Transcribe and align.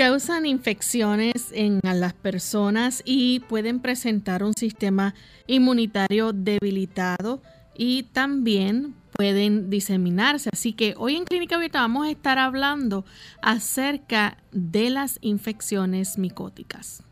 Causan 0.00 0.46
infecciones 0.46 1.50
en 1.52 1.78
las 1.82 2.14
personas 2.14 3.02
y 3.04 3.40
pueden 3.40 3.80
presentar 3.80 4.42
un 4.42 4.54
sistema 4.54 5.14
inmunitario 5.46 6.32
debilitado 6.32 7.42
y 7.76 8.04
también 8.04 8.94
pueden 9.12 9.68
diseminarse. 9.68 10.48
Así 10.54 10.72
que 10.72 10.94
hoy 10.96 11.16
en 11.16 11.26
Clínica 11.26 11.56
Abierta 11.56 11.82
vamos 11.82 12.06
a 12.06 12.10
estar 12.10 12.38
hablando 12.38 13.04
acerca 13.42 14.38
de 14.52 14.88
las 14.88 15.18
infecciones 15.20 16.16
micóticas. 16.16 17.02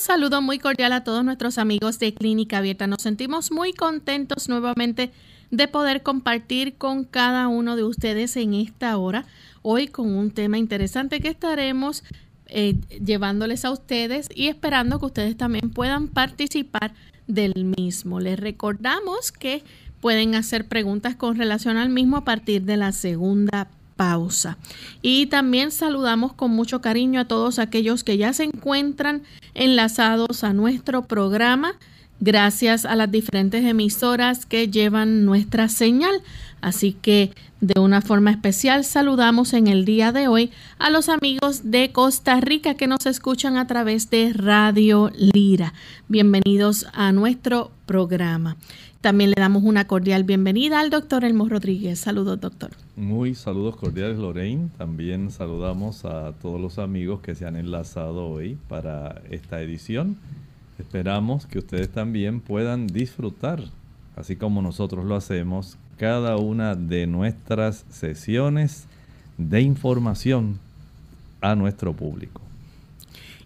Saludo 0.00 0.40
muy 0.40 0.58
cordial 0.58 0.92
a 0.92 1.04
todos 1.04 1.24
nuestros 1.24 1.58
amigos 1.58 1.98
de 1.98 2.14
Clínica 2.14 2.58
Abierta. 2.58 2.86
Nos 2.86 3.02
sentimos 3.02 3.52
muy 3.52 3.72
contentos 3.72 4.48
nuevamente 4.48 5.12
de 5.50 5.68
poder 5.68 6.02
compartir 6.02 6.76
con 6.76 7.04
cada 7.04 7.48
uno 7.48 7.76
de 7.76 7.84
ustedes 7.84 8.36
en 8.36 8.54
esta 8.54 8.96
hora, 8.96 9.26
hoy 9.62 9.88
con 9.88 10.14
un 10.14 10.30
tema 10.30 10.58
interesante 10.58 11.20
que 11.20 11.28
estaremos 11.28 12.02
eh, 12.46 12.76
llevándoles 13.04 13.64
a 13.64 13.70
ustedes 13.70 14.28
y 14.34 14.48
esperando 14.48 14.98
que 14.98 15.06
ustedes 15.06 15.36
también 15.36 15.70
puedan 15.70 16.08
participar 16.08 16.94
del 17.26 17.64
mismo. 17.78 18.20
Les 18.20 18.40
recordamos 18.40 19.32
que 19.32 19.62
pueden 20.00 20.34
hacer 20.34 20.66
preguntas 20.66 21.14
con 21.14 21.36
relación 21.36 21.76
al 21.76 21.90
mismo 21.90 22.16
a 22.16 22.24
partir 22.24 22.62
de 22.62 22.78
la 22.78 22.92
segunda 22.92 23.68
pausa. 24.00 24.56
Y 25.02 25.26
también 25.26 25.70
saludamos 25.70 26.32
con 26.32 26.52
mucho 26.52 26.80
cariño 26.80 27.20
a 27.20 27.26
todos 27.26 27.58
aquellos 27.58 28.02
que 28.02 28.16
ya 28.16 28.32
se 28.32 28.44
encuentran 28.44 29.24
enlazados 29.52 30.42
a 30.42 30.54
nuestro 30.54 31.02
programa 31.02 31.74
gracias 32.20 32.84
a 32.84 32.94
las 32.94 33.10
diferentes 33.10 33.64
emisoras 33.64 34.46
que 34.46 34.68
llevan 34.68 35.24
nuestra 35.24 35.68
señal. 35.68 36.22
Así 36.60 36.92
que 36.92 37.32
de 37.60 37.80
una 37.80 38.02
forma 38.02 38.30
especial 38.30 38.84
saludamos 38.84 39.54
en 39.54 39.66
el 39.66 39.84
día 39.84 40.12
de 40.12 40.28
hoy 40.28 40.50
a 40.78 40.90
los 40.90 41.08
amigos 41.08 41.70
de 41.70 41.90
Costa 41.90 42.40
Rica 42.40 42.74
que 42.74 42.86
nos 42.86 43.06
escuchan 43.06 43.56
a 43.56 43.66
través 43.66 44.10
de 44.10 44.32
Radio 44.34 45.10
Lira. 45.16 45.72
Bienvenidos 46.08 46.86
a 46.92 47.12
nuestro 47.12 47.70
programa. 47.86 48.56
También 49.00 49.30
le 49.30 49.36
damos 49.40 49.62
una 49.62 49.86
cordial 49.86 50.24
bienvenida 50.24 50.78
al 50.78 50.90
doctor 50.90 51.24
Elmo 51.24 51.48
Rodríguez. 51.48 51.98
Saludos, 51.98 52.38
doctor. 52.38 52.70
Muy 52.96 53.34
saludos 53.34 53.76
cordiales, 53.76 54.18
Lorraine. 54.18 54.68
También 54.76 55.30
saludamos 55.30 56.04
a 56.04 56.32
todos 56.32 56.60
los 56.60 56.78
amigos 56.78 57.20
que 57.20 57.34
se 57.34 57.46
han 57.46 57.56
enlazado 57.56 58.26
hoy 58.26 58.58
para 58.68 59.22
esta 59.30 59.62
edición. 59.62 60.18
Esperamos 60.80 61.46
que 61.46 61.58
ustedes 61.58 61.90
también 61.90 62.40
puedan 62.40 62.86
disfrutar, 62.86 63.62
así 64.16 64.36
como 64.36 64.62
nosotros 64.62 65.04
lo 65.04 65.14
hacemos, 65.14 65.76
cada 65.96 66.36
una 66.36 66.74
de 66.74 67.06
nuestras 67.06 67.84
sesiones 67.90 68.86
de 69.36 69.60
información 69.60 70.58
a 71.40 71.54
nuestro 71.54 71.92
público 71.92 72.40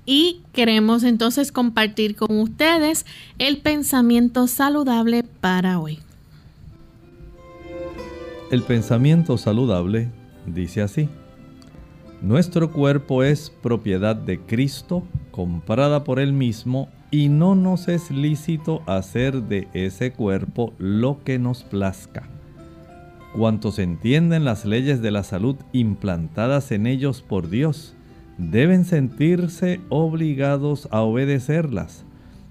y 0.07 0.43
queremos 0.53 1.03
entonces 1.03 1.51
compartir 1.53 2.17
con 2.17 2.39
ustedes 2.39 3.07
el 3.39 3.59
pensamiento 3.59 4.47
saludable 4.47 5.25
para 5.41 5.79
hoy. 5.79 5.99
El 8.51 8.63
pensamiento 8.63 9.39
saludable 9.39 10.09
dice 10.47 10.83
así. 10.83 11.09
Nuestro 12.21 12.71
cuerpo 12.71 13.23
es 13.23 13.51
propiedad 13.63 14.17
de 14.17 14.41
Cristo, 14.41 15.03
comprada 15.31 16.05
por 16.05 16.21
Él 16.21 16.33
mismo, 16.33 16.89
y 17.15 17.29
no 17.29 17.55
nos 17.55 17.87
es 17.87 18.11
lícito 18.11 18.83
hacer 18.87 19.45
de 19.45 19.69
ese 19.73 20.11
cuerpo 20.13 20.73
lo 20.79 21.23
que 21.23 21.39
nos 21.39 21.63
plazca. 21.63 22.29
Cuantos 23.37 23.79
entienden 23.79 24.45
las 24.45 24.65
leyes 24.65 25.01
de 25.01 25.13
la 25.13 25.23
salud 25.23 25.55
implantadas 25.73 26.73
en 26.73 26.89
ellos 26.89 27.23
por 27.23 27.49
Dios, 27.49 27.95
deben 28.37 28.85
sentirse 28.85 29.81
obligados 29.91 30.89
a 30.91 31.03
obedecerlas. 31.03 32.05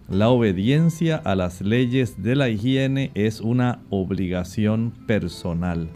La 0.08 0.30
obediencia 0.30 1.18
a 1.18 1.36
las 1.36 1.60
leyes 1.60 2.24
de 2.24 2.38
la 2.38 2.48
higiene 2.48 3.12
es 3.16 3.42
una 3.42 3.82
obligación 3.90 4.94
personal. 5.08 5.90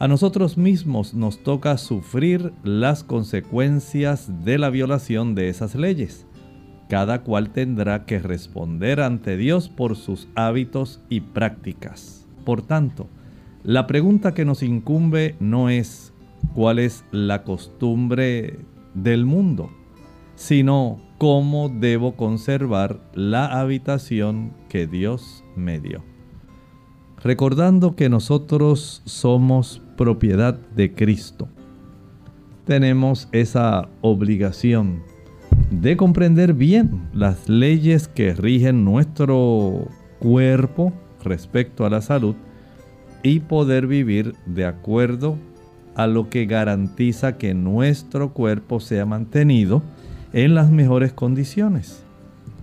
A 0.00 0.08
nosotros 0.08 0.58
mismos 0.58 1.14
nos 1.14 1.44
toca 1.44 1.78
sufrir 1.78 2.52
las 2.64 3.04
consecuencias 3.04 4.44
de 4.44 4.58
la 4.58 4.70
violación 4.70 5.36
de 5.36 5.48
esas 5.48 5.76
leyes. 5.76 6.26
Cada 6.88 7.22
cual 7.22 7.50
tendrá 7.50 8.04
que 8.04 8.18
responder 8.18 9.00
ante 9.00 9.36
Dios 9.36 9.68
por 9.68 9.96
sus 9.96 10.28
hábitos 10.34 11.00
y 11.08 11.20
prácticas. 11.20 12.26
Por 12.44 12.62
tanto, 12.62 13.08
la 13.62 13.86
pregunta 13.86 14.34
que 14.34 14.44
nos 14.44 14.62
incumbe 14.62 15.36
no 15.40 15.70
es 15.70 16.12
cuál 16.54 16.78
es 16.78 17.04
la 17.10 17.42
costumbre 17.42 18.58
del 18.92 19.24
mundo, 19.24 19.70
sino 20.34 21.00
cómo 21.18 21.70
debo 21.70 22.16
conservar 22.16 23.00
la 23.14 23.46
habitación 23.46 24.52
que 24.68 24.86
Dios 24.86 25.44
me 25.56 25.80
dio. 25.80 26.02
Recordando 27.22 27.96
que 27.96 28.10
nosotros 28.10 29.00
somos 29.06 29.80
propiedad 29.96 30.54
de 30.76 30.92
Cristo, 30.92 31.48
tenemos 32.66 33.28
esa 33.32 33.88
obligación 34.02 35.02
de 35.70 35.96
comprender 35.96 36.54
bien 36.54 37.08
las 37.12 37.48
leyes 37.48 38.08
que 38.08 38.34
rigen 38.34 38.84
nuestro 38.84 39.88
cuerpo, 40.18 40.92
respecto 41.22 41.86
a 41.86 41.90
la 41.90 42.02
salud 42.02 42.34
y 43.22 43.40
poder 43.40 43.86
vivir 43.86 44.34
de 44.46 44.66
acuerdo 44.66 45.38
a 45.94 46.06
lo 46.06 46.28
que 46.28 46.46
garantiza 46.46 47.38
que 47.38 47.54
nuestro 47.54 48.32
cuerpo 48.32 48.80
sea 48.80 49.06
mantenido 49.06 49.82
en 50.32 50.54
las 50.54 50.70
mejores 50.70 51.12
condiciones. 51.12 52.04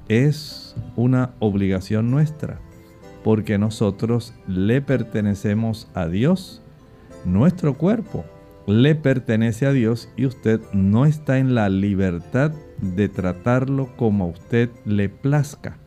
Es 0.08 0.76
una 0.96 1.32
obligación 1.40 2.12
nuestra, 2.12 2.60
porque 3.24 3.58
nosotros 3.58 4.34
le 4.48 4.82
pertenecemos 4.82 5.88
a 5.94 6.08
Dios. 6.08 6.62
Nuestro 7.26 7.76
cuerpo 7.78 8.26
le 8.68 8.96
pertenece 8.96 9.66
a 9.66 9.74
Dios 9.74 10.10
y 10.16 10.26
usted 10.26 10.62
no 10.74 11.06
está 11.06 11.40
en 11.40 11.56
la 11.56 11.70
libertad 11.70 12.52
de 12.80 13.10
tratarlo 13.10 13.96
como 13.96 14.26
a 14.26 14.28
usted 14.28 14.70
le 14.86 15.10
plazca. 15.10 15.78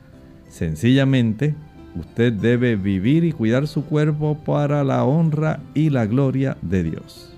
Sencillamente, 0.49 1.55
usted 1.97 2.33
debe 2.33 2.77
vivir 2.77 3.25
y 3.25 3.33
cuidar 3.33 3.67
su 3.67 3.85
cuerpo 3.85 4.39
para 4.45 4.85
la 4.85 5.05
honra 5.05 5.61
y 5.75 5.91
la 5.91 6.07
gloria 6.07 6.57
de 6.63 6.85
Dios. 6.85 7.31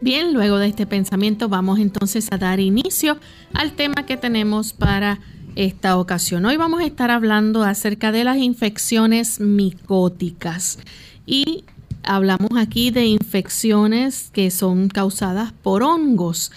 Bien, 0.00 0.32
luego 0.32 0.58
de 0.58 0.68
este 0.68 0.86
pensamiento 0.86 1.48
vamos 1.48 1.78
entonces 1.78 2.28
a 2.30 2.38
dar 2.38 2.58
inicio 2.58 3.18
al 3.52 3.72
tema 3.72 4.06
que 4.06 4.16
tenemos 4.16 4.72
para 4.72 5.20
esta 5.56 5.98
ocasión. 5.98 6.46
Hoy 6.46 6.56
vamos 6.56 6.80
a 6.80 6.86
estar 6.86 7.10
hablando 7.10 7.64
acerca 7.64 8.10
de 8.10 8.24
las 8.24 8.38
infecciones 8.38 9.40
micóticas 9.40 10.78
y 11.26 11.64
hablamos 12.02 12.50
aquí 12.56 12.90
de 12.90 13.06
infecciones 13.06 14.30
que 14.32 14.50
son 14.50 14.88
causadas 14.88 15.52
por 15.52 15.82
hongos. 15.82 16.52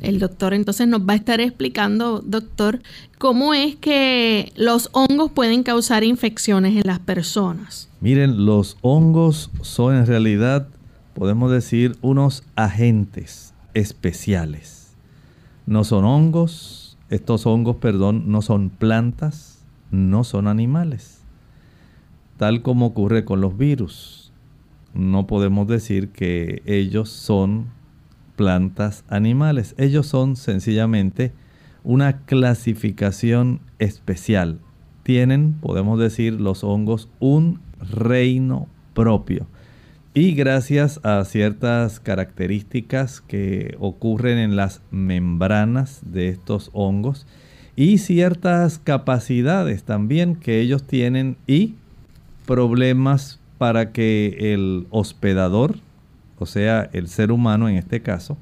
El 0.00 0.18
doctor 0.20 0.54
entonces 0.54 0.86
nos 0.86 1.00
va 1.00 1.14
a 1.14 1.16
estar 1.16 1.40
explicando, 1.40 2.20
doctor, 2.20 2.80
cómo 3.18 3.52
es 3.54 3.74
que 3.76 4.52
los 4.56 4.90
hongos 4.92 5.32
pueden 5.32 5.64
causar 5.64 6.04
infecciones 6.04 6.76
en 6.76 6.86
las 6.86 7.00
personas. 7.00 7.88
Miren, 8.00 8.46
los 8.46 8.76
hongos 8.82 9.50
son 9.62 9.96
en 9.96 10.06
realidad 10.06 10.68
podemos 11.18 11.50
decir, 11.50 11.96
unos 12.00 12.44
agentes 12.54 13.52
especiales. 13.74 14.94
No 15.66 15.82
son 15.82 16.04
hongos, 16.04 16.96
estos 17.10 17.44
hongos, 17.44 17.76
perdón, 17.76 18.30
no 18.30 18.40
son 18.40 18.70
plantas, 18.70 19.64
no 19.90 20.22
son 20.22 20.46
animales. 20.46 21.22
Tal 22.36 22.62
como 22.62 22.86
ocurre 22.86 23.24
con 23.24 23.40
los 23.40 23.58
virus. 23.58 24.17
No 24.94 25.26
podemos 25.26 25.68
decir 25.68 26.10
que 26.10 26.62
ellos 26.66 27.10
son 27.10 27.66
plantas 28.36 29.04
animales. 29.08 29.74
Ellos 29.78 30.06
son 30.06 30.36
sencillamente 30.36 31.32
una 31.84 32.24
clasificación 32.24 33.60
especial. 33.78 34.60
Tienen, 35.02 35.54
podemos 35.54 35.98
decir, 35.98 36.40
los 36.40 36.64
hongos 36.64 37.08
un 37.18 37.60
reino 37.80 38.68
propio 38.94 39.46
y 40.14 40.34
gracias 40.34 40.98
a 41.04 41.24
ciertas 41.24 42.00
características 42.00 43.20
que 43.20 43.76
ocurren 43.78 44.38
en 44.38 44.56
las 44.56 44.82
membranas 44.90 46.00
de 46.04 46.28
estos 46.28 46.70
hongos 46.72 47.26
y 47.76 47.98
ciertas 47.98 48.80
capacidades 48.80 49.84
también 49.84 50.34
que 50.34 50.60
ellos 50.60 50.82
tienen 50.82 51.36
y 51.46 51.76
problemas 52.46 53.38
para 53.58 53.92
que 53.92 54.54
el 54.54 54.86
hospedador, 54.90 55.76
o 56.38 56.46
sea, 56.46 56.88
el 56.92 57.08
ser 57.08 57.32
humano 57.32 57.68
en 57.68 57.76
este 57.76 58.00
caso, 58.00 58.38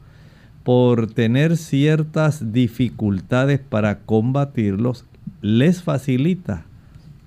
por 0.63 1.13
tener 1.13 1.57
ciertas 1.57 2.53
dificultades 2.53 3.59
para 3.61 4.01
combatirlos, 4.01 5.05
les 5.41 5.83
facilita 5.83 6.67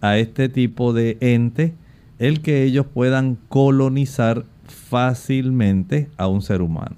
a 0.02 0.18
este 0.18 0.50
tipo 0.50 0.94
de 0.94 1.18
ente 1.20 1.74
el 2.20 2.42
que 2.42 2.64
ellos 2.64 2.86
puedan 2.94 3.38
colonizar 3.48 4.46
fácilmente 4.66 6.10
a 6.18 6.28
un 6.28 6.42
ser 6.42 6.62
humano. 6.62 6.96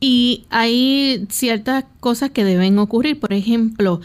Y 0.00 0.46
hay 0.50 1.26
ciertas 1.28 1.84
cosas 2.00 2.30
que 2.30 2.44
deben 2.44 2.78
ocurrir. 2.78 3.20
Por 3.20 3.32
ejemplo, 3.32 4.00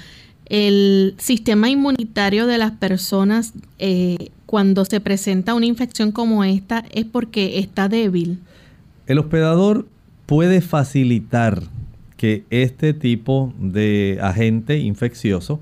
el 0.50 1.16
sistema 1.18 1.70
inmunitario 1.70 2.48
de 2.48 2.58
las 2.58 2.72
personas 2.72 3.54
eh, 3.78 4.32
cuando 4.46 4.84
se 4.84 5.00
presenta 5.00 5.54
una 5.54 5.68
infección 5.68 6.12
como 6.12 6.44
esta 6.44 6.84
es 6.92 7.06
porque 7.06 7.60
está 7.60 7.88
débil. 7.88 8.40
El 9.06 9.20
hospedador 9.20 9.88
puede 10.26 10.62
facilitar 10.62 11.62
que 12.18 12.44
este 12.50 12.94
tipo 12.94 13.54
de 13.60 14.20
agente 14.22 14.80
infeccioso 14.80 15.62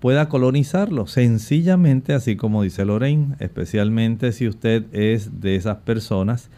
pueda 0.00 0.28
colonizarlo. 0.28 1.06
Sencillamente, 1.06 2.12
así 2.12 2.34
como 2.34 2.62
dice 2.62 2.84
Lorraine, 2.84 3.36
especialmente 3.38 4.32
si 4.32 4.48
usted 4.48 4.84
es 4.92 5.40
de 5.40 5.54
esas 5.54 5.76
personas 5.76 6.50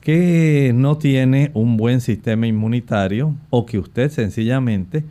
que 0.00 0.72
no 0.74 0.98
tiene 0.98 1.50
un 1.54 1.76
buen 1.76 2.00
sistema 2.00 2.46
inmunitario 2.46 3.34
o 3.50 3.66
que 3.66 3.78
usted 3.78 4.10
sencillamente 4.10 5.04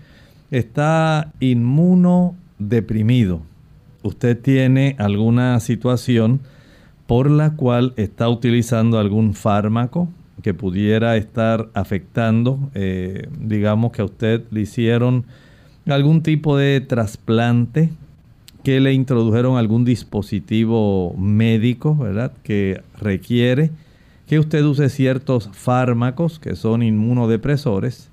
está 0.51 1.31
inmunodeprimido. 1.39 3.41
Usted 4.03 4.39
tiene 4.39 4.95
alguna 4.97 5.59
situación 5.59 6.39
por 7.07 7.29
la 7.29 7.55
cual 7.55 7.93
está 7.97 8.29
utilizando 8.29 8.99
algún 8.99 9.33
fármaco 9.33 10.07
que 10.41 10.53
pudiera 10.53 11.17
estar 11.17 11.69
afectando, 11.73 12.59
eh, 12.73 13.27
digamos 13.39 13.91
que 13.91 14.01
a 14.01 14.05
usted 14.05 14.43
le 14.51 14.61
hicieron 14.61 15.25
algún 15.87 16.21
tipo 16.21 16.55
de 16.55 16.81
trasplante, 16.81 17.89
que 18.63 18.79
le 18.79 18.93
introdujeron 18.93 19.57
algún 19.57 19.85
dispositivo 19.85 21.15
médico, 21.17 21.95
¿verdad? 21.95 22.33
Que 22.43 22.81
requiere 22.99 23.71
que 24.27 24.37
usted 24.37 24.63
use 24.63 24.89
ciertos 24.89 25.49
fármacos 25.51 26.39
que 26.39 26.55
son 26.55 26.83
inmunodepresores. 26.83 28.08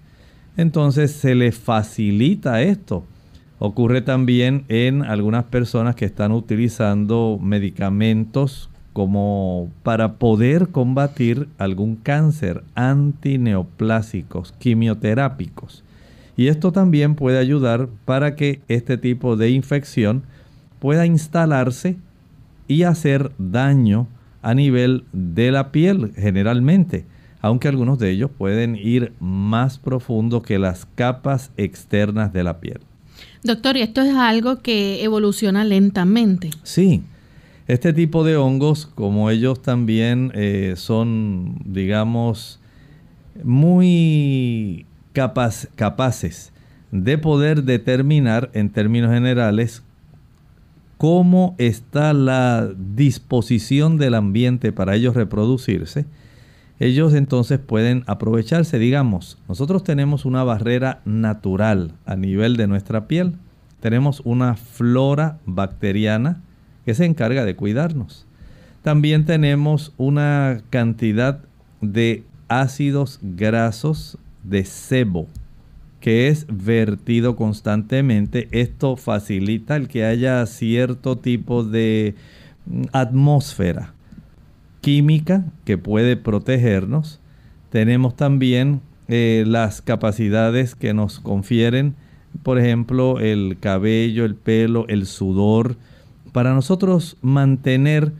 Entonces 0.56 1.12
se 1.12 1.34
le 1.34 1.52
facilita 1.52 2.62
esto. 2.62 3.04
Ocurre 3.58 4.02
también 4.02 4.64
en 4.68 5.02
algunas 5.02 5.44
personas 5.44 5.94
que 5.96 6.04
están 6.04 6.32
utilizando 6.32 7.38
medicamentos 7.42 8.70
como 8.92 9.70
para 9.82 10.14
poder 10.14 10.68
combatir 10.68 11.48
algún 11.58 11.96
cáncer 11.96 12.64
antineoplásicos, 12.74 14.52
quimioterápicos. 14.52 15.84
Y 16.36 16.48
esto 16.48 16.72
también 16.72 17.14
puede 17.14 17.38
ayudar 17.38 17.88
para 18.04 18.36
que 18.36 18.60
este 18.68 18.98
tipo 18.98 19.36
de 19.36 19.50
infección 19.50 20.22
pueda 20.78 21.06
instalarse 21.06 21.96
y 22.68 22.82
hacer 22.82 23.32
daño 23.38 24.06
a 24.42 24.54
nivel 24.54 25.04
de 25.12 25.50
la 25.50 25.72
piel 25.72 26.12
generalmente, 26.16 27.04
aunque 27.46 27.68
algunos 27.68 27.98
de 27.98 28.10
ellos 28.10 28.30
pueden 28.36 28.76
ir 28.76 29.12
más 29.20 29.78
profundo 29.78 30.42
que 30.42 30.58
las 30.58 30.86
capas 30.94 31.52
externas 31.56 32.32
de 32.32 32.42
la 32.42 32.60
piel. 32.60 32.80
Doctor, 33.44 33.76
¿y 33.76 33.82
esto 33.82 34.02
es 34.02 34.14
algo 34.14 34.58
que 34.58 35.04
evoluciona 35.04 35.64
lentamente? 35.64 36.50
Sí, 36.64 37.02
este 37.68 37.92
tipo 37.92 38.24
de 38.24 38.36
hongos, 38.36 38.86
como 38.86 39.30
ellos 39.30 39.62
también 39.62 40.32
eh, 40.34 40.74
son, 40.76 41.60
digamos, 41.64 42.60
muy 43.44 44.86
capaces 45.12 46.52
de 46.90 47.18
poder 47.18 47.62
determinar 47.62 48.50
en 48.54 48.70
términos 48.70 49.12
generales 49.12 49.82
cómo 50.98 51.54
está 51.58 52.12
la 52.12 52.68
disposición 52.76 53.98
del 53.98 54.14
ambiente 54.14 54.72
para 54.72 54.94
ellos 54.96 55.14
reproducirse, 55.14 56.06
ellos 56.78 57.14
entonces 57.14 57.58
pueden 57.58 58.04
aprovecharse, 58.06 58.78
digamos, 58.78 59.38
nosotros 59.48 59.82
tenemos 59.82 60.26
una 60.26 60.44
barrera 60.44 61.00
natural 61.06 61.92
a 62.04 62.16
nivel 62.16 62.56
de 62.56 62.66
nuestra 62.66 63.08
piel, 63.08 63.34
tenemos 63.80 64.20
una 64.24 64.56
flora 64.56 65.38
bacteriana 65.46 66.42
que 66.84 66.94
se 66.94 67.06
encarga 67.06 67.44
de 67.44 67.56
cuidarnos. 67.56 68.26
También 68.82 69.24
tenemos 69.24 69.92
una 69.96 70.60
cantidad 70.70 71.40
de 71.80 72.24
ácidos 72.48 73.18
grasos 73.22 74.18
de 74.44 74.64
sebo 74.64 75.26
que 76.00 76.28
es 76.28 76.46
vertido 76.48 77.34
constantemente. 77.34 78.48
Esto 78.52 78.96
facilita 78.96 79.74
el 79.74 79.88
que 79.88 80.04
haya 80.04 80.46
cierto 80.46 81.18
tipo 81.18 81.64
de 81.64 82.14
mm, 82.66 82.82
atmósfera 82.92 83.95
química 84.86 85.44
que 85.64 85.78
puede 85.78 86.16
protegernos. 86.16 87.18
Tenemos 87.70 88.14
también 88.14 88.82
eh, 89.08 89.42
las 89.44 89.82
capacidades 89.82 90.76
que 90.76 90.94
nos 90.94 91.18
confieren, 91.18 91.96
por 92.44 92.56
ejemplo, 92.56 93.18
el 93.18 93.56
cabello, 93.58 94.24
el 94.24 94.36
pelo, 94.36 94.86
el 94.86 95.06
sudor, 95.06 95.76
para 96.30 96.54
nosotros 96.54 97.16
mantener 97.20 98.12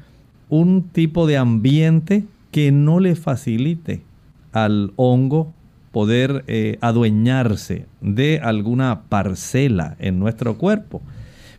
un 0.49 0.89
tipo 0.89 1.29
de 1.29 1.37
ambiente 1.37 2.25
que 2.51 2.73
no 2.73 2.99
le 2.99 3.15
facilite 3.15 4.03
al 4.51 4.93
hongo 4.97 5.55
poder 5.93 6.43
eh, 6.49 6.79
adueñarse 6.81 7.87
de 8.01 8.41
alguna 8.43 9.03
parcela 9.09 9.95
en 10.01 10.19
nuestro 10.19 10.59
cuerpo. 10.59 11.01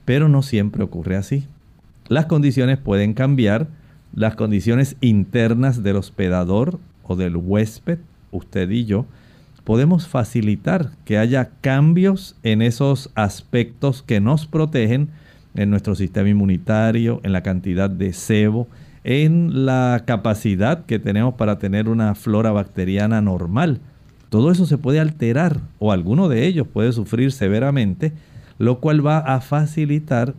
Pero 0.04 0.28
no 0.28 0.42
siempre 0.42 0.84
ocurre 0.84 1.16
así. 1.16 1.46
las 2.10 2.26
condiciones 2.26 2.78
pueden 2.78 3.14
cambiar, 3.14 3.68
las 4.18 4.36
condiciones 4.36 4.98
internas 5.00 5.84
del 5.84 5.96
hospedador 5.96 6.80
o 7.04 7.16
del 7.16 7.36
huésped, 7.38 8.00
usted 8.32 8.68
y 8.72 8.84
yo, 8.84 9.06
podemos 9.64 10.08
facilitar 10.08 10.90
que 11.06 11.20
haya 11.20 11.52
cambios 11.62 12.36
en 12.42 12.64
esos 12.64 13.12
aspectos 13.14 14.02
que 14.02 14.20
nos 14.20 14.48
protegen 14.48 15.10
en 15.54 15.70
nuestro 15.70 15.94
sistema 15.94 16.30
inmunitario, 16.30 17.22
en 17.22 17.32
la 17.32 17.44
cantidad 17.44 17.92
de 17.92 18.12
sebo, 18.12 18.68
en 19.04 19.68
la 19.68 20.02
capacidad 20.08 20.84
que 20.88 20.98
tenemos 20.98 21.36
para 21.36 21.60
tener 21.60 21.88
una 21.88 22.16
flora 22.16 22.52
bacteriana 22.52 23.22
normal. 23.22 23.82
Todo 24.30 24.50
eso 24.50 24.66
se 24.66 24.80
puede 24.80 25.00
alterar 25.00 25.60
o 25.78 25.92
alguno 25.92 26.28
de 26.28 26.48
ellos 26.48 26.66
puede 26.68 26.92
sufrir 26.92 27.32
severamente, 27.32 28.14
lo 28.58 28.80
cual 28.80 29.06
va 29.06 29.20
a 29.20 29.42
facilitar 29.42 30.34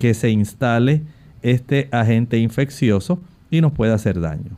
que 0.00 0.12
se 0.12 0.30
instale 0.30 1.02
este 1.42 1.88
agente 1.92 2.38
infeccioso 2.38 3.18
y 3.50 3.60
nos 3.60 3.72
puede 3.72 3.92
hacer 3.92 4.20
daño. 4.20 4.56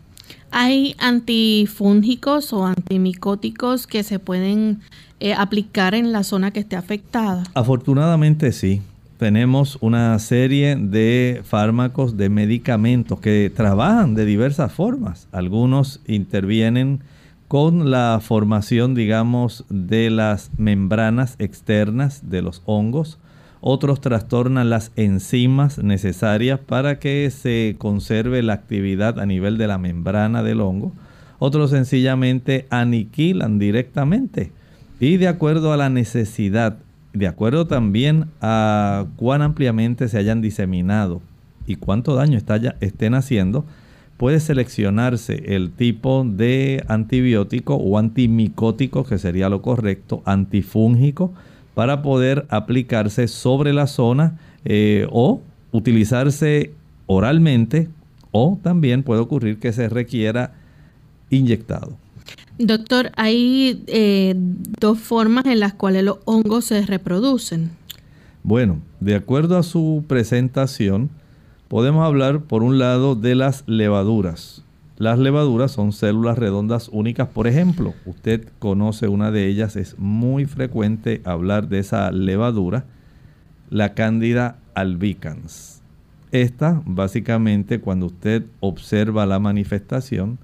¿Hay 0.51 0.95
antifúngicos 0.99 2.53
o 2.53 2.65
antimicóticos 2.65 3.89
que 3.89 4.05
se 4.05 4.21
pueden 4.21 4.81
eh, 5.19 5.35
aplicar 5.35 5.95
en 5.95 6.13
la 6.13 6.23
zona 6.23 6.53
que 6.53 6.61
esté 6.61 6.77
afectada? 6.77 7.43
Afortunadamente 7.55 8.53
sí. 8.53 8.81
Tenemos 9.19 9.79
una 9.81 10.19
serie 10.19 10.77
de 10.77 11.41
fármacos, 11.45 12.17
de 12.17 12.29
medicamentos 12.29 13.21
que 13.21 13.51
trabajan 13.55 14.15
de 14.15 14.27
diversas 14.27 14.73
formas. 14.73 15.29
Algunos 15.33 16.01
intervienen 16.07 17.01
con 17.49 17.91
la 17.91 18.21
formación, 18.23 18.95
digamos, 18.95 19.65
de 19.69 20.11
las 20.11 20.51
membranas 20.59 21.37
externas 21.39 22.29
de 22.29 22.43
los 22.43 22.63
hongos. 22.65 23.19
Otros 23.67 24.03
trastornan 24.03 24.69
las 24.69 24.93
enzimas 24.95 25.79
necesarias 25.79 26.61
para 26.61 26.99
que 26.99 27.31
se 27.31 27.77
conserve 27.79 28.43
la 28.43 28.53
actividad 28.53 29.19
a 29.19 29.25
nivel 29.25 29.57
de 29.57 29.67
la 29.67 29.79
membrana 29.79 30.43
del 30.43 30.61
hongo. 30.61 30.93
Otros 31.39 31.71
sencillamente 31.71 32.67
aniquilan 32.69 33.59
directamente. 33.59 34.53
Y 35.01 35.17
de 35.17 35.29
acuerdo 35.29 35.73
a 35.73 35.79
la 35.79 35.89
necesidad, 35.89 36.77
de 37.15 37.27
acuerdo 37.27 37.67
también 37.67 38.27
a 38.43 39.07
cuán 39.17 39.41
ampliamente 39.41 40.09
se 40.09 40.19
hayan 40.19 40.43
diseminado 40.43 41.23
y 41.67 41.77
cuánto 41.77 42.15
daño 42.15 42.39
estén 42.81 43.15
haciendo, 43.15 43.65
puede 44.19 44.41
seleccionarse 44.41 45.55
el 45.57 45.71
tipo 45.71 46.23
de 46.23 46.85
antibiótico 46.87 47.77
o 47.77 47.97
antimicótico, 47.97 49.05
que 49.05 49.17
sería 49.17 49.49
lo 49.49 49.63
correcto, 49.63 50.23
antifúngico, 50.27 51.33
para 51.75 52.03
poder 52.03 52.47
aplicarse 52.49 53.29
sobre 53.29 53.73
la 53.73 53.87
zona 53.87 54.39
eh, 54.65 55.07
o 55.11 55.41
utilizarse 55.73 56.73
oralmente 57.07 57.89
o 58.31 58.59
también 58.63 59.03
puede 59.03 59.21
ocurrir 59.21 59.59
que 59.59 59.73
se 59.73 59.89
requiera 59.89 60.55
inyectado. 61.31 61.97
Doctor, 62.59 63.11
hay 63.17 63.83
eh, 63.87 64.35
dos 64.37 64.99
formas 64.99 65.45
en 65.47 65.61
las 65.61 65.75
cuales 65.75 66.05
los 66.05 66.19
hongos 66.25 66.67
se 66.67 66.87
reproducen. 66.87 67.71
Bueno, 68.43 68.81
de 69.01 69.15
acuerdo 69.15 69.57
a 69.57 69.63
su 69.63 70.05
presentación, 70.07 71.11
podemos 71.69 72.05
hablar 72.05 72.43
por 72.43 72.63
un 72.63 72.79
lado 72.79 73.15
de 73.15 73.35
las 73.35 73.65
levaduras. 73.67 74.64
Las 74.97 75.19
levaduras 75.19 75.73
son 75.73 75.93
células 75.93 76.39
redondas 76.39 76.89
únicas, 76.93 77.27
por 77.29 77.49
ejemplo, 77.49 77.95
usted 78.07 78.47
conoce 78.61 79.09
una 79.09 79.33
de 79.33 79.49
ellas, 79.49 79.75
es 79.75 79.99
muy 79.99 80.45
frecuente 80.45 81.21
hablar 81.25 81.69
de 81.69 81.81
esa 81.81 82.13
levadura, 82.13 82.85
la 83.71 83.95
cándida 83.95 84.59
albicans. 84.75 85.83
Esta, 86.31 86.81
básicamente, 86.87 87.81
cuando 87.81 88.07
usted 88.07 88.45
observa 88.61 89.27
la 89.27 89.41
manifestación, 89.41 90.39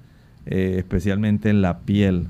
eh, 0.46 0.74
especialmente 0.78 1.50
en 1.50 1.62
la 1.62 1.80
piel, 1.80 2.26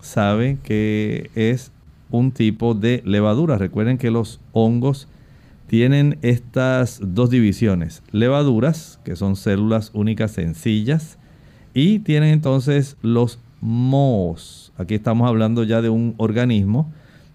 sabe 0.00 0.58
que 0.62 1.30
es 1.34 1.72
un 2.10 2.30
tipo 2.30 2.74
de 2.74 3.02
levadura. 3.04 3.58
Recuerden 3.58 3.98
que 3.98 4.12
los 4.12 4.40
hongos 4.52 5.08
tienen 5.66 6.18
estas 6.22 7.00
dos 7.02 7.30
divisiones, 7.30 8.04
levaduras, 8.12 9.00
que 9.04 9.16
son 9.16 9.34
células 9.34 9.90
únicas 9.92 10.30
sencillas, 10.30 11.18
y 11.74 11.98
tienen 11.98 12.30
entonces 12.30 12.96
los 13.02 13.38
mohos. 13.60 14.72
Aquí 14.78 14.94
estamos 14.94 15.28
hablando 15.28 15.64
ya 15.64 15.82
de 15.82 15.90
un 15.90 16.14
organismo 16.16 16.92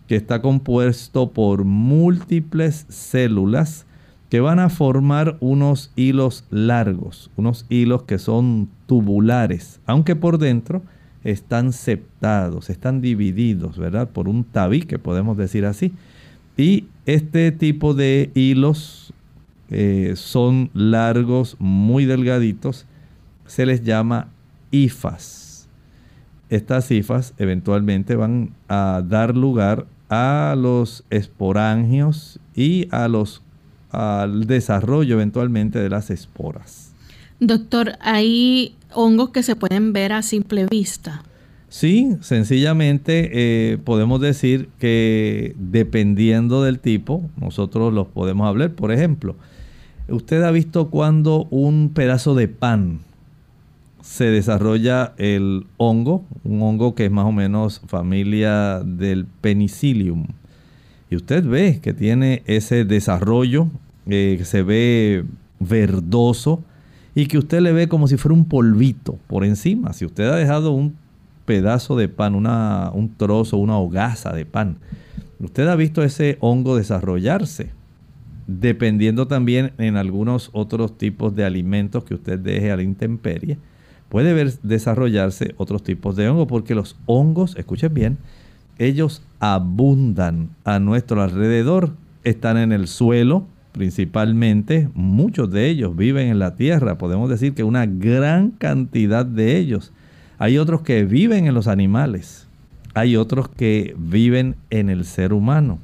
que 0.08 0.16
está 0.16 0.42
compuesto 0.42 1.32
por 1.32 1.66
múltiples 1.66 2.86
células 2.90 3.86
que 4.30 4.40
van 4.40 4.60
a 4.60 4.70
formar 4.70 5.38
unos 5.40 5.92
hilos 5.96 6.46
largos, 6.50 7.32
unos 7.36 7.66
hilos 7.70 8.04
que 8.04 8.20
son 8.20 8.70
tubulares, 8.86 9.82
aunque 9.86 10.16
por 10.16 10.38
dentro 10.38 10.84
están 11.24 11.74
septados, 11.74 12.70
están 12.70 13.02
divididos, 13.02 13.78
¿verdad? 13.78 14.10
Por 14.10 14.30
un 14.30 14.44
tabique, 14.44 15.00
podemos 15.00 15.36
decir 15.36 15.66
así. 15.66 15.94
Y 16.58 16.86
este 17.06 17.52
tipo 17.52 17.94
de 17.94 18.32
hilos 18.36 19.14
eh, 19.70 20.14
son 20.16 20.70
largos, 20.74 21.56
muy 21.60 22.06
delgaditos, 22.06 22.86
se 23.50 23.66
les 23.66 23.84
llama 23.84 24.28
hifas. 24.72 25.68
Estas 26.50 26.90
hifas 26.92 27.34
eventualmente 27.38 28.16
van 28.16 28.52
a 28.68 29.04
dar 29.06 29.36
lugar 29.36 29.88
a 30.10 30.56
los 30.58 31.04
esporangios 31.10 32.40
y 32.56 32.88
a 32.92 33.08
los, 33.08 33.42
al 33.90 34.46
desarrollo 34.46 35.16
eventualmente 35.16 35.80
de 35.80 35.90
las 35.90 36.12
esporas. 36.12 36.94
Doctor, 37.40 37.94
hay 38.02 38.76
hongos 38.94 39.32
que 39.32 39.44
se 39.44 39.56
pueden 39.56 39.94
ver 39.94 40.14
a 40.14 40.22
simple 40.22 40.66
vista. 40.70 41.24
Sí, 41.70 42.18
sencillamente 42.22 43.30
eh, 43.34 43.78
podemos 43.78 44.22
decir 44.22 44.70
que 44.80 45.56
dependiendo 45.58 46.64
del 46.64 46.80
tipo, 46.80 47.28
nosotros 47.40 47.94
los 47.94 48.08
podemos 48.08 48.48
hablar. 48.48 48.74
Por 48.74 48.92
ejemplo, 48.92 49.36
usted 50.08 50.44
ha 50.44 50.52
visto 50.52 50.90
cuando 50.90 51.46
un 51.52 51.92
pedazo 51.94 52.36
de 52.36 52.48
pan 52.48 53.00
se 54.02 54.26
desarrolla 54.26 55.14
el 55.18 55.66
hongo, 55.78 56.26
un 56.44 56.62
hongo 56.62 56.96
que 56.96 57.06
es 57.06 57.12
más 57.12 57.26
o 57.26 57.32
menos 57.32 57.82
familia 57.88 58.80
del 58.80 59.26
penicillium. 59.26 60.28
Y 61.10 61.16
usted 61.16 61.46
ve 61.46 61.80
que 61.82 61.94
tiene 61.94 62.44
ese 62.46 62.86
desarrollo, 62.86 63.68
eh, 64.08 64.36
que 64.38 64.46
se 64.46 64.64
ve 64.64 65.26
verdoso 65.60 66.64
y 67.16 67.26
que 67.26 67.38
usted 67.38 67.62
le 67.62 67.72
ve 67.72 67.88
como 67.88 68.08
si 68.08 68.18
fuera 68.18 68.36
un 68.36 68.46
polvito 68.46 69.18
por 69.28 69.44
encima. 69.44 69.94
Si 69.94 70.06
usted 70.06 70.26
ha 70.26 70.36
dejado 70.36 70.72
un 70.72 70.96
pedazo 71.46 71.98
de 71.98 72.08
pan, 72.08 72.36
una, 72.36 72.92
un 72.94 73.16
trozo, 73.16 73.58
una 73.58 73.78
hogaza 73.78 74.34
de 74.34 74.46
pan, 74.46 74.78
usted 75.40 75.68
ha 75.68 75.76
visto 75.76 76.04
ese 76.04 76.38
hongo 76.40 76.76
desarrollarse. 76.76 77.72
Dependiendo 78.48 79.28
también 79.28 79.74
en 79.78 79.96
algunos 79.96 80.50
otros 80.54 80.98
tipos 80.98 81.36
de 81.36 81.46
alimentos 81.46 82.04
que 82.04 82.16
usted 82.16 82.40
deje 82.40 82.72
a 82.72 82.78
la 82.78 82.84
intemperie, 82.84 83.60
puede 84.10 84.34
ver 84.34 84.52
desarrollarse 84.64 85.54
otros 85.58 85.84
tipos 85.84 86.16
de 86.16 86.28
hongos, 86.30 86.48
porque 86.48 86.76
los 86.76 86.98
hongos, 87.06 87.56
escuchen 87.56 87.94
bien, 87.94 88.18
ellos 88.78 89.22
abundan 89.40 90.50
a 90.64 90.80
nuestro 90.80 91.22
alrededor, 91.22 91.92
están 92.24 92.58
en 92.58 92.72
el 92.72 92.88
suelo 92.88 93.46
principalmente, 93.72 94.90
muchos 94.94 95.52
de 95.52 95.70
ellos 95.70 95.96
viven 95.96 96.28
en 96.28 96.40
la 96.40 96.56
tierra, 96.56 96.98
podemos 96.98 97.30
decir 97.30 97.54
que 97.54 97.64
una 97.64 97.86
gran 97.86 98.52
cantidad 98.52 99.26
de 99.26 99.58
ellos. 99.58 99.92
Hay 100.38 100.58
otros 100.58 100.82
que 100.82 101.06
viven 101.06 101.46
en 101.46 101.54
los 101.54 101.68
animales, 101.68 102.48
hay 102.94 103.16
otros 103.16 103.50
que 103.50 103.96
viven 103.98 104.56
en 104.70 104.90
el 104.90 105.06
ser 105.06 105.34
humano, 105.34 105.80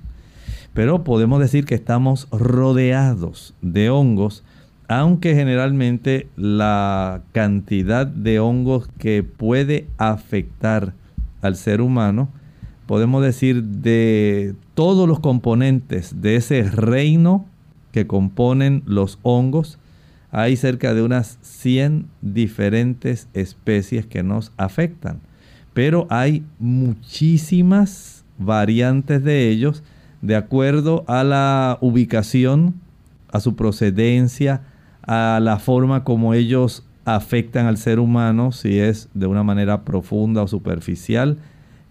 pero 0.73 1.03
podemos 1.03 1.39
decir 1.39 1.65
que 1.65 1.75
estamos 1.75 2.27
rodeados 2.31 3.53
de 3.61 3.89
hongos 3.89 4.43
aunque 4.87 5.35
generalmente 5.35 6.27
la 6.35 7.21
cantidad 7.31 8.05
de 8.05 8.39
hongos 8.39 8.87
que 8.97 9.23
puede 9.23 9.87
afectar 9.97 10.93
al 11.41 11.55
ser 11.55 11.81
humano, 11.81 12.29
podemos 12.85 13.23
decir 13.23 13.63
de 13.63 14.55
todos 14.73 15.07
los 15.07 15.19
componentes 15.19 16.21
de 16.21 16.35
ese 16.35 16.63
reino 16.63 17.45
que 17.91 18.07
componen 18.07 18.83
los 18.85 19.19
hongos, 19.23 19.79
hay 20.31 20.57
cerca 20.57 20.93
de 20.93 21.01
unas 21.01 21.39
100 21.41 22.07
diferentes 22.21 23.27
especies 23.33 24.05
que 24.05 24.21
nos 24.21 24.51
afectan. 24.57 25.21
Pero 25.73 26.05
hay 26.09 26.43
muchísimas 26.59 28.25
variantes 28.37 29.23
de 29.23 29.49
ellos 29.49 29.83
de 30.21 30.35
acuerdo 30.35 31.05
a 31.07 31.23
la 31.23 31.77
ubicación, 31.81 32.75
a 33.31 33.39
su 33.39 33.55
procedencia, 33.55 34.61
a 35.07 35.39
la 35.41 35.59
forma 35.59 36.03
como 36.03 36.33
ellos 36.33 36.83
afectan 37.05 37.67
al 37.67 37.77
ser 37.77 37.99
humano, 37.99 38.51
si 38.51 38.79
es 38.79 39.09
de 39.13 39.27
una 39.27 39.43
manera 39.43 39.83
profunda 39.83 40.41
o 40.41 40.47
superficial, 40.47 41.37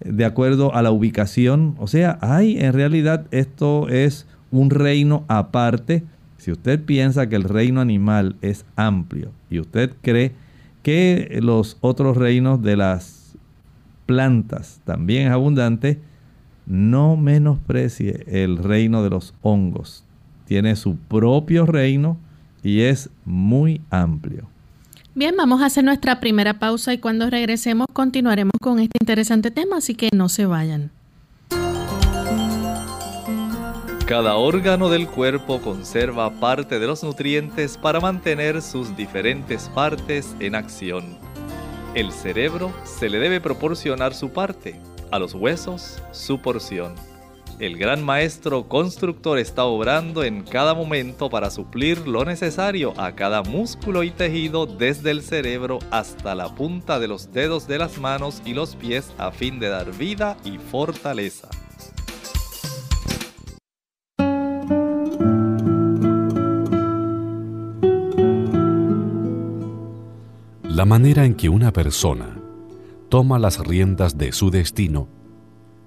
de 0.04 0.24
acuerdo 0.24 0.74
a 0.74 0.82
la 0.82 0.90
ubicación. 0.90 1.76
O 1.78 1.86
sea, 1.86 2.18
hay 2.20 2.58
en 2.58 2.72
realidad 2.72 3.26
esto 3.30 3.88
es 3.88 4.26
un 4.50 4.70
reino 4.70 5.24
aparte. 5.28 6.04
Si 6.36 6.50
usted 6.50 6.84
piensa 6.84 7.28
que 7.28 7.36
el 7.36 7.44
reino 7.44 7.80
animal 7.80 8.36
es 8.42 8.66
amplio 8.76 9.30
y 9.48 9.60
usted 9.60 9.92
cree 10.02 10.32
que 10.82 11.38
los 11.40 11.78
otros 11.80 12.16
reinos 12.16 12.60
de 12.62 12.76
las 12.76 13.36
plantas 14.04 14.80
también 14.84 15.28
es 15.28 15.32
abundante, 15.32 15.98
no 16.66 17.16
menosprecie 17.16 18.24
el 18.26 18.58
reino 18.58 19.02
de 19.02 19.10
los 19.10 19.34
hongos. 19.42 20.04
Tiene 20.44 20.76
su 20.76 20.96
propio 20.96 21.64
reino 21.64 22.18
y 22.64 22.80
es 22.80 23.10
muy 23.24 23.80
amplio. 23.90 24.48
Bien, 25.14 25.36
vamos 25.36 25.62
a 25.62 25.66
hacer 25.66 25.84
nuestra 25.84 26.18
primera 26.18 26.58
pausa 26.58 26.92
y 26.92 26.98
cuando 26.98 27.30
regresemos 27.30 27.86
continuaremos 27.92 28.54
con 28.60 28.80
este 28.80 28.98
interesante 29.00 29.52
tema, 29.52 29.76
así 29.76 29.94
que 29.94 30.08
no 30.12 30.28
se 30.28 30.46
vayan. 30.46 30.90
Cada 34.06 34.34
órgano 34.36 34.90
del 34.90 35.06
cuerpo 35.06 35.60
conserva 35.60 36.30
parte 36.40 36.78
de 36.78 36.86
los 36.86 37.04
nutrientes 37.04 37.78
para 37.78 38.00
mantener 38.00 38.60
sus 38.60 38.96
diferentes 38.96 39.70
partes 39.74 40.34
en 40.40 40.54
acción. 40.54 41.16
El 41.94 42.10
cerebro 42.12 42.72
se 42.82 43.08
le 43.08 43.18
debe 43.18 43.40
proporcionar 43.40 44.14
su 44.14 44.30
parte, 44.30 44.80
a 45.10 45.18
los 45.18 45.34
huesos 45.34 46.02
su 46.10 46.40
porción. 46.40 46.94
El 47.60 47.78
gran 47.78 48.04
maestro 48.04 48.68
constructor 48.68 49.38
está 49.38 49.64
obrando 49.64 50.24
en 50.24 50.42
cada 50.42 50.74
momento 50.74 51.30
para 51.30 51.50
suplir 51.50 52.08
lo 52.08 52.24
necesario 52.24 52.92
a 52.96 53.14
cada 53.14 53.42
músculo 53.44 54.02
y 54.02 54.10
tejido 54.10 54.66
desde 54.66 55.12
el 55.12 55.22
cerebro 55.22 55.78
hasta 55.92 56.34
la 56.34 56.52
punta 56.52 56.98
de 56.98 57.06
los 57.06 57.32
dedos 57.32 57.68
de 57.68 57.78
las 57.78 57.98
manos 57.98 58.42
y 58.44 58.54
los 58.54 58.74
pies 58.74 59.12
a 59.18 59.30
fin 59.30 59.60
de 59.60 59.68
dar 59.68 59.96
vida 59.96 60.36
y 60.44 60.58
fortaleza. 60.58 61.48
La 70.64 70.84
manera 70.84 71.24
en 71.24 71.36
que 71.36 71.48
una 71.48 71.72
persona 71.72 72.36
toma 73.08 73.38
las 73.38 73.64
riendas 73.64 74.18
de 74.18 74.32
su 74.32 74.50
destino 74.50 75.23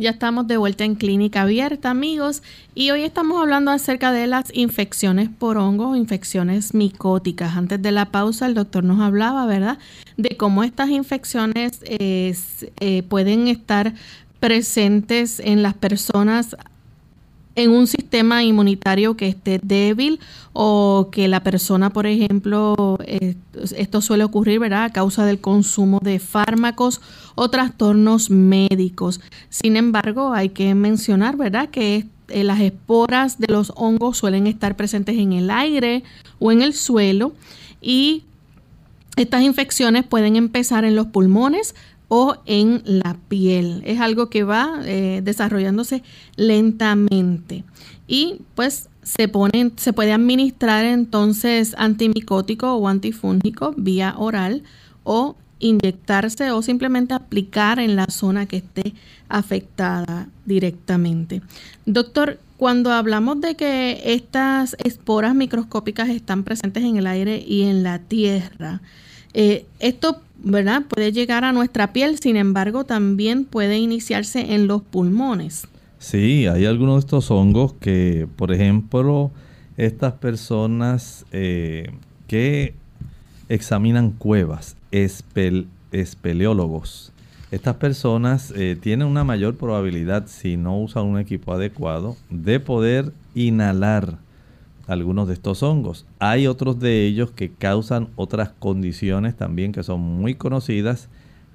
Ya 0.00 0.08
estamos 0.08 0.46
de 0.46 0.56
vuelta 0.56 0.84
en 0.84 0.94
clínica 0.94 1.42
abierta, 1.42 1.90
amigos, 1.90 2.42
y 2.74 2.90
hoy 2.90 3.02
estamos 3.02 3.38
hablando 3.38 3.70
acerca 3.70 4.12
de 4.12 4.26
las 4.26 4.46
infecciones 4.54 5.28
por 5.28 5.58
hongo, 5.58 5.94
infecciones 5.94 6.72
micóticas. 6.72 7.54
Antes 7.54 7.82
de 7.82 7.92
la 7.92 8.06
pausa, 8.06 8.46
el 8.46 8.54
doctor 8.54 8.82
nos 8.82 9.00
hablaba, 9.00 9.44
¿verdad?, 9.44 9.78
de 10.16 10.38
cómo 10.38 10.64
estas 10.64 10.88
infecciones 10.88 11.80
eh, 11.82 13.02
pueden 13.10 13.46
estar 13.48 13.92
presentes 14.40 15.38
en 15.38 15.62
las 15.62 15.74
personas 15.74 16.56
en 17.62 17.70
un 17.70 17.86
sistema 17.86 18.42
inmunitario 18.42 19.16
que 19.16 19.28
esté 19.28 19.60
débil 19.62 20.20
o 20.52 21.08
que 21.12 21.28
la 21.28 21.42
persona, 21.42 21.90
por 21.90 22.06
ejemplo, 22.06 22.98
eh, 23.04 23.36
esto 23.76 24.00
suele 24.00 24.24
ocurrir, 24.24 24.58
¿verdad?, 24.58 24.84
a 24.84 24.90
causa 24.90 25.24
del 25.24 25.40
consumo 25.40 26.00
de 26.02 26.18
fármacos 26.18 27.00
o 27.34 27.50
trastornos 27.50 28.30
médicos. 28.30 29.20
Sin 29.48 29.76
embargo, 29.76 30.32
hay 30.32 30.48
que 30.50 30.74
mencionar, 30.74 31.36
¿verdad?, 31.36 31.68
que 31.68 32.06
eh, 32.28 32.44
las 32.44 32.60
esporas 32.60 33.38
de 33.38 33.52
los 33.52 33.72
hongos 33.76 34.18
suelen 34.18 34.46
estar 34.46 34.76
presentes 34.76 35.18
en 35.18 35.32
el 35.32 35.50
aire 35.50 36.02
o 36.38 36.52
en 36.52 36.62
el 36.62 36.74
suelo 36.74 37.32
y 37.80 38.24
estas 39.16 39.42
infecciones 39.42 40.04
pueden 40.04 40.36
empezar 40.36 40.84
en 40.84 40.96
los 40.96 41.06
pulmones, 41.06 41.74
o 42.12 42.34
en 42.44 42.82
la 42.84 43.16
piel. 43.28 43.82
Es 43.86 44.00
algo 44.00 44.30
que 44.30 44.42
va 44.42 44.80
eh, 44.84 45.20
desarrollándose 45.22 46.02
lentamente. 46.34 47.62
Y 48.08 48.40
pues 48.56 48.88
se, 49.04 49.28
pone, 49.28 49.70
se 49.76 49.92
puede 49.92 50.12
administrar 50.12 50.84
entonces 50.84 51.72
antimicótico 51.78 52.74
o 52.74 52.88
antifúngico 52.88 53.74
vía 53.76 54.16
oral 54.18 54.64
o 55.04 55.36
inyectarse 55.60 56.50
o 56.50 56.62
simplemente 56.62 57.14
aplicar 57.14 57.78
en 57.78 57.94
la 57.94 58.06
zona 58.06 58.46
que 58.46 58.56
esté 58.56 58.94
afectada 59.28 60.28
directamente. 60.44 61.42
Doctor, 61.86 62.40
cuando 62.56 62.90
hablamos 62.90 63.40
de 63.40 63.54
que 63.54 64.02
estas 64.04 64.74
esporas 64.82 65.36
microscópicas 65.36 66.08
están 66.08 66.42
presentes 66.42 66.82
en 66.82 66.96
el 66.96 67.06
aire 67.06 67.38
y 67.46 67.62
en 67.62 67.84
la 67.84 68.00
tierra, 68.00 68.80
eh, 69.34 69.66
esto 69.78 70.20
¿verdad? 70.42 70.84
Puede 70.88 71.12
llegar 71.12 71.44
a 71.44 71.52
nuestra 71.52 71.92
piel, 71.92 72.18
sin 72.18 72.36
embargo, 72.36 72.84
también 72.84 73.44
puede 73.44 73.78
iniciarse 73.78 74.54
en 74.54 74.66
los 74.66 74.80
pulmones. 74.82 75.68
Sí, 75.98 76.46
hay 76.46 76.64
algunos 76.64 76.94
de 76.96 77.00
estos 77.00 77.30
hongos 77.30 77.74
que, 77.74 78.26
por 78.36 78.52
ejemplo, 78.52 79.30
estas 79.76 80.14
personas 80.14 81.26
eh, 81.30 81.90
que 82.26 82.72
examinan 83.48 84.12
cuevas, 84.12 84.76
espeleólogos, 84.90 87.12
estas 87.50 87.76
personas 87.76 88.50
eh, 88.56 88.78
tienen 88.80 89.08
una 89.08 89.24
mayor 89.24 89.56
probabilidad, 89.56 90.26
si 90.28 90.56
no 90.56 90.80
usan 90.80 91.04
un 91.04 91.18
equipo 91.18 91.52
adecuado, 91.52 92.16
de 92.30 92.60
poder 92.60 93.12
inhalar 93.34 94.16
algunos 94.90 95.28
de 95.28 95.34
estos 95.34 95.62
hongos. 95.62 96.04
Hay 96.18 96.48
otros 96.48 96.80
de 96.80 97.06
ellos 97.06 97.30
que 97.30 97.52
causan 97.52 98.08
otras 98.16 98.50
condiciones 98.50 99.36
también 99.36 99.70
que 99.70 99.84
son 99.84 100.00
muy 100.00 100.34
conocidas, 100.34 101.08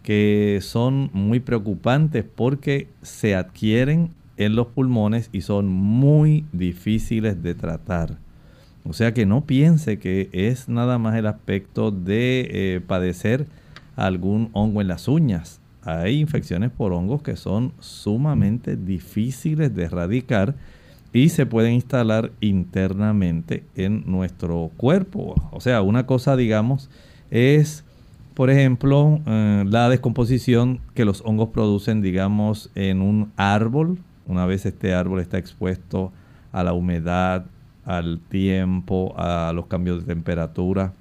que 0.04 0.60
son 0.62 1.10
muy 1.12 1.42
preocupantes 1.42 2.24
porque 2.24 2.88
se 3.02 3.36
adquieren 3.36 4.12
en 4.38 4.56
los 4.56 4.68
pulmones 4.68 5.30
y 5.34 5.42
son 5.42 5.68
muy 5.68 6.46
difíciles 6.54 7.44
de 7.44 7.56
tratar. 7.56 8.18
O 8.86 8.94
sea 8.94 9.14
que 9.14 9.26
no 9.26 9.46
piense 9.46 10.00
que 10.00 10.30
es 10.32 10.70
nada 10.70 10.98
más 10.98 11.16
el 11.16 11.28
aspecto 11.28 11.92
de 11.92 12.48
eh, 12.52 12.82
padecer 12.88 13.48
algún 13.98 14.50
hongo 14.54 14.80
en 14.80 14.88
las 14.88 15.10
uñas. 15.10 15.60
Hay 15.82 16.20
infecciones 16.20 16.72
por 16.72 16.94
hongos 16.94 17.22
que 17.22 17.36
son 17.36 17.74
sumamente 17.80 18.78
difíciles 18.78 19.76
de 19.76 19.84
erradicar 19.84 20.56
y 21.16 21.30
se 21.30 21.46
pueden 21.46 21.72
instalar 21.72 22.34
internamente 22.42 23.64
en 23.78 24.04
nuestro 24.06 24.70
cuerpo. 24.76 25.34
O 25.52 25.62
sea, 25.62 25.82
una 25.82 26.06
cosa, 26.06 26.36
digamos, 26.36 26.90
es, 27.32 27.86
por 28.34 28.50
ejemplo, 28.50 29.22
eh, 29.26 29.64
la 29.66 29.88
descomposición 29.88 30.82
que 30.94 31.06
los 31.06 31.22
hongos 31.22 31.52
producen, 31.54 32.02
digamos, 32.02 32.70
en 32.76 33.02
un 33.02 33.32
árbol. 33.38 33.98
Una 34.28 34.46
vez 34.46 34.66
este 34.66 34.94
árbol 34.94 35.22
está 35.22 35.38
expuesto 35.38 36.12
a 36.52 36.66
la 36.66 36.74
humedad, 36.74 37.46
al 37.86 38.20
tiempo, 38.20 39.14
a 39.18 39.54
los 39.56 39.68
cambios 39.68 40.02
de 40.02 40.14
temperatura, 40.14 40.92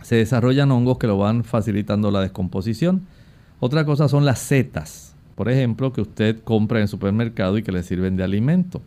se 0.00 0.16
desarrollan 0.16 0.70
hongos 0.70 0.96
que 0.96 1.06
lo 1.06 1.18
van 1.18 1.44
facilitando 1.44 2.10
la 2.10 2.22
descomposición. 2.22 3.02
Otra 3.60 3.84
cosa 3.84 4.08
son 4.08 4.24
las 4.24 4.38
setas, 4.38 5.14
por 5.34 5.50
ejemplo, 5.50 5.92
que 5.92 6.00
usted 6.00 6.42
compra 6.44 6.78
en 6.78 6.82
el 6.84 6.88
supermercado 6.88 7.58
y 7.58 7.62
que 7.62 7.72
le 7.72 7.82
sirven 7.82 8.16
de 8.16 8.24
alimento. 8.24 8.80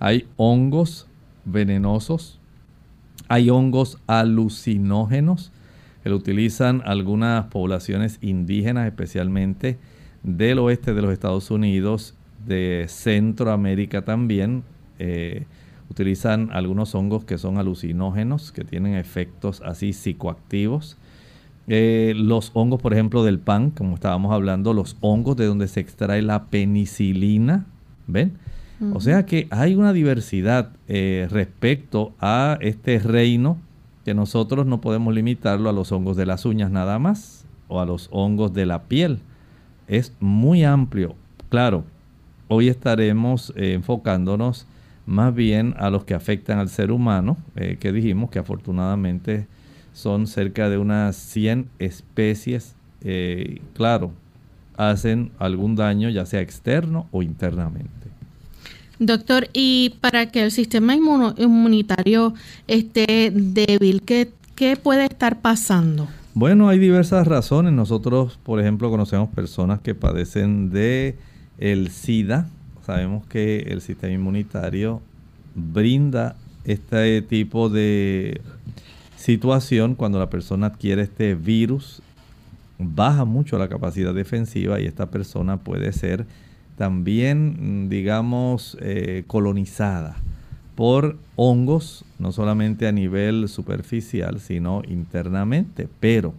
Hay 0.00 0.26
hongos 0.36 1.06
venenosos, 1.44 2.40
hay 3.28 3.50
hongos 3.50 3.98
alucinógenos 4.06 5.52
que 6.02 6.08
lo 6.08 6.16
utilizan 6.16 6.82
algunas 6.86 7.44
poblaciones 7.46 8.18
indígenas, 8.22 8.86
especialmente 8.86 9.78
del 10.22 10.58
oeste 10.58 10.94
de 10.94 11.02
los 11.02 11.12
Estados 11.12 11.50
Unidos, 11.50 12.14
de 12.46 12.86
Centroamérica 12.88 14.02
también. 14.02 14.64
Eh, 14.98 15.44
utilizan 15.90 16.48
algunos 16.52 16.94
hongos 16.94 17.24
que 17.26 17.36
son 17.36 17.58
alucinógenos, 17.58 18.52
que 18.52 18.64
tienen 18.64 18.94
efectos 18.94 19.60
así 19.64 19.92
psicoactivos. 19.92 20.96
Eh, 21.68 22.14
los 22.16 22.52
hongos, 22.54 22.80
por 22.80 22.94
ejemplo, 22.94 23.22
del 23.22 23.38
pan, 23.38 23.70
como 23.70 23.96
estábamos 23.96 24.32
hablando, 24.32 24.72
los 24.72 24.96
hongos 25.02 25.36
de 25.36 25.44
donde 25.44 25.68
se 25.68 25.80
extrae 25.80 26.22
la 26.22 26.46
penicilina, 26.46 27.66
¿ven? 28.06 28.38
O 28.94 29.00
sea 29.00 29.26
que 29.26 29.46
hay 29.50 29.74
una 29.74 29.92
diversidad 29.92 30.70
eh, 30.88 31.28
respecto 31.30 32.14
a 32.18 32.56
este 32.62 32.98
reino 32.98 33.58
que 34.06 34.14
nosotros 34.14 34.64
no 34.64 34.80
podemos 34.80 35.14
limitarlo 35.14 35.68
a 35.68 35.72
los 35.74 35.92
hongos 35.92 36.16
de 36.16 36.24
las 36.24 36.46
uñas 36.46 36.70
nada 36.70 36.98
más 36.98 37.44
o 37.68 37.80
a 37.80 37.84
los 37.84 38.08
hongos 38.10 38.54
de 38.54 38.64
la 38.64 38.84
piel. 38.84 39.18
Es 39.86 40.14
muy 40.18 40.64
amplio. 40.64 41.14
Claro, 41.50 41.84
hoy 42.48 42.68
estaremos 42.68 43.52
eh, 43.54 43.74
enfocándonos 43.74 44.66
más 45.04 45.34
bien 45.34 45.74
a 45.76 45.90
los 45.90 46.04
que 46.04 46.14
afectan 46.14 46.58
al 46.58 46.70
ser 46.70 46.90
humano, 46.90 47.36
eh, 47.56 47.76
que 47.78 47.92
dijimos 47.92 48.30
que 48.30 48.38
afortunadamente 48.38 49.46
son 49.92 50.26
cerca 50.26 50.70
de 50.70 50.78
unas 50.78 51.16
100 51.16 51.68
especies. 51.78 52.76
claro, 53.74 54.12
hacen 54.76 55.32
algún 55.38 55.76
daño 55.76 56.08
ya 56.08 56.24
sea 56.24 56.40
externo 56.40 57.08
o 57.10 57.22
internamente. 57.22 57.99
Doctor, 59.00 59.48
y 59.54 59.96
para 60.02 60.30
que 60.30 60.42
el 60.42 60.50
sistema 60.50 60.94
inmunitario 60.94 62.34
esté 62.68 63.32
débil, 63.34 64.02
¿qué, 64.02 64.28
puede 64.82 65.06
estar 65.06 65.40
pasando? 65.40 66.06
Bueno, 66.34 66.68
hay 66.68 66.78
diversas 66.78 67.26
razones. 67.26 67.72
Nosotros, 67.72 68.38
por 68.42 68.60
ejemplo, 68.60 68.90
conocemos 68.90 69.30
personas 69.30 69.80
que 69.80 69.94
padecen 69.94 70.70
de 70.70 71.16
el 71.56 71.90
SIDA. 71.90 72.50
Sabemos 72.84 73.24
que 73.26 73.60
el 73.68 73.80
sistema 73.80 74.12
inmunitario 74.12 75.00
brinda 75.54 76.36
este 76.64 77.22
tipo 77.22 77.70
de 77.70 78.42
situación 79.16 79.94
cuando 79.94 80.18
la 80.18 80.28
persona 80.28 80.66
adquiere 80.66 81.00
este 81.00 81.34
virus, 81.34 82.02
baja 82.78 83.24
mucho 83.24 83.56
la 83.56 83.68
capacidad 83.68 84.12
defensiva 84.12 84.78
y 84.78 84.84
esta 84.84 85.10
persona 85.10 85.56
puede 85.56 85.90
ser 85.94 86.26
también, 86.80 87.90
digamos, 87.90 88.78
eh, 88.80 89.24
colonizada 89.26 90.16
por 90.76 91.18
hongos, 91.36 92.06
no 92.18 92.32
solamente 92.32 92.88
a 92.88 92.92
nivel 92.92 93.50
superficial, 93.50 94.40
sino 94.40 94.80
internamente. 94.88 95.90
Pero 96.00 96.32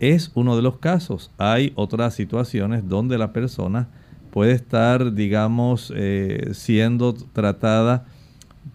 es 0.00 0.32
uno 0.34 0.56
de 0.56 0.62
los 0.62 0.78
casos. 0.78 1.30
Hay 1.36 1.74
otras 1.74 2.14
situaciones 2.14 2.88
donde 2.88 3.18
la 3.18 3.34
persona 3.34 3.88
puede 4.30 4.52
estar, 4.52 5.12
digamos, 5.12 5.92
eh, 5.94 6.52
siendo 6.54 7.12
tratada 7.12 8.06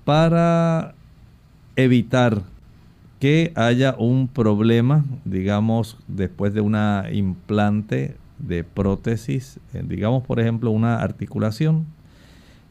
para 0.06 0.94
evitar 1.76 2.44
que 3.20 3.54
haya 3.56 3.96
un 3.98 4.28
problema, 4.28 5.04
digamos, 5.26 5.98
después 6.08 6.54
de 6.54 6.62
una 6.62 7.06
implante 7.12 8.21
de 8.48 8.64
prótesis, 8.64 9.60
eh, 9.74 9.84
digamos 9.88 10.24
por 10.24 10.40
ejemplo 10.40 10.72
una 10.72 11.02
articulación, 11.02 11.86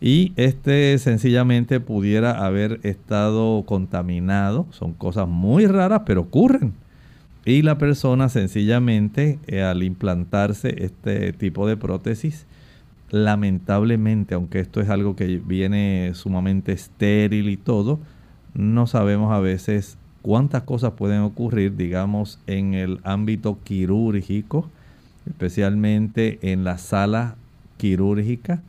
y 0.01 0.33
este 0.37 0.97
sencillamente 0.99 1.79
pudiera 1.79 2.45
haber 2.45 2.81
estado 2.85 3.65
contaminado, 3.67 4.67
son 4.71 4.95
cosas 4.95 5.29
muy 5.29 5.67
raras 5.67 6.03
pero 6.07 6.23
ocurren. 6.23 6.73
Y 7.45 7.63
la 7.63 7.79
persona 7.79 8.29
sencillamente 8.29 9.39
eh, 9.47 9.63
al 9.63 9.83
implantarse 9.83 10.85
este 10.85 11.33
tipo 11.33 11.67
de 11.67 11.77
prótesis, 11.77 12.47
lamentablemente, 13.11 14.35
aunque 14.35 14.61
esto 14.61 14.81
es 14.81 14.89
algo 14.89 15.17
que 15.17 15.39
viene 15.39 16.13
sumamente 16.15 16.73
estéril 16.73 17.49
y 17.49 17.57
todo, 17.57 17.99
no 18.55 18.87
sabemos 18.87 19.33
a 19.33 19.41
veces 19.41 19.99
cuántas 20.23 20.63
cosas 20.63 20.93
pueden 20.93 21.21
ocurrir, 21.21 21.77
digamos, 21.77 22.39
en 22.47 22.75
el 22.75 23.01
ámbito 23.05 23.59
quirúrgico 23.65 24.69
especialmente 25.31 26.39
en 26.43 26.65
la 26.65 26.79
sala 26.79 27.37
quirúrgica, 27.77 28.63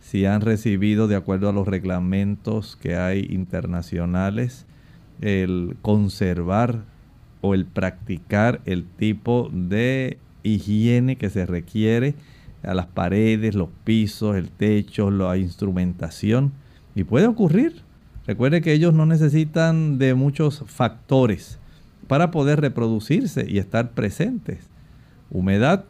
si 0.00 0.26
han 0.26 0.40
recibido 0.40 1.08
de 1.08 1.16
acuerdo 1.16 1.48
a 1.48 1.52
los 1.52 1.66
reglamentos 1.66 2.76
que 2.76 2.96
hay 2.96 3.26
internacionales 3.30 4.66
el 5.20 5.76
conservar 5.82 6.84
o 7.40 7.54
el 7.54 7.66
practicar 7.66 8.60
el 8.64 8.84
tipo 8.84 9.50
de 9.52 10.18
higiene 10.42 11.16
que 11.16 11.30
se 11.30 11.46
requiere 11.46 12.14
a 12.62 12.74
las 12.74 12.86
paredes, 12.86 13.54
los 13.54 13.68
pisos, 13.84 14.36
el 14.36 14.50
techo, 14.50 15.10
la 15.10 15.36
instrumentación. 15.36 16.52
Y 16.94 17.04
puede 17.04 17.26
ocurrir. 17.26 17.82
Recuerde 18.26 18.60
que 18.60 18.72
ellos 18.72 18.92
no 18.92 19.06
necesitan 19.06 19.98
de 19.98 20.14
muchos 20.14 20.64
factores 20.66 21.58
para 22.08 22.30
poder 22.30 22.60
reproducirse 22.60 23.46
y 23.48 23.58
estar 23.58 23.90
presentes. 23.92 24.68
Humedad, 25.30 25.84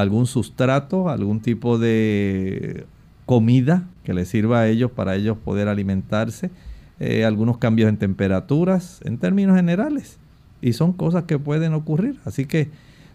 algún 0.00 0.26
sustrato, 0.26 1.08
algún 1.08 1.40
tipo 1.40 1.78
de 1.78 2.86
comida 3.26 3.88
que 4.04 4.14
les 4.14 4.28
sirva 4.28 4.60
a 4.60 4.68
ellos 4.68 4.90
para 4.90 5.14
ellos 5.14 5.36
poder 5.38 5.68
alimentarse, 5.68 6.50
eh, 6.98 7.24
algunos 7.24 7.58
cambios 7.58 7.88
en 7.88 7.96
temperaturas, 7.96 9.00
en 9.04 9.18
términos 9.18 9.56
generales. 9.56 10.18
Y 10.60 10.72
son 10.72 10.92
cosas 10.92 11.24
que 11.24 11.38
pueden 11.38 11.72
ocurrir. 11.74 12.18
Así 12.24 12.44
que 12.44 12.68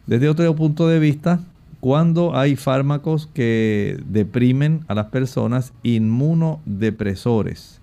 desde 0.08 0.30
otro 0.30 0.56
punto 0.56 0.88
de 0.88 1.00
vista, 1.00 1.40
cuando 1.80 2.36
hay 2.36 2.56
fármacos 2.56 3.28
que 3.28 4.00
deprimen 4.08 4.86
a 4.88 4.96
las 4.96 5.08
personas, 5.08 5.74
inmunodepresores, 5.84 7.82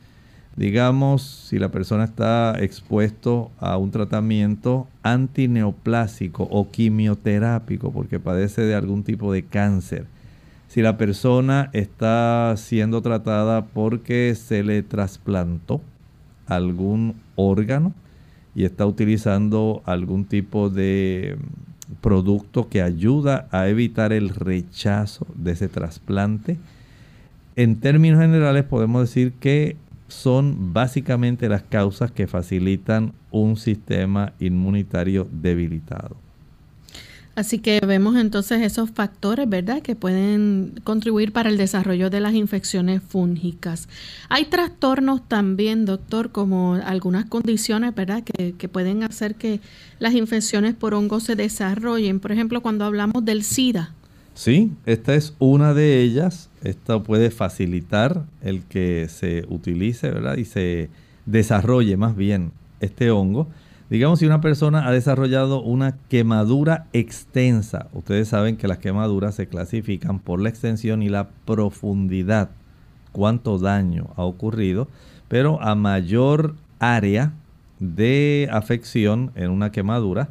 digamos, 0.56 1.22
si 1.22 1.58
la 1.58 1.70
persona 1.70 2.04
está 2.04 2.56
expuesto 2.58 3.50
a 3.58 3.76
un 3.76 3.90
tratamiento 3.90 4.86
antineoplásico 5.02 6.44
o 6.44 6.70
quimioterápico 6.70 7.90
porque 7.90 8.20
padece 8.20 8.62
de 8.62 8.74
algún 8.74 9.02
tipo 9.02 9.32
de 9.32 9.44
cáncer, 9.44 10.06
si 10.68 10.82
la 10.82 10.96
persona 10.96 11.70
está 11.72 12.54
siendo 12.56 13.02
tratada 13.02 13.66
porque 13.66 14.34
se 14.34 14.62
le 14.62 14.82
trasplantó 14.82 15.80
algún 16.46 17.16
órgano 17.36 17.92
y 18.54 18.64
está 18.64 18.86
utilizando 18.86 19.82
algún 19.84 20.24
tipo 20.24 20.68
de 20.70 21.36
producto 22.00 22.68
que 22.68 22.82
ayuda 22.82 23.48
a 23.50 23.68
evitar 23.68 24.12
el 24.12 24.30
rechazo 24.30 25.26
de 25.34 25.52
ese 25.52 25.68
trasplante, 25.68 26.58
en 27.56 27.80
términos 27.80 28.20
generales 28.20 28.64
podemos 28.64 29.02
decir 29.02 29.32
que 29.34 29.76
son 30.12 30.72
básicamente 30.72 31.48
las 31.48 31.62
causas 31.62 32.12
que 32.12 32.26
facilitan 32.26 33.12
un 33.30 33.56
sistema 33.56 34.34
inmunitario 34.38 35.26
debilitado. 35.30 36.16
Así 37.34 37.60
que 37.60 37.80
vemos 37.80 38.16
entonces 38.16 38.60
esos 38.60 38.90
factores, 38.90 39.48
¿verdad?, 39.48 39.80
que 39.80 39.96
pueden 39.96 40.74
contribuir 40.84 41.32
para 41.32 41.48
el 41.48 41.56
desarrollo 41.56 42.10
de 42.10 42.20
las 42.20 42.34
infecciones 42.34 43.02
fúngicas. 43.02 43.88
Hay 44.28 44.44
trastornos 44.44 45.26
también, 45.26 45.86
doctor, 45.86 46.30
como 46.30 46.74
algunas 46.74 47.24
condiciones, 47.24 47.94
¿verdad?, 47.94 48.22
que, 48.22 48.52
que 48.52 48.68
pueden 48.68 49.02
hacer 49.02 49.36
que 49.36 49.60
las 49.98 50.12
infecciones 50.12 50.74
por 50.74 50.92
hongos 50.92 51.22
se 51.22 51.34
desarrollen. 51.34 52.20
Por 52.20 52.32
ejemplo, 52.32 52.60
cuando 52.60 52.84
hablamos 52.84 53.24
del 53.24 53.44
SIDA. 53.44 53.94
Sí, 54.34 54.72
esta 54.86 55.14
es 55.14 55.34
una 55.38 55.74
de 55.74 56.00
ellas. 56.00 56.48
Esto 56.64 57.02
puede 57.02 57.30
facilitar 57.30 58.24
el 58.40 58.62
que 58.62 59.08
se 59.08 59.44
utilice, 59.48 60.10
¿verdad? 60.10 60.36
Y 60.36 60.44
se 60.44 60.88
desarrolle 61.26 61.96
más 61.96 62.16
bien 62.16 62.52
este 62.80 63.10
hongo. 63.10 63.48
Digamos, 63.90 64.20
si 64.20 64.26
una 64.26 64.40
persona 64.40 64.88
ha 64.88 64.90
desarrollado 64.90 65.60
una 65.60 65.98
quemadura 66.08 66.86
extensa, 66.94 67.88
ustedes 67.92 68.28
saben 68.28 68.56
que 68.56 68.66
las 68.66 68.78
quemaduras 68.78 69.34
se 69.34 69.48
clasifican 69.48 70.18
por 70.18 70.40
la 70.40 70.48
extensión 70.48 71.02
y 71.02 71.10
la 71.10 71.28
profundidad, 71.44 72.48
cuánto 73.12 73.58
daño 73.58 74.08
ha 74.16 74.22
ocurrido, 74.22 74.88
pero 75.28 75.60
a 75.60 75.74
mayor 75.74 76.54
área 76.78 77.34
de 77.80 78.48
afección 78.50 79.30
en 79.34 79.50
una 79.50 79.72
quemadura, 79.72 80.30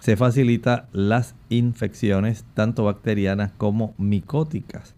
se 0.00 0.16
facilita 0.16 0.88
las 0.92 1.34
infecciones 1.48 2.44
tanto 2.54 2.84
bacterianas 2.84 3.52
como 3.56 3.94
micóticas. 3.96 4.94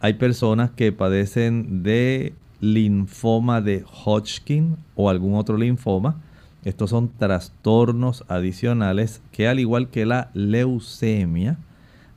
Hay 0.00 0.14
personas 0.14 0.70
que 0.70 0.92
padecen 0.92 1.82
de 1.82 2.34
linfoma 2.60 3.60
de 3.60 3.84
Hodgkin 4.04 4.76
o 4.94 5.08
algún 5.08 5.34
otro 5.34 5.56
linfoma 5.56 6.20
estos 6.64 6.90
son 6.90 7.10
trastornos 7.16 8.24
adicionales 8.28 9.22
que 9.32 9.48
al 9.48 9.60
igual 9.60 9.88
que 9.88 10.04
la 10.04 10.30
leucemia 10.34 11.56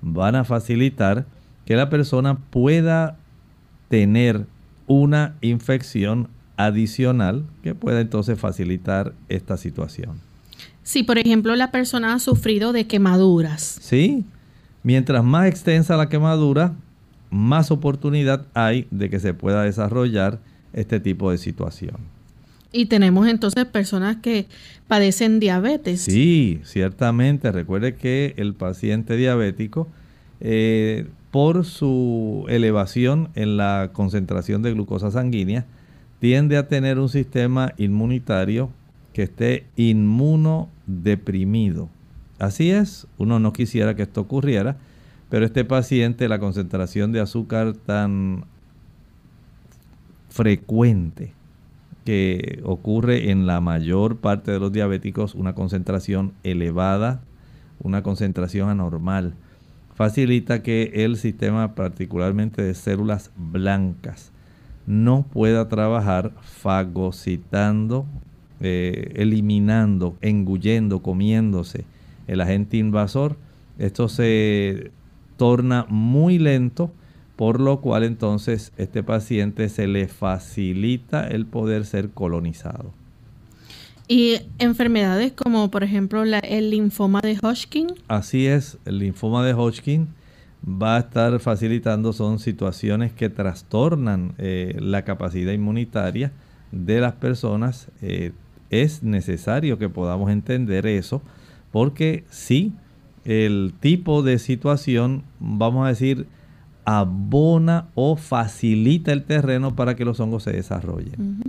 van 0.02 0.36
a 0.36 0.44
facilitar 0.44 1.26
que 1.66 1.78
la 1.78 1.90
persona 1.90 2.36
pueda 2.36 3.18
tener 3.88 4.46
una 4.86 5.36
infección 5.40 6.28
adicional 6.58 7.46
que 7.62 7.74
pueda 7.74 8.02
entonces 8.02 8.38
facilitar 8.38 9.14
esta 9.30 9.56
situación. 9.56 10.20
Si 10.84 11.04
por 11.04 11.18
ejemplo 11.18 11.56
la 11.56 11.72
persona 11.72 12.14
ha 12.14 12.20
sufrido 12.20 12.74
de 12.74 12.88
quemaduras. 12.88 13.80
Sí, 13.82 14.26
mientras 14.84 15.24
más 15.24 15.48
extensa 15.48 15.98
la 15.98 16.10
quemadura, 16.10 16.74
más 17.30 17.72
oportunidad 17.72 18.46
hay 18.54 18.88
de 18.92 19.10
que 19.10 19.20
se 19.20 19.34
pueda 19.34 19.64
desarrollar 19.64 20.40
este 20.74 21.00
tipo 21.00 21.32
de 21.32 21.38
situación. 21.38 21.98
Y 22.72 22.88
tenemos 22.88 23.28
entonces 23.28 23.66
personas 23.66 24.18
que 24.18 24.48
padecen 24.88 25.40
diabetes. 25.40 26.02
Sí, 26.02 26.60
ciertamente. 26.64 27.52
Recuerde 27.52 27.96
que 27.96 28.34
el 28.38 28.56
paciente 28.56 29.16
diabético, 29.16 29.88
eh, 30.42 31.08
por 31.30 31.66
su 31.66 32.46
elevación 32.50 33.30
en 33.36 33.58
la 33.58 33.92
concentración 33.94 34.64
de 34.64 34.74
glucosa 34.74 35.12
sanguínea, 35.12 35.66
tiende 36.20 36.58
a 36.58 36.68
tener 36.68 36.98
un 36.98 37.10
sistema 37.10 37.74
inmunitario 37.78 38.72
que 39.14 39.24
esté 39.24 39.66
inmunodeprimido. 40.88 41.90
Así 42.40 42.72
es, 42.72 43.08
uno 43.18 43.40
no 43.40 43.54
quisiera 43.54 43.96
que 43.96 44.04
esto 44.04 44.22
ocurriera, 44.22 44.78
pero 45.30 45.46
este 45.46 45.66
paciente, 45.66 46.28
la 46.28 46.40
concentración 46.40 47.12
de 47.12 47.22
azúcar 47.22 47.74
tan 47.74 48.46
frecuente, 50.30 51.34
que 52.06 52.62
ocurre 52.66 53.32
en 53.32 53.48
la 53.48 53.62
mayor 53.62 54.18
parte 54.18 54.52
de 54.52 54.60
los 54.60 54.74
diabéticos 54.74 55.36
una 55.36 55.56
concentración 55.56 56.34
elevada, 56.44 57.22
una 57.80 58.04
concentración 58.04 58.70
anormal. 58.70 59.36
Facilita 59.96 60.64
que 60.64 60.92
el 61.06 61.16
sistema 61.18 61.76
particularmente 61.76 62.62
de 62.62 62.74
células 62.74 63.32
blancas 63.38 64.32
no 64.86 65.24
pueda 65.24 65.70
trabajar 65.70 66.34
fagocitando, 66.42 68.06
eh, 68.64 69.12
eliminando, 69.16 70.18
engullendo, 70.22 71.02
comiéndose 71.02 71.86
el 72.28 72.42
agente 72.42 72.78
invasor. 72.78 73.38
Esto 73.78 74.10
se 74.10 74.92
torna 75.38 75.86
muy 75.90 76.40
lento 76.40 76.92
por 77.36 77.60
lo 77.60 77.82
cual 77.82 78.04
entonces 78.04 78.72
este 78.78 79.04
paciente 79.04 79.70
se 79.70 79.88
le 79.88 80.08
facilita 80.08 81.28
el 81.28 81.46
poder 81.46 81.86
ser 81.86 82.10
colonizado. 82.10 82.94
¿Y 84.08 84.38
enfermedades 84.60 85.32
como 85.32 85.72
por 85.72 85.84
ejemplo 85.84 86.24
el 86.24 86.70
linfoma 86.70 87.22
de 87.22 87.38
Hodgkin? 87.42 87.88
Así 88.08 88.48
es, 88.48 88.78
el 88.86 89.00
linfoma 89.00 89.46
de 89.46 89.54
Hodgkin 89.54 90.08
va 90.66 90.98
a 90.98 91.00
estar 91.00 91.40
facilitando, 91.40 92.14
son 92.14 92.40
situaciones 92.40 93.12
que 93.14 93.30
trastornan 93.30 94.34
eh, 94.38 94.78
la 94.80 95.04
capacidad 95.04 95.52
inmunitaria 95.52 96.32
de 96.72 97.00
las 97.00 97.14
personas. 97.14 97.88
Eh, 98.02 98.32
es 98.82 99.04
necesario 99.04 99.78
que 99.78 99.90
podamos 99.90 100.32
entender 100.32 100.88
eso, 100.88 101.22
porque 101.72 102.24
si 102.30 102.74
el 103.26 103.74
tipo 103.80 104.24
de 104.24 104.40
situación, 104.40 105.24
vamos 105.40 105.86
a 105.86 105.90
decir, 105.90 106.28
abona 106.86 107.88
o 107.96 108.16
facilita 108.16 109.14
el 109.14 109.24
terreno 109.24 109.76
para 109.76 109.96
que 109.96 110.06
los 110.06 110.20
hongos 110.20 110.44
se 110.44 110.52
desarrollen. 110.52 111.44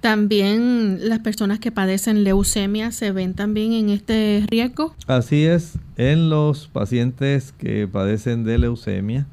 También 0.00 1.08
las 1.08 1.20
personas 1.20 1.58
que 1.60 1.72
padecen 1.72 2.24
leucemia 2.24 2.92
se 2.92 3.10
ven 3.10 3.32
también 3.32 3.72
en 3.72 3.88
este 3.88 4.44
riesgo. 4.50 4.94
Así 5.06 5.44
es, 5.44 5.78
en 5.96 6.28
los 6.28 6.68
pacientes 6.68 7.52
que 7.52 7.88
padecen 7.88 8.44
de 8.44 8.58
leucemia, 8.58 9.26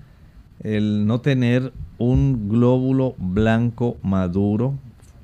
el 0.64 1.06
no 1.08 1.20
tener 1.20 1.74
un 1.98 2.48
glóbulo 2.48 3.16
blanco 3.18 3.98
maduro, 4.02 4.76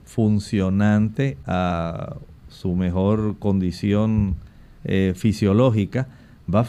funcionante 0.07 1.37
a 1.45 2.15
su 2.47 2.75
mejor 2.75 3.37
condición 3.37 4.37
eh, 4.83 5.13
fisiológica, 5.15 6.07
va 6.53 6.65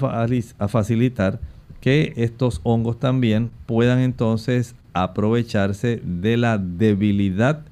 a 0.59 0.69
facilitar 0.69 1.41
que 1.81 2.13
estos 2.17 2.61
hongos 2.65 2.99
también 2.99 3.51
puedan 3.65 4.01
entonces 4.01 4.75
aprovecharse 4.93 6.03
de 6.05 6.37
la 6.37 6.59
debilidad 6.59 7.65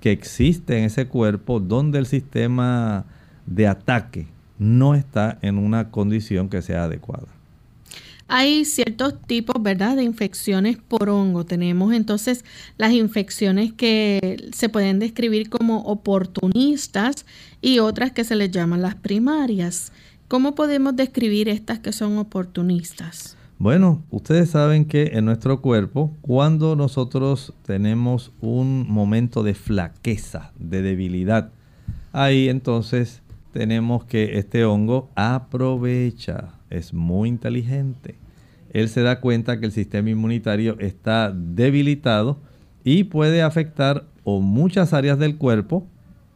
que 0.00 0.12
existe 0.12 0.78
en 0.78 0.84
ese 0.84 1.08
cuerpo 1.08 1.58
donde 1.58 1.98
el 1.98 2.06
sistema 2.06 3.06
de 3.46 3.66
ataque 3.66 4.26
no 4.58 4.94
está 4.94 5.38
en 5.40 5.56
una 5.56 5.90
condición 5.90 6.50
que 6.50 6.60
sea 6.60 6.84
adecuada. 6.84 7.33
Hay 8.26 8.64
ciertos 8.64 9.20
tipos, 9.22 9.62
¿verdad?, 9.62 9.96
de 9.96 10.02
infecciones 10.02 10.78
por 10.78 11.08
hongo. 11.10 11.44
Tenemos 11.44 11.92
entonces 11.92 12.44
las 12.78 12.92
infecciones 12.92 13.72
que 13.72 14.48
se 14.52 14.68
pueden 14.68 14.98
describir 14.98 15.50
como 15.50 15.82
oportunistas 15.82 17.26
y 17.60 17.80
otras 17.80 18.12
que 18.12 18.24
se 18.24 18.34
les 18.34 18.50
llaman 18.50 18.82
las 18.82 18.94
primarias. 18.94 19.92
¿Cómo 20.28 20.54
podemos 20.54 20.96
describir 20.96 21.48
estas 21.48 21.80
que 21.80 21.92
son 21.92 22.16
oportunistas? 22.16 23.36
Bueno, 23.58 24.02
ustedes 24.10 24.50
saben 24.50 24.84
que 24.84 25.12
en 25.14 25.26
nuestro 25.26 25.60
cuerpo, 25.60 26.12
cuando 26.22 26.76
nosotros 26.76 27.52
tenemos 27.64 28.32
un 28.40 28.86
momento 28.88 29.42
de 29.42 29.54
flaqueza, 29.54 30.52
de 30.58 30.82
debilidad, 30.82 31.52
ahí 32.12 32.48
entonces 32.48 33.22
tenemos 33.52 34.04
que 34.06 34.38
este 34.38 34.64
hongo 34.64 35.08
aprovecha, 35.14 36.53
es 36.70 36.94
muy 36.94 37.28
inteligente. 37.28 38.16
Él 38.70 38.88
se 38.88 39.02
da 39.02 39.20
cuenta 39.20 39.60
que 39.60 39.66
el 39.66 39.72
sistema 39.72 40.10
inmunitario 40.10 40.76
está 40.80 41.32
debilitado 41.32 42.38
y 42.82 43.04
puede 43.04 43.42
afectar 43.42 44.04
o 44.24 44.40
muchas 44.40 44.92
áreas 44.92 45.18
del 45.18 45.36
cuerpo, 45.36 45.86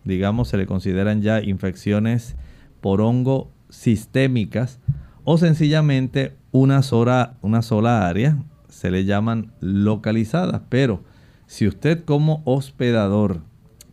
digamos 0.05 0.49
se 0.49 0.57
le 0.57 0.67
consideran 0.67 1.23
ya 1.23 1.43
infecciones 1.43 2.37
por 2.81 3.01
hongo 3.01 3.51
sistémicas, 3.71 4.81
o 5.25 5.37
sencillamente 5.37 6.37
una 6.53 6.83
sola, 6.83 7.37
una 7.43 7.63
sola 7.63 8.09
área, 8.09 8.39
se 8.69 8.91
le 8.91 9.05
llaman 9.05 9.53
localizadas. 9.61 10.63
Pero 10.69 11.03
si 11.47 11.67
usted 11.67 12.05
como 12.05 12.43
hospedador 12.45 13.43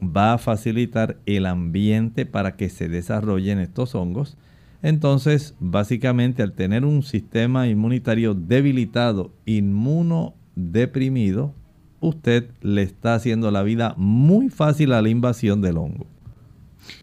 va 0.01 0.33
a 0.33 0.37
facilitar 0.37 1.17
el 1.25 1.45
ambiente 1.45 2.25
para 2.25 2.55
que 2.55 2.69
se 2.69 2.87
desarrollen 2.87 3.59
estos 3.59 3.95
hongos, 3.95 4.37
entonces 4.85 5.55
básicamente 5.59 6.41
al 6.43 6.53
tener 6.53 6.85
un 6.85 7.01
sistema 7.01 7.67
inmunitario 7.67 8.35
debilitado, 8.35 9.31
inmunodeprimido, 9.45 11.55
usted 12.01 12.51
le 12.61 12.83
está 12.83 13.15
haciendo 13.15 13.49
la 13.49 13.63
vida 13.63 13.95
muy 13.97 14.49
fácil 14.49 14.93
a 14.93 15.01
la 15.01 15.09
invasión 15.09 15.63
del 15.63 15.77
hongo. 15.77 16.05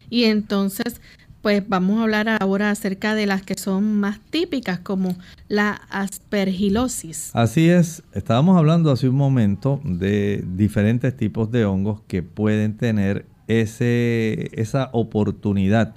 Y 0.08 0.22
entonces 0.24 1.00
pues 1.40 1.68
vamos 1.68 1.98
a 1.98 2.04
hablar 2.04 2.28
ahora 2.28 2.70
acerca 2.70 3.16
de 3.16 3.26
las 3.26 3.42
que 3.42 3.56
son 3.56 3.98
más 3.98 4.20
típicas, 4.30 4.78
como 4.78 5.16
la 5.48 5.72
aspergilosis. 5.90 7.32
Así 7.34 7.68
es, 7.68 8.04
estábamos 8.12 8.56
hablando 8.56 8.92
hace 8.92 9.08
un 9.08 9.16
momento 9.16 9.80
de 9.82 10.44
diferentes 10.54 11.16
tipos 11.16 11.50
de 11.50 11.64
hongos 11.64 12.00
que 12.06 12.22
pueden 12.22 12.76
tener 12.76 13.26
ese, 13.48 14.50
esa 14.52 14.88
oportunidad 14.92 15.96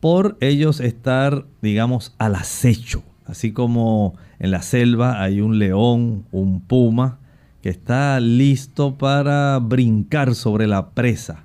por 0.00 0.36
ellos 0.40 0.80
estar, 0.80 1.46
digamos, 1.62 2.14
al 2.18 2.34
acecho. 2.34 3.02
Así 3.24 3.52
como 3.52 4.14
en 4.38 4.50
la 4.50 4.62
selva 4.62 5.22
hay 5.22 5.40
un 5.40 5.58
león, 5.58 6.24
un 6.30 6.60
puma, 6.60 7.18
que 7.62 7.70
está 7.70 8.20
listo 8.20 8.96
para 8.96 9.58
brincar 9.58 10.34
sobre 10.34 10.66
la 10.66 10.90
presa. 10.90 11.44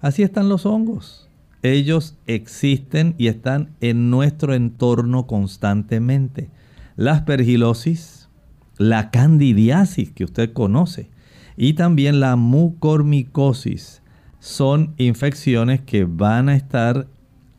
Así 0.00 0.22
están 0.22 0.48
los 0.48 0.64
hongos 0.64 1.24
ellos 1.64 2.14
existen 2.26 3.14
y 3.16 3.28
están 3.28 3.70
en 3.80 4.10
nuestro 4.10 4.54
entorno 4.54 5.26
constantemente. 5.26 6.50
La 6.94 7.12
aspergilosis, 7.12 8.28
la 8.76 9.10
candidiasis 9.10 10.12
que 10.12 10.24
usted 10.24 10.52
conoce 10.52 11.08
y 11.56 11.72
también 11.72 12.20
la 12.20 12.36
mucormicosis 12.36 14.02
son 14.40 14.92
infecciones 14.98 15.80
que 15.80 16.04
van 16.04 16.50
a 16.50 16.56
estar 16.56 17.06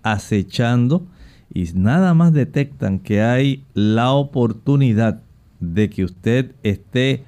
acechando 0.05 1.03
y 1.51 1.63
nada 1.73 2.13
más 2.13 2.31
detectan 2.31 2.99
que 2.99 3.23
hay 3.23 3.63
la 3.73 4.11
oportunidad 4.11 5.19
de 5.59 5.89
que 5.89 6.05
usted 6.05 6.51
esté 6.61 7.23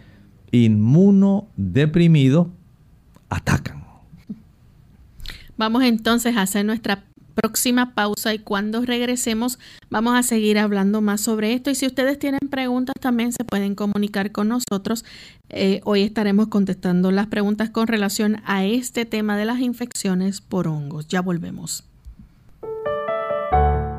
inmunodeprimido, 0.51 2.51
atacan. 3.29 3.83
Vamos 5.57 5.83
entonces 5.83 6.37
a 6.37 6.43
hacer 6.43 6.63
nuestra 6.65 7.03
próxima 7.33 7.95
pausa 7.95 8.33
y 8.33 8.39
cuando 8.39 8.83
regresemos 8.83 9.59
vamos 9.89 10.15
a 10.15 10.23
seguir 10.23 10.57
hablando 10.57 11.01
más 11.01 11.21
sobre 11.21 11.53
esto 11.53 11.69
y 11.69 11.75
si 11.75 11.85
ustedes 11.85 12.17
tienen 12.17 12.49
preguntas 12.49 12.95
también 12.99 13.31
se 13.31 13.43
pueden 13.43 13.75
comunicar 13.75 14.31
con 14.31 14.49
nosotros. 14.49 15.03
Eh, 15.49 15.81
hoy 15.83 16.03
estaremos 16.03 16.47
contestando 16.47 17.11
las 17.11 17.27
preguntas 17.27 17.71
con 17.71 17.87
relación 17.87 18.37
a 18.45 18.65
este 18.65 19.05
tema 19.05 19.35
de 19.35 19.45
las 19.45 19.61
infecciones 19.61 20.41
por 20.41 20.67
hongos. 20.67 21.07
Ya 21.07 21.21
volvemos. 21.21 21.83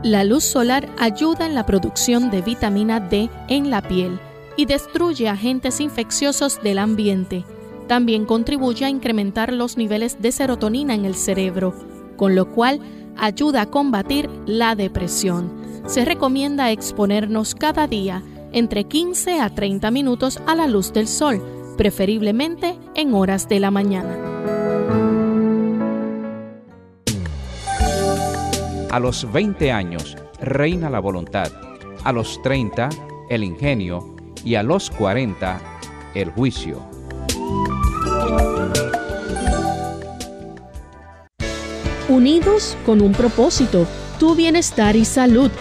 La 0.04 0.22
luz 0.22 0.44
solar 0.44 0.88
ayuda 0.96 1.44
en 1.44 1.56
la 1.56 1.66
producción 1.66 2.30
de 2.30 2.40
vitamina 2.40 3.00
D 3.00 3.28
en 3.48 3.68
la 3.68 3.82
piel 3.82 4.20
y 4.56 4.64
destruye 4.66 5.28
agentes 5.28 5.80
infecciosos 5.80 6.62
del 6.62 6.78
ambiente. 6.78 7.44
También 7.88 8.24
contribuye 8.24 8.84
a 8.84 8.90
incrementar 8.90 9.52
los 9.52 9.76
niveles 9.76 10.22
de 10.22 10.30
serotonina 10.30 10.94
en 10.94 11.04
el 11.04 11.16
cerebro, 11.16 11.74
con 12.16 12.36
lo 12.36 12.48
cual 12.52 12.80
ayuda 13.16 13.62
a 13.62 13.66
combatir 13.66 14.30
la 14.46 14.76
depresión. 14.76 15.50
Se 15.86 16.04
recomienda 16.04 16.70
exponernos 16.70 17.56
cada 17.56 17.88
día 17.88 18.22
entre 18.52 18.84
15 18.84 19.40
a 19.40 19.50
30 19.50 19.90
minutos 19.90 20.40
a 20.46 20.54
la 20.54 20.68
luz 20.68 20.92
del 20.92 21.08
sol, 21.08 21.42
preferiblemente 21.76 22.78
en 22.94 23.14
horas 23.14 23.48
de 23.48 23.58
la 23.58 23.72
mañana. 23.72 24.57
A 28.98 29.00
los 29.00 29.30
20 29.32 29.70
años 29.70 30.16
reina 30.40 30.90
la 30.90 30.98
voluntad, 30.98 31.52
a 32.02 32.10
los 32.10 32.42
30 32.42 32.88
el 33.30 33.44
ingenio 33.44 34.16
y 34.44 34.56
a 34.56 34.64
los 34.64 34.90
40 34.90 35.60
el 36.16 36.32
juicio. 36.32 36.82
Unidos 42.08 42.76
con 42.84 43.00
un 43.00 43.12
propósito, 43.12 43.86
tu 44.18 44.34
bienestar 44.34 44.96
y 44.96 45.04
salud. 45.04 45.52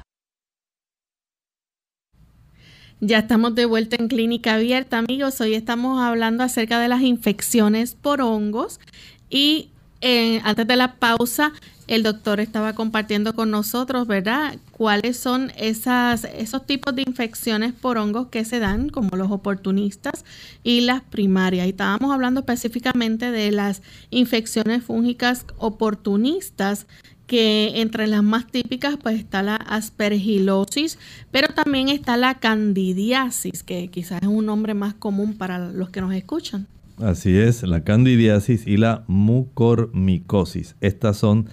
Ya 3.03 3.17
estamos 3.17 3.55
de 3.55 3.65
vuelta 3.65 3.95
en 3.99 4.07
Clínica 4.07 4.53
Abierta, 4.53 4.99
amigos. 4.99 5.41
Hoy 5.41 5.55
estamos 5.55 5.99
hablando 5.99 6.43
acerca 6.43 6.79
de 6.79 6.87
las 6.87 7.01
infecciones 7.01 7.95
por 7.95 8.21
hongos 8.21 8.79
y 9.27 9.69
eh, 10.01 10.39
antes 10.43 10.67
de 10.67 10.75
la 10.75 10.93
pausa 10.97 11.51
el 11.87 12.03
doctor 12.03 12.39
estaba 12.39 12.73
compartiendo 12.73 13.33
con 13.33 13.49
nosotros, 13.49 14.05
¿verdad? 14.05 14.55
¿Cuáles 14.71 15.17
son 15.17 15.51
esas, 15.57 16.25
esos 16.25 16.67
tipos 16.67 16.95
de 16.95 17.01
infecciones 17.01 17.73
por 17.73 17.97
hongos 17.97 18.27
que 18.27 18.45
se 18.45 18.59
dan, 18.59 18.89
como 18.89 19.17
los 19.17 19.31
oportunistas 19.31 20.23
y 20.63 20.81
las 20.81 21.01
primarias? 21.01 21.65
Y 21.65 21.71
estábamos 21.71 22.11
hablando 22.11 22.41
específicamente 22.41 23.31
de 23.31 23.51
las 23.51 23.81
infecciones 24.11 24.83
fúngicas 24.83 25.47
oportunistas, 25.57 26.85
que 27.31 27.79
entre 27.79 28.07
las 28.07 28.23
más 28.23 28.45
típicas 28.45 28.97
pues 29.01 29.17
está 29.17 29.41
la 29.41 29.55
aspergilosis, 29.55 30.99
pero 31.31 31.47
también 31.53 31.87
está 31.87 32.17
la 32.17 32.39
candidiasis, 32.39 33.63
que 33.63 33.87
quizás 33.87 34.21
es 34.21 34.27
un 34.27 34.45
nombre 34.45 34.73
más 34.73 34.95
común 34.95 35.37
para 35.37 35.57
los 35.71 35.89
que 35.91 36.01
nos 36.01 36.13
escuchan. 36.13 36.67
Así 36.97 37.37
es, 37.37 37.63
la 37.63 37.85
candidiasis 37.85 38.67
y 38.67 38.75
la 38.75 39.05
mucormicosis. 39.07 40.75
Estas 40.81 41.15
son 41.15 41.47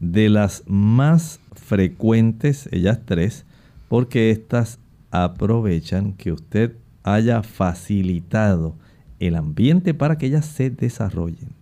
de 0.00 0.30
las 0.30 0.62
más 0.66 1.40
frecuentes, 1.52 2.66
ellas 2.72 3.00
tres, 3.04 3.44
porque 3.90 4.30
estas 4.30 4.78
aprovechan 5.10 6.14
que 6.14 6.32
usted 6.32 6.74
haya 7.02 7.42
facilitado 7.42 8.76
el 9.18 9.34
ambiente 9.34 9.92
para 9.92 10.16
que 10.16 10.24
ellas 10.24 10.46
se 10.46 10.70
desarrollen. 10.70 11.57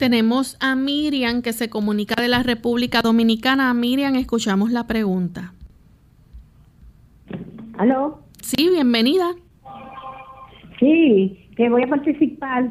Tenemos 0.00 0.56
a 0.60 0.76
Miriam 0.76 1.42
que 1.42 1.52
se 1.52 1.68
comunica 1.68 2.14
de 2.22 2.28
la 2.28 2.42
República 2.42 3.02
Dominicana. 3.02 3.74
Miriam, 3.74 4.14
escuchamos 4.14 4.72
la 4.72 4.86
pregunta. 4.86 5.52
¿Aló? 7.76 8.20
Sí, 8.40 8.70
bienvenida. 8.70 9.26
Sí, 10.78 11.46
que 11.54 11.68
voy 11.68 11.82
a 11.82 11.86
participar. 11.88 12.70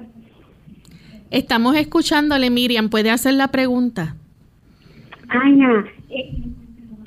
Estamos 1.30 1.76
escuchándole, 1.76 2.50
Miriam. 2.50 2.90
¿Puede 2.90 3.12
hacer 3.12 3.36
la 3.36 3.50
pregunta? 3.50 4.16
Ana, 5.28 5.86
eh, 6.10 6.32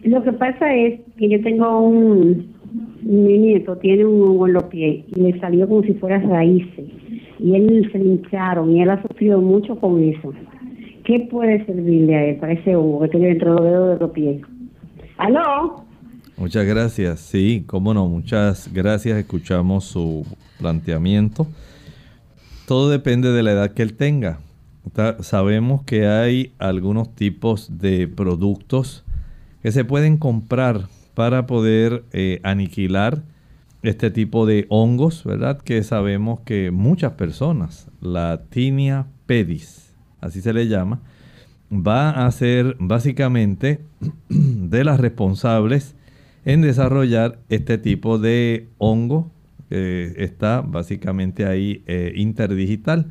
lo 0.05 0.23
que 0.23 0.35
pasa 0.35 0.73
es 0.73 1.01
que 1.19 1.31
yo 1.31 1.43
tengo 1.43 1.81
un, 1.81 2.55
mi 3.03 3.39
nieto 3.39 3.77
tiene 3.79 4.05
un 4.05 4.23
hongo 4.23 4.47
en 4.47 4.53
los 4.53 4.65
pies 4.67 5.05
y 5.17 5.21
le 5.21 5.41
salió 5.41 5.69
como 5.69 5.83
si 5.83 5.95
fuera 5.95 6.21
raíces 6.21 7.02
y 7.39 7.55
él 7.55 7.89
se 7.93 7.99
hincharon 7.99 8.71
y 8.71 8.83
él 8.83 8.91
ha 8.91 9.03
sufrido 9.03 9.41
mucho 9.41 9.77
con 9.77 10.03
eso. 10.03 10.33
¿Qué 11.05 11.29
puede 11.31 11.65
servirle 11.67 12.15
a 12.15 12.25
él 12.27 12.37
para 12.37 12.53
ese 12.53 12.77
hongo 12.77 13.01
que 13.01 13.09
tiene 13.09 13.29
dentro 13.29 13.55
de 13.55 13.61
los 13.61 13.71
dedos 13.71 13.95
de 13.95 14.05
los 14.05 14.11
pies? 14.13 14.43
¿Aló? 15.19 15.85
Muchas 16.37 16.65
gracias. 16.65 17.21
Sí, 17.21 17.65
cómo 17.67 17.93
no, 17.93 18.09
muchas 18.09 18.73
gracias. 18.73 19.19
Escuchamos 19.19 19.85
su 19.85 20.25
planteamiento. 20.59 21.47
Todo 22.67 22.89
depende 22.89 23.33
de 23.33 23.43
la 23.43 23.53
edad 23.53 23.73
que 23.73 23.83
él 23.83 23.95
tenga 23.95 24.39
sabemos 25.21 25.83
que 25.85 26.07
hay 26.07 26.53
algunos 26.59 27.15
tipos 27.15 27.79
de 27.79 28.09
productos 28.09 29.05
que 29.63 29.73
se 29.73 29.85
pueden 29.85 30.17
comprar 30.17 30.89
para 31.15 31.47
poder 31.47 32.05
eh, 32.13 32.41
aniquilar 32.43 33.23
este 33.83 34.11
tipo 34.11 34.47
de 34.47 34.67
hongos, 34.69 35.25
¿verdad? 35.25 35.61
Que 35.61 35.83
sabemos 35.83 36.41
que 36.41 36.71
muchas 36.71 37.13
personas, 37.13 37.89
la 38.01 38.43
tinea 38.49 39.07
pedis, 39.27 39.95
así 40.21 40.41
se 40.41 40.53
le 40.53 40.69
llama, 40.69 41.01
va 41.71 42.27
a 42.27 42.31
ser 42.31 42.77
básicamente 42.79 43.81
de 44.29 44.85
las 44.85 45.01
responsables 45.01 45.97
en 46.45 46.61
desarrollar 46.61 47.39
este 47.49 47.79
tipo 47.79 48.19
de 48.19 48.69
hongo 48.79 49.31
que 49.73 50.13
está 50.19 50.61
básicamente 50.61 51.47
ahí 51.47 51.83
eh, 51.87 52.13
interdigital. 52.15 53.11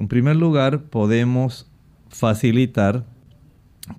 En 0.00 0.08
primer 0.08 0.34
lugar, 0.34 0.84
podemos 0.84 1.70
facilitar 2.08 3.04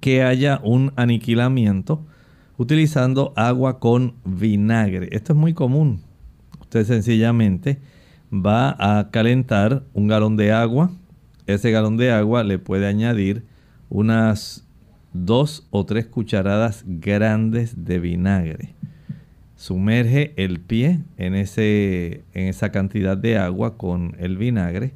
que 0.01 0.23
haya 0.23 0.59
un 0.63 0.91
aniquilamiento 0.95 2.03
utilizando 2.57 3.33
agua 3.35 3.79
con 3.79 4.15
vinagre. 4.25 5.09
Esto 5.11 5.33
es 5.33 5.39
muy 5.39 5.53
común. 5.53 6.01
Usted 6.61 6.85
sencillamente 6.85 7.79
va 8.31 8.75
a 8.79 9.09
calentar 9.11 9.83
un 9.93 10.07
galón 10.07 10.35
de 10.37 10.51
agua. 10.51 10.91
Ese 11.45 11.71
galón 11.71 11.97
de 11.97 12.11
agua 12.11 12.43
le 12.43 12.59
puede 12.59 12.87
añadir 12.87 13.43
unas 13.89 14.65
dos 15.13 15.65
o 15.71 15.85
tres 15.85 16.07
cucharadas 16.07 16.83
grandes 16.85 17.85
de 17.85 17.99
vinagre. 17.99 18.75
sumerge 19.55 20.33
el 20.35 20.59
pie 20.59 20.99
en, 21.17 21.33
ese, 21.33 22.23
en 22.33 22.47
esa 22.47 22.71
cantidad 22.71 23.17
de 23.17 23.37
agua 23.37 23.77
con 23.77 24.15
el 24.19 24.37
vinagre 24.37 24.93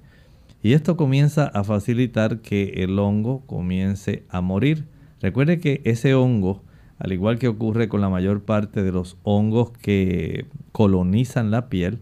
y 0.64 0.74
esto 0.74 0.96
comienza 0.96 1.48
a 1.48 1.64
facilitar 1.64 2.42
que 2.42 2.84
el 2.84 3.00
hongo 3.00 3.42
comience 3.48 4.24
a 4.30 4.42
morir. 4.42 4.86
Recuerde 5.20 5.60
que 5.60 5.82
ese 5.86 6.14
hongo, 6.14 6.64
al 7.02 7.14
igual 7.14 7.40
que 7.40 7.48
ocurre 7.48 7.90
con 7.90 8.00
la 8.00 8.10
mayor 8.10 8.44
parte 8.44 8.84
de 8.84 8.92
los 8.92 9.18
hongos 9.24 9.72
que 9.72 10.46
colonizan 10.72 11.50
la 11.50 11.68
piel, 11.68 12.02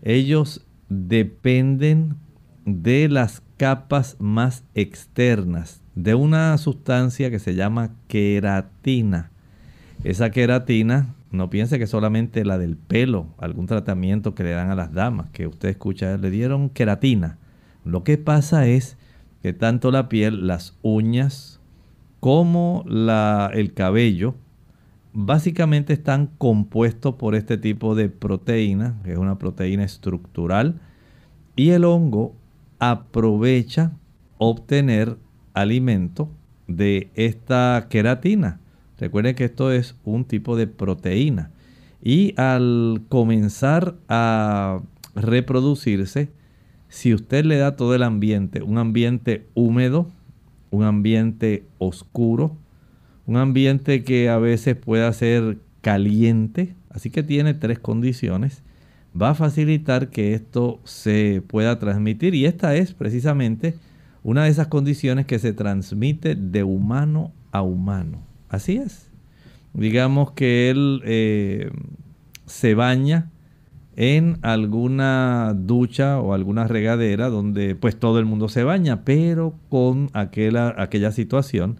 ellos 0.00 0.66
dependen 0.88 2.16
de 2.64 3.10
las 3.10 3.42
capas 3.58 4.16
más 4.18 4.64
externas 4.74 5.82
de 5.94 6.14
una 6.14 6.56
sustancia 6.56 7.30
que 7.30 7.38
se 7.38 7.54
llama 7.54 7.90
queratina. 8.08 9.30
Esa 10.04 10.30
queratina, 10.30 11.14
no 11.30 11.50
piense 11.50 11.78
que 11.78 11.86
solamente 11.86 12.46
la 12.46 12.56
del 12.56 12.78
pelo, 12.78 13.26
algún 13.36 13.66
tratamiento 13.66 14.34
que 14.34 14.44
le 14.44 14.52
dan 14.52 14.70
a 14.70 14.74
las 14.74 14.94
damas, 14.94 15.28
que 15.32 15.48
usted 15.48 15.68
escucha, 15.68 16.16
le 16.16 16.30
dieron 16.30 16.70
queratina. 16.70 17.36
Lo 17.84 18.04
que 18.04 18.16
pasa 18.16 18.66
es 18.66 18.96
que 19.42 19.52
tanto 19.52 19.90
la 19.90 20.08
piel, 20.08 20.46
las 20.46 20.78
uñas, 20.80 21.59
como 22.20 22.84
el 22.86 23.72
cabello, 23.74 24.34
básicamente 25.12 25.92
están 25.92 26.28
compuestos 26.38 27.16
por 27.16 27.34
este 27.34 27.58
tipo 27.58 27.94
de 27.94 28.08
proteína, 28.08 29.00
que 29.02 29.12
es 29.12 29.18
una 29.18 29.38
proteína 29.38 29.84
estructural, 29.84 30.80
y 31.56 31.70
el 31.70 31.84
hongo 31.84 32.34
aprovecha 32.78 33.92
obtener 34.38 35.16
alimento 35.52 36.28
de 36.68 37.10
esta 37.14 37.86
queratina. 37.90 38.60
Recuerden 38.98 39.34
que 39.34 39.46
esto 39.46 39.72
es 39.72 39.96
un 40.04 40.24
tipo 40.24 40.56
de 40.56 40.66
proteína. 40.66 41.50
Y 42.02 42.34
al 42.38 43.02
comenzar 43.08 43.96
a 44.08 44.80
reproducirse, 45.14 46.30
si 46.88 47.12
usted 47.12 47.44
le 47.44 47.56
da 47.56 47.76
todo 47.76 47.94
el 47.94 48.02
ambiente, 48.02 48.62
un 48.62 48.78
ambiente 48.78 49.46
húmedo, 49.54 50.10
un 50.70 50.84
ambiente 50.84 51.64
oscuro, 51.78 52.56
un 53.26 53.36
ambiente 53.36 54.02
que 54.04 54.28
a 54.28 54.38
veces 54.38 54.76
pueda 54.76 55.12
ser 55.12 55.58
caliente, 55.80 56.74
así 56.90 57.10
que 57.10 57.22
tiene 57.22 57.54
tres 57.54 57.78
condiciones, 57.78 58.62
va 59.20 59.30
a 59.30 59.34
facilitar 59.34 60.08
que 60.10 60.34
esto 60.34 60.80
se 60.84 61.42
pueda 61.46 61.78
transmitir 61.78 62.34
y 62.34 62.46
esta 62.46 62.76
es 62.76 62.94
precisamente 62.94 63.74
una 64.22 64.44
de 64.44 64.50
esas 64.50 64.68
condiciones 64.68 65.26
que 65.26 65.38
se 65.38 65.52
transmite 65.52 66.34
de 66.34 66.62
humano 66.62 67.32
a 67.52 67.62
humano. 67.62 68.18
Así 68.48 68.76
es. 68.76 69.08
Digamos 69.72 70.32
que 70.32 70.70
él 70.70 71.00
eh, 71.04 71.70
se 72.46 72.74
baña 72.74 73.30
en 74.00 74.38
alguna 74.40 75.52
ducha 75.54 76.20
o 76.20 76.32
alguna 76.32 76.66
regadera 76.66 77.28
donde 77.28 77.74
pues 77.74 77.98
todo 77.98 78.18
el 78.18 78.24
mundo 78.24 78.48
se 78.48 78.64
baña, 78.64 79.04
pero 79.04 79.52
con 79.68 80.08
aquella, 80.14 80.74
aquella 80.78 81.12
situación 81.12 81.78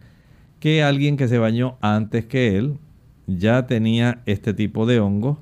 que 0.58 0.82
alguien 0.82 1.16
que 1.16 1.28
se 1.28 1.38
bañó 1.38 1.78
antes 1.80 2.26
que 2.26 2.58
él 2.58 2.76
ya 3.26 3.66
tenía 3.66 4.20
este 4.26 4.52
tipo 4.52 4.84
de 4.84 5.00
hongo, 5.00 5.38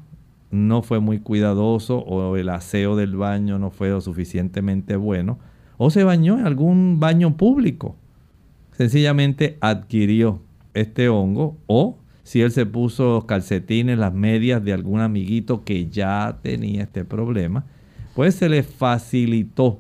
no 0.53 0.83
fue 0.83 1.01
muy 1.01 1.18
cuidadoso 1.18 1.99
o 1.99 2.37
el 2.37 2.49
aseo 2.49 2.95
del 2.95 3.16
baño 3.16 3.59
no 3.59 3.72
fue 3.72 3.89
lo 3.89 4.01
suficientemente 4.01 4.95
bueno, 4.95 5.41
o 5.79 5.91
se 5.91 6.05
bañó 6.05 6.39
en 6.39 6.47
algún 6.47 7.01
baño 7.01 7.37
público. 7.37 7.97
Sencillamente 8.70 9.59
adquirió 9.61 10.43
este 10.74 11.09
hongo 11.09 11.57
o 11.66 11.99
si 12.29 12.43
él 12.43 12.53
se 12.53 12.66
puso 12.66 13.24
calcetines, 13.26 13.97
las 13.97 14.12
medias 14.12 14.62
de 14.62 14.74
algún 14.74 15.01
amiguito 15.01 15.64
que 15.64 15.89
ya 15.89 16.41
tenía 16.43 16.83
este 16.83 17.07
problema, 17.07 17.64
pues 18.14 18.35
se 18.35 18.51
le 18.51 18.62
facilitó 18.62 19.79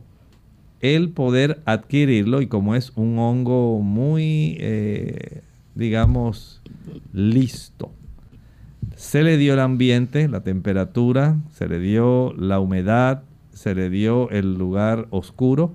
el 0.80 1.10
poder 1.10 1.60
adquirirlo 1.66 2.40
y 2.40 2.46
como 2.46 2.74
es 2.74 2.92
un 2.96 3.18
hongo 3.18 3.80
muy, 3.80 4.56
eh, 4.60 5.42
digamos, 5.74 6.62
listo, 7.12 7.92
se 8.96 9.22
le 9.22 9.36
dio 9.36 9.52
el 9.52 9.60
ambiente, 9.60 10.26
la 10.26 10.40
temperatura, 10.40 11.36
se 11.52 11.68
le 11.68 11.78
dio 11.78 12.32
la 12.32 12.60
humedad, 12.60 13.24
se 13.52 13.74
le 13.74 13.90
dio 13.90 14.30
el 14.30 14.54
lugar 14.54 15.06
oscuro 15.10 15.74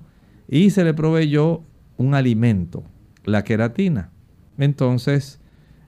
y 0.49 0.71
se 0.71 0.83
le 0.83 0.95
proveyó 0.95 1.61
un 1.97 2.15
alimento, 2.15 2.83
la 3.25 3.43
queratina. 3.43 4.09
Entonces, 4.57 5.39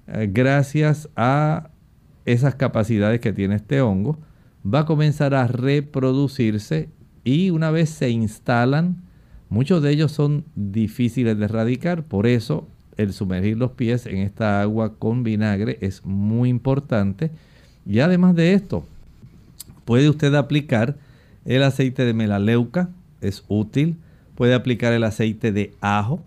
gracias 0.08 1.10
a 1.16 1.70
esas 2.26 2.56
capacidades 2.56 3.20
que 3.20 3.34
tiene 3.34 3.56
este 3.56 3.82
hongo, 3.82 4.18
va 4.66 4.80
a 4.80 4.86
comenzar 4.86 5.34
a 5.34 5.48
reproducirse 5.48 6.90
y 7.24 7.50
una 7.50 7.72
vez 7.72 7.90
se 7.90 8.10
instalan, 8.10 9.04
muchos 9.50 9.82
de 9.82 9.92
ellos 9.92 10.12
son 10.12 10.46
difíciles 10.56 11.38
de 11.38 11.46
erradicar, 11.46 12.04
por 12.04 12.28
eso 12.28 12.68
el 12.98 13.14
sumergir 13.14 13.58
los 13.58 13.72
pies 13.72 14.06
en 14.06 14.18
esta 14.18 14.62
agua 14.62 14.96
con 14.98 15.24
vinagre 15.24 15.78
es 15.82 16.06
muy 16.06 16.50
importante. 16.50 17.32
Y 17.86 18.00
además 18.00 18.36
de 18.36 18.54
esto, 18.54 18.86
puede 19.84 20.10
usted 20.10 20.34
aplicar 20.34 20.96
el 21.46 21.64
aceite 21.64 22.06
de 22.06 22.14
melaleuca, 22.14 22.90
es 23.22 23.44
útil. 23.48 23.98
Puede 24.36 24.54
aplicar 24.54 24.94
el 24.94 25.04
aceite 25.04 25.52
de 25.52 25.74
ajo, 25.80 26.22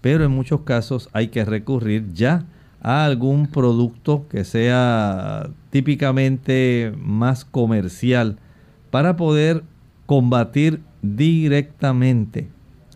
pero 0.00 0.24
en 0.24 0.30
muchos 0.30 0.62
casos 0.62 1.10
hay 1.12 1.28
que 1.28 1.44
recurrir 1.44 2.12
ya 2.12 2.34
a 2.34 2.46
algún 2.82 3.46
producto 3.46 4.26
que 4.28 4.44
sea 4.44 5.48
típicamente 5.70 6.92
más 6.98 7.44
comercial 7.44 8.38
para 8.90 9.16
poder 9.16 9.62
combatir 10.06 10.80
directamente 11.00 12.48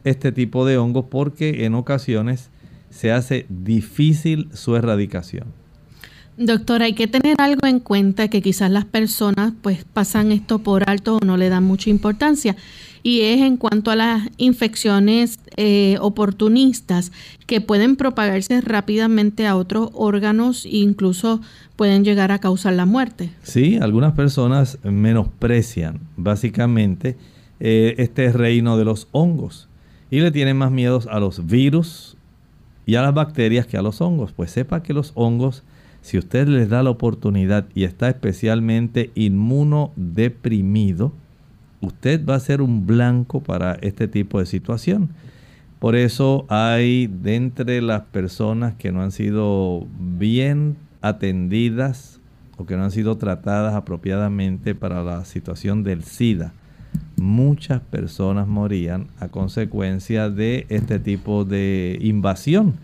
este 0.05 0.33
tipo 0.33 0.67
de 0.67 0.77
hongos 0.77 1.07
porque 1.09 1.65
en 1.65 1.75
ocasiones 1.75 2.51
se 2.91 3.13
hace 3.13 3.47
difícil 3.49 4.49
su 4.53 4.77
erradicación. 4.77 5.47
Doctor, 6.37 6.83
hay 6.83 6.93
que 6.93 7.07
tener 7.07 7.41
algo 7.41 7.67
en 7.67 7.81
cuenta 7.81 8.29
que 8.29 8.43
quizás 8.43 8.71
las 8.71 8.85
personas 8.85 9.55
pues 9.63 9.85
pasan 9.85 10.33
esto 10.33 10.59
por 10.59 10.89
alto 10.91 11.17
o 11.17 11.25
no 11.25 11.39
le 11.39 11.49
dan 11.49 11.65
mucha 11.65 11.89
importancia 11.89 12.57
y 13.03 13.23
es 13.23 13.41
en 13.41 13.57
cuanto 13.57 13.91
a 13.91 13.97
las 13.97 14.29
infecciones 14.37 15.39
eh, 15.57 15.97
oportunistas 16.01 17.13
que 17.47 17.61
pueden 17.61 17.97
propagarse 17.97 18.61
rápidamente 18.61 19.47
a 19.47 19.57
otros 19.57 19.91
órganos 19.95 20.65
e 20.65 20.79
incluso 20.79 21.41
pueden 21.77 22.05
llegar 22.05 22.33
a 22.33 22.39
causar 22.39 22.75
la 22.75 22.87
muerte. 22.87 23.31
Sí, 23.43 23.79
algunas 23.81 24.13
personas 24.15 24.79
menosprecian 24.83 26.01
básicamente 26.17 27.17
eh, 27.61 27.95
este 27.99 28.33
reino 28.33 28.77
de 28.77 28.85
los 28.85 29.09
hongos 29.13 29.69
y 30.11 30.21
le 30.21 30.31
tienen 30.31 30.57
más 30.57 30.71
miedos 30.71 31.07
a 31.07 31.21
los 31.21 31.47
virus 31.47 32.17
y 32.87 32.95
a 32.95 33.03
las 33.03 33.15
bacterias 33.15 33.67
que 33.67 33.77
a 33.77 33.83
los 33.83 34.01
hongos. 34.01 34.33
Pues 34.33 34.51
sepa 34.51 34.83
que 34.83 34.93
los 34.93 35.13
hongos 35.15 35.63
si 36.07 36.19
usted 36.19 36.47
les 36.47 36.69
da 36.69 36.85
la 36.85 36.91
oportunidad 36.91 37.67
y 37.75 37.83
está 37.83 38.09
especialmente 38.09 39.11
inmunodeprimido, 39.17 41.13
usted 41.87 42.25
va 42.25 42.35
a 42.35 42.41
ser 42.41 42.61
un 42.61 42.87
blanco 42.87 43.41
para 43.41 43.75
este 43.75 44.09
tipo 44.09 44.39
de 44.39 44.47
situación. 44.47 45.11
Por 45.79 45.95
eso 45.95 46.47
hay 46.49 47.07
de 47.07 47.37
entre 47.37 47.81
las 47.83 48.03
personas 48.03 48.75
que 48.75 48.93
no 48.93 49.03
han 49.03 49.13
sido 49.13 49.87
bien 49.99 50.77
atendidas 51.03 52.21
o 52.57 52.67
que 52.67 52.77
no 52.77 52.85
han 52.85 52.91
sido 52.91 53.17
tratadas 53.17 53.75
apropiadamente 53.75 54.75
para 54.75 55.03
la 55.05 55.25
situación 55.25 55.85
del 55.85 56.05
SIDA, 56.05 56.55
muchas 57.17 57.81
personas 57.81 58.47
morían 58.47 59.09
a 59.21 59.29
consecuencia 59.29 60.31
de 60.31 60.67
este 60.71 60.99
tipo 60.99 61.45
de 61.45 61.99
invasión. 62.01 62.77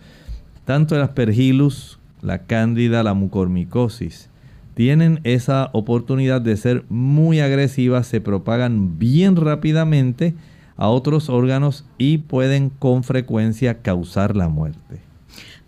Tanto 0.67 0.95
el 0.95 1.03
aspergillus 1.03 1.99
la 2.23 2.39
cándida, 2.45 3.03
la 3.03 3.15
mucormicosis, 3.15 4.31
tienen 4.75 5.21
esa 5.25 5.71
oportunidad 5.73 6.41
de 6.41 6.57
ser 6.57 6.85
muy 6.89 7.41
agresivas, 7.41 8.07
se 8.07 8.21
propagan 8.21 8.99
bien 8.99 9.37
rápidamente 9.37 10.35
a 10.77 10.89
otros 10.89 11.29
órganos 11.29 11.85
y 11.99 12.19
pueden 12.19 12.71
con 12.71 13.05
frecuencia 13.05 13.83
causar 13.83 14.37
la 14.37 14.49
muerte. 14.49 15.01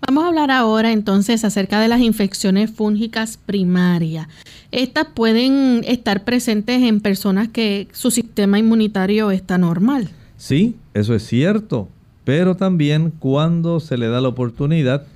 Vamos 0.06 0.24
a 0.24 0.28
hablar 0.28 0.50
ahora 0.50 0.92
entonces 0.92 1.44
acerca 1.44 1.80
de 1.80 1.88
las 1.88 2.00
infecciones 2.00 2.70
fúngicas 2.70 3.38
primarias. 3.38 4.28
Estas 4.70 5.06
pueden 5.14 5.82
estar 5.86 6.24
presentes 6.24 6.82
en 6.82 7.00
personas 7.00 7.48
que 7.48 7.88
su 7.92 8.10
sistema 8.10 8.58
inmunitario 8.58 9.30
está 9.30 9.56
normal. 9.56 10.10
Sí, 10.36 10.76
eso 10.92 11.14
es 11.14 11.26
cierto, 11.26 11.88
pero 12.24 12.54
también 12.54 13.12
cuando 13.18 13.80
se 13.80 13.96
le 13.96 14.08
da 14.08 14.20
la 14.20 14.28
oportunidad 14.28 15.06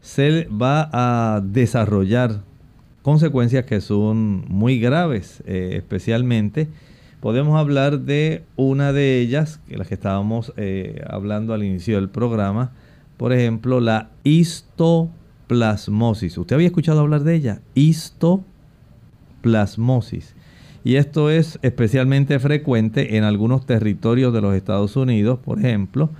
se 0.00 0.48
va 0.48 0.88
a 0.92 1.42
desarrollar 1.42 2.40
consecuencias 3.02 3.64
que 3.64 3.80
son 3.80 4.44
muy 4.48 4.78
graves, 4.78 5.42
eh, 5.46 5.70
especialmente 5.74 6.68
podemos 7.20 7.58
hablar 7.58 8.00
de 8.00 8.44
una 8.56 8.92
de 8.92 9.20
ellas, 9.20 9.60
que 9.68 9.76
las 9.76 9.88
que 9.88 9.94
estábamos 9.94 10.52
eh, 10.56 11.02
hablando 11.08 11.54
al 11.54 11.64
inicio 11.64 11.96
del 11.96 12.08
programa, 12.08 12.72
por 13.16 13.32
ejemplo, 13.32 13.80
la 13.80 14.10
histoplasmosis. 14.24 16.38
¿Usted 16.38 16.54
había 16.54 16.68
escuchado 16.68 17.00
hablar 17.00 17.24
de 17.24 17.34
ella? 17.34 17.60
Histoplasmosis. 17.74 18.46
plasmosis. 19.40 20.34
Y 20.84 20.96
esto 20.96 21.28
es 21.28 21.58
especialmente 21.62 22.38
frecuente 22.38 23.16
en 23.16 23.24
algunos 23.24 23.66
territorios 23.66 24.32
de 24.32 24.40
los 24.40 24.54
Estados 24.54 24.96
Unidos, 24.96 25.40
por 25.44 25.58
ejemplo, 25.58 26.10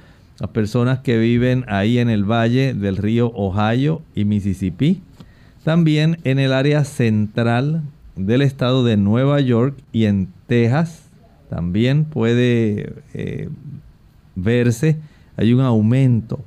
las 0.41 0.51
personas 0.51 1.01
que 1.01 1.19
viven 1.19 1.65
ahí 1.69 1.99
en 1.99 2.11
el 2.11 2.25
valle 2.25 2.75
del 2.75 2.97
río 2.97 3.33
Ohio 3.35 4.03
y 4.15 4.25
Mississippi, 4.25 5.01
también 5.65 6.19
en 6.25 6.39
el 6.39 6.53
área 6.53 6.85
central 6.85 7.83
del 8.17 8.43
estado 8.43 8.85
de 8.85 8.97
Nueva 8.97 9.41
York 9.41 9.77
y 9.93 10.05
en 10.05 10.29
Texas, 10.47 11.09
también 11.51 12.05
puede 12.05 12.93
eh, 13.15 13.49
verse, 14.35 14.99
hay 15.37 15.53
un 15.53 15.61
aumento 15.61 16.41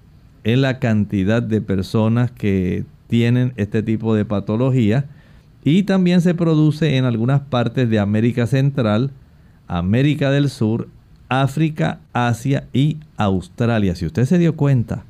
en 0.43 0.62
la 0.62 0.80
cantidad 0.80 1.41
de 1.41 1.62
personas 1.62 2.32
que 2.32 2.84
tienen 3.07 3.53
este 3.57 3.84
tipo 3.84 4.16
de 4.16 4.26
patología 4.26 5.05
y 5.64 5.84
también 5.84 6.22
se 6.22 6.34
produce 6.34 6.97
en 6.97 7.05
algunas 7.05 7.41
partes 7.41 7.89
de 7.89 7.99
América 7.99 8.47
Central, 8.47 9.12
América 9.68 10.32
del 10.32 10.49
Sur, 10.49 10.88
África, 11.30 11.99
Asia 12.14 12.68
y 12.74 12.97
Australia. 13.18 13.95
Si 13.95 14.05
usted 14.05 14.26
se 14.26 14.38
dio 14.38 14.55
cuenta, 14.55 15.05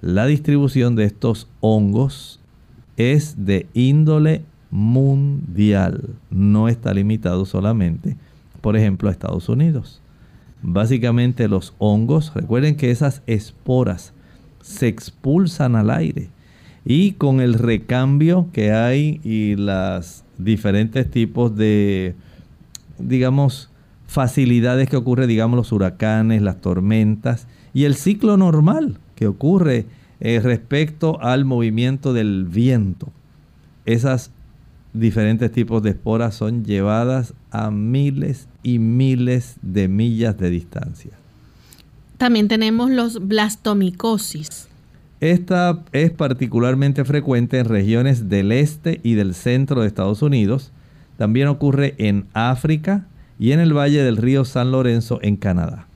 la 0.00 0.26
distribución 0.26 0.94
de 0.94 1.04
estos 1.04 1.48
hongos 1.60 2.37
es 2.98 3.46
de 3.46 3.66
índole 3.72 4.42
mundial. 4.70 6.10
No 6.30 6.68
está 6.68 6.92
limitado 6.92 7.46
solamente, 7.46 8.16
por 8.60 8.76
ejemplo, 8.76 9.08
a 9.08 9.12
Estados 9.12 9.48
Unidos. 9.48 10.02
Básicamente 10.60 11.48
los 11.48 11.74
hongos, 11.78 12.32
recuerden 12.34 12.76
que 12.76 12.90
esas 12.90 13.22
esporas 13.26 14.12
se 14.60 14.88
expulsan 14.88 15.76
al 15.76 15.90
aire 15.90 16.28
y 16.84 17.12
con 17.12 17.40
el 17.40 17.54
recambio 17.54 18.48
que 18.52 18.72
hay 18.72 19.20
y 19.22 19.54
las 19.54 20.24
diferentes 20.36 21.08
tipos 21.10 21.56
de, 21.56 22.16
digamos, 22.98 23.70
facilidades 24.06 24.88
que 24.88 24.96
ocurre, 24.96 25.26
digamos, 25.26 25.56
los 25.56 25.70
huracanes, 25.70 26.42
las 26.42 26.60
tormentas 26.60 27.46
y 27.72 27.84
el 27.84 27.94
ciclo 27.94 28.36
normal 28.36 28.98
que 29.14 29.28
ocurre 29.28 29.86
eh, 30.20 30.40
respecto 30.40 31.20
al 31.20 31.44
movimiento 31.44 32.12
del 32.12 32.44
viento. 32.44 33.10
Esas 33.84 34.30
diferentes 34.92 35.52
tipos 35.52 35.82
de 35.82 35.90
esporas 35.90 36.34
son 36.34 36.64
llevadas 36.64 37.34
a 37.50 37.70
miles 37.70 38.48
y 38.62 38.78
miles 38.78 39.56
de 39.62 39.88
millas 39.88 40.38
de 40.38 40.50
distancia. 40.50 41.12
También 42.16 42.48
tenemos 42.48 42.90
los 42.90 43.26
blastomicosis. 43.26 44.68
Esta 45.20 45.82
es 45.92 46.10
particularmente 46.12 47.04
frecuente 47.04 47.58
en 47.58 47.64
regiones 47.64 48.28
del 48.28 48.52
este 48.52 49.00
y 49.02 49.14
del 49.14 49.34
centro 49.34 49.80
de 49.80 49.88
Estados 49.88 50.22
Unidos. 50.22 50.70
También 51.16 51.48
ocurre 51.48 51.94
en 51.98 52.26
África 52.34 53.06
y 53.38 53.52
en 53.52 53.60
el 53.60 53.76
valle 53.76 54.02
del 54.02 54.16
río 54.16 54.44
San 54.44 54.70
Lorenzo 54.70 55.18
en 55.22 55.36
Canadá. 55.36 55.87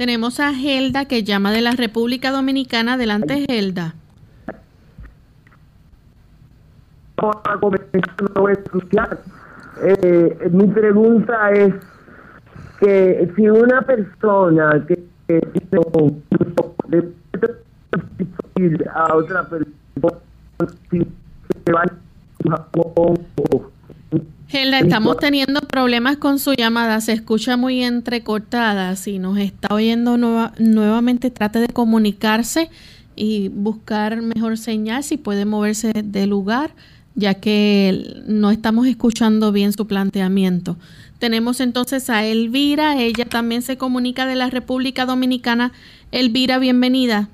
Tenemos 0.00 0.40
a 0.40 0.54
Gelda 0.54 1.04
que 1.04 1.24
llama 1.24 1.52
de 1.52 1.60
la 1.60 1.72
República 1.72 2.30
Dominicana. 2.30 2.94
Adelante, 2.94 3.44
Gelda. 3.46 3.94
Eh, 9.82 10.48
mi 10.52 10.66
pregunta 10.68 11.50
es 11.50 11.74
que 12.80 13.30
si 13.36 13.46
una 13.50 13.82
persona 13.82 14.82
que, 14.88 15.04
a 18.94 19.14
otra 19.14 19.46
persona 19.50 20.16
Gelda, 24.50 24.80
estamos 24.80 25.16
teniendo 25.18 25.60
problemas 25.60 26.16
con 26.16 26.40
su 26.40 26.54
llamada, 26.54 27.00
se 27.00 27.12
escucha 27.12 27.56
muy 27.56 27.84
entrecortada. 27.84 28.96
Si 28.96 29.20
nos 29.20 29.38
está 29.38 29.72
oyendo 29.72 30.16
nuevamente, 30.16 31.30
trate 31.30 31.60
de 31.60 31.68
comunicarse 31.68 32.68
y 33.14 33.48
buscar 33.48 34.22
mejor 34.22 34.58
señal, 34.58 35.04
si 35.04 35.18
puede 35.18 35.44
moverse 35.44 35.92
de 35.94 36.26
lugar 36.26 36.72
ya 37.14 37.34
que 37.34 38.22
no 38.26 38.50
estamos 38.50 38.88
escuchando 38.88 39.52
bien 39.52 39.72
su 39.72 39.86
planteamiento. 39.86 40.76
Tenemos 41.20 41.60
entonces 41.60 42.10
a 42.10 42.24
Elvira, 42.24 43.00
ella 43.00 43.26
también 43.26 43.62
se 43.62 43.76
comunica 43.76 44.26
de 44.26 44.34
la 44.34 44.50
República 44.50 45.06
Dominicana. 45.06 45.70
Elvira, 46.10 46.58
bienvenida. 46.58 47.28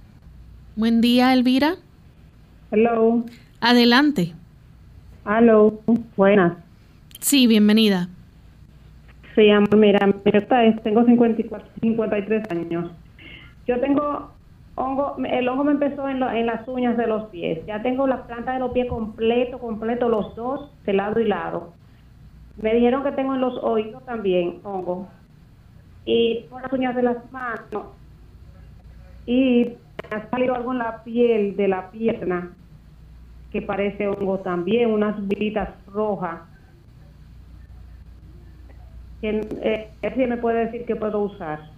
Buen 0.75 1.01
día, 1.01 1.33
Elvira. 1.33 1.77
Hello. 2.71 3.25
Adelante. 3.61 4.35
Hello, 5.25 5.81
buenas. 6.17 6.66
Sí, 7.27 7.49
bienvenida. 7.49 8.09
Se 9.35 9.49
llama, 9.49 9.67
mira, 9.77 9.99
mira, 10.25 10.47
tengo 10.85 11.05
54, 11.05 11.69
53 11.81 12.51
años. 12.53 12.93
Yo 13.67 13.81
tengo 13.81 14.31
hongo, 14.77 15.17
el 15.29 15.49
hongo 15.49 15.65
me 15.65 15.73
empezó 15.73 16.09
en, 16.09 16.23
en, 16.23 16.47
las 16.47 16.69
uñas 16.69 16.97
de 16.97 17.09
los 17.09 17.25
pies. 17.31 17.67
Ya 17.67 17.83
tengo 17.83 18.07
la 18.07 18.29
planta 18.29 18.53
de 18.53 18.61
los 18.61 18.71
pies 18.71 18.87
completo, 18.87 19.59
completo, 19.59 20.09
los 20.09 20.37
dos, 20.37 20.71
de 20.85 20.93
lado 20.93 21.19
y 21.19 21.25
lado. 21.25 21.73
Me 22.63 22.73
dijeron 22.73 23.03
que 23.03 23.11
tengo 23.11 23.35
en 23.35 23.41
los 23.41 23.59
oídos 23.61 24.05
también 24.05 24.61
hongo. 24.63 25.09
Y 26.05 26.45
por 26.49 26.63
las 26.63 26.73
uñas 26.73 26.95
de 26.95 27.03
las 27.03 27.33
manos. 27.33 27.89
Y 29.27 29.73
me 30.11 30.17
ha 30.17 30.31
salido 30.31 30.55
algo 30.55 30.71
en 30.71 30.79
la 30.79 31.03
piel 31.03 31.57
de 31.57 31.67
la 31.67 31.91
pierna 31.91 32.53
que 33.51 33.63
parece 33.63 34.07
hongo 34.07 34.39
también, 34.39 34.93
unas 34.93 35.27
vilitas 35.27 35.71
rojas. 35.89 36.43
¿Quién 39.27 39.49
eh, 39.63 39.91
me 40.29 40.37
puede 40.37 40.67
decir 40.67 40.85
que 40.85 40.95
puedo 40.95 41.19
usar? 41.21 41.71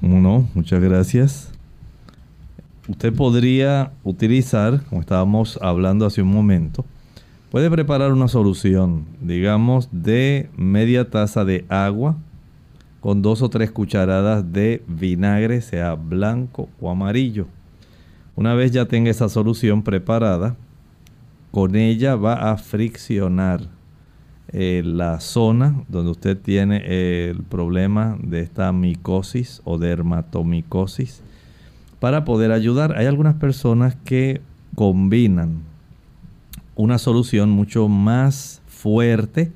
No, 0.00 0.48
muchas 0.54 0.80
gracias 0.80 1.52
usted 2.88 3.12
podría 3.14 3.92
utilizar, 4.04 4.82
como 4.84 5.00
estábamos 5.00 5.58
hablando 5.62 6.06
hace 6.06 6.22
un 6.22 6.28
momento, 6.28 6.84
puede 7.50 7.70
preparar 7.70 8.12
una 8.12 8.28
solución, 8.28 9.06
digamos, 9.20 9.88
de 9.92 10.48
media 10.56 11.10
taza 11.10 11.44
de 11.44 11.64
agua 11.68 12.16
con 13.00 13.22
dos 13.22 13.42
o 13.42 13.48
tres 13.48 13.70
cucharadas 13.70 14.52
de 14.52 14.82
vinagre, 14.86 15.60
sea 15.60 15.94
blanco 15.94 16.68
o 16.80 16.90
amarillo. 16.90 17.46
Una 18.34 18.54
vez 18.54 18.72
ya 18.72 18.86
tenga 18.86 19.10
esa 19.10 19.28
solución 19.28 19.82
preparada, 19.82 20.56
con 21.52 21.76
ella 21.76 22.16
va 22.16 22.50
a 22.50 22.56
friccionar 22.56 23.75
eh, 24.52 24.82
la 24.84 25.20
zona 25.20 25.82
donde 25.88 26.12
usted 26.12 26.38
tiene 26.38 27.30
el 27.30 27.42
problema 27.42 28.16
de 28.22 28.40
esta 28.40 28.72
micosis 28.72 29.60
o 29.64 29.78
dermatomicosis 29.78 31.22
para 31.98 32.24
poder 32.24 32.52
ayudar. 32.52 32.96
Hay 32.96 33.06
algunas 33.06 33.34
personas 33.34 33.96
que 34.04 34.40
combinan 34.74 35.62
una 36.76 36.98
solución 36.98 37.50
mucho 37.50 37.88
más 37.88 38.62
fuerte, 38.66 39.50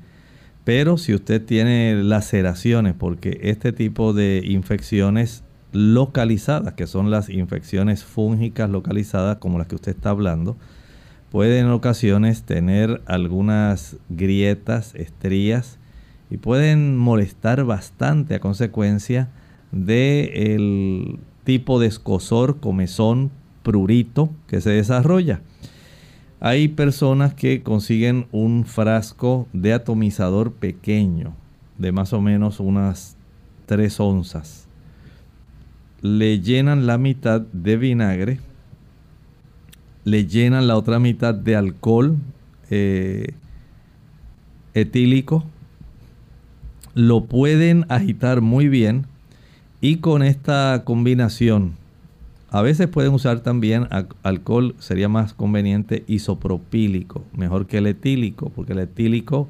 pero 0.63 0.97
si 0.97 1.13
usted 1.13 1.43
tiene 1.45 2.03
laceraciones, 2.03 2.93
porque 2.97 3.39
este 3.43 3.71
tipo 3.71 4.13
de 4.13 4.41
infecciones 4.43 5.43
localizadas, 5.71 6.73
que 6.73 6.87
son 6.87 7.11
las 7.11 7.29
infecciones 7.29 8.03
fúngicas 8.03 8.69
localizadas 8.69 9.37
como 9.37 9.57
las 9.57 9.67
que 9.67 9.75
usted 9.75 9.95
está 9.95 10.09
hablando, 10.09 10.57
pueden 11.31 11.67
en 11.67 11.71
ocasiones 11.71 12.43
tener 12.43 13.01
algunas 13.05 13.97
grietas, 14.09 14.93
estrías 14.95 15.79
y 16.29 16.37
pueden 16.37 16.97
molestar 16.97 17.63
bastante 17.63 18.35
a 18.35 18.41
consecuencia 18.41 19.29
de 19.71 20.53
el 20.53 21.19
tipo 21.45 21.79
de 21.79 21.87
escosor, 21.87 22.59
comezón, 22.59 23.31
prurito 23.63 24.29
que 24.47 24.59
se 24.59 24.71
desarrolla. 24.71 25.41
Hay 26.41 26.67
personas 26.67 27.33
que 27.33 27.63
consiguen 27.63 28.27
un 28.31 28.65
frasco 28.65 29.47
de 29.53 29.73
atomizador 29.73 30.51
pequeño, 30.51 31.33
de 31.77 31.93
más 31.93 32.11
o 32.11 32.19
menos 32.19 32.59
unas 32.59 33.15
3 33.67 33.99
onzas. 34.01 34.67
Le 36.01 36.41
llenan 36.41 36.87
la 36.87 36.97
mitad 36.97 37.39
de 37.39 37.77
vinagre, 37.77 38.39
le 40.03 40.25
llenan 40.25 40.67
la 40.67 40.77
otra 40.77 40.99
mitad 40.99 41.33
de 41.33 41.55
alcohol 41.55 42.17
eh, 42.69 43.33
etílico, 44.73 45.43
lo 46.93 47.25
pueden 47.25 47.85
agitar 47.89 48.41
muy 48.41 48.67
bien 48.67 49.05
y 49.79 49.97
con 49.97 50.23
esta 50.23 50.83
combinación, 50.85 51.73
a 52.49 52.61
veces 52.61 52.87
pueden 52.87 53.13
usar 53.13 53.39
también 53.39 53.87
alcohol, 54.23 54.75
sería 54.79 55.07
más 55.07 55.33
conveniente 55.33 56.03
isopropílico, 56.07 57.23
mejor 57.35 57.65
que 57.65 57.77
el 57.77 57.87
etílico, 57.87 58.49
porque 58.49 58.73
el 58.73 58.79
etílico 58.79 59.47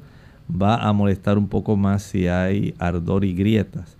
va 0.50 0.76
a 0.76 0.92
molestar 0.92 1.36
un 1.36 1.48
poco 1.48 1.76
más 1.76 2.02
si 2.02 2.28
hay 2.28 2.74
ardor 2.78 3.24
y 3.24 3.34
grietas. 3.34 3.96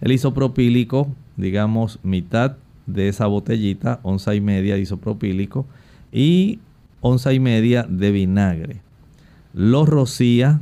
El 0.00 0.12
isopropílico, 0.12 1.08
digamos, 1.36 1.98
mitad 2.02 2.56
de 2.86 3.08
esa 3.08 3.26
botellita, 3.26 4.00
onza 4.02 4.34
y 4.34 4.40
media 4.40 4.74
de 4.74 4.80
isopropílico 4.80 5.66
y 6.16 6.60
onza 7.02 7.34
y 7.34 7.40
media 7.40 7.86
de 7.86 8.10
vinagre. 8.10 8.80
Lo 9.52 9.84
rocía 9.84 10.60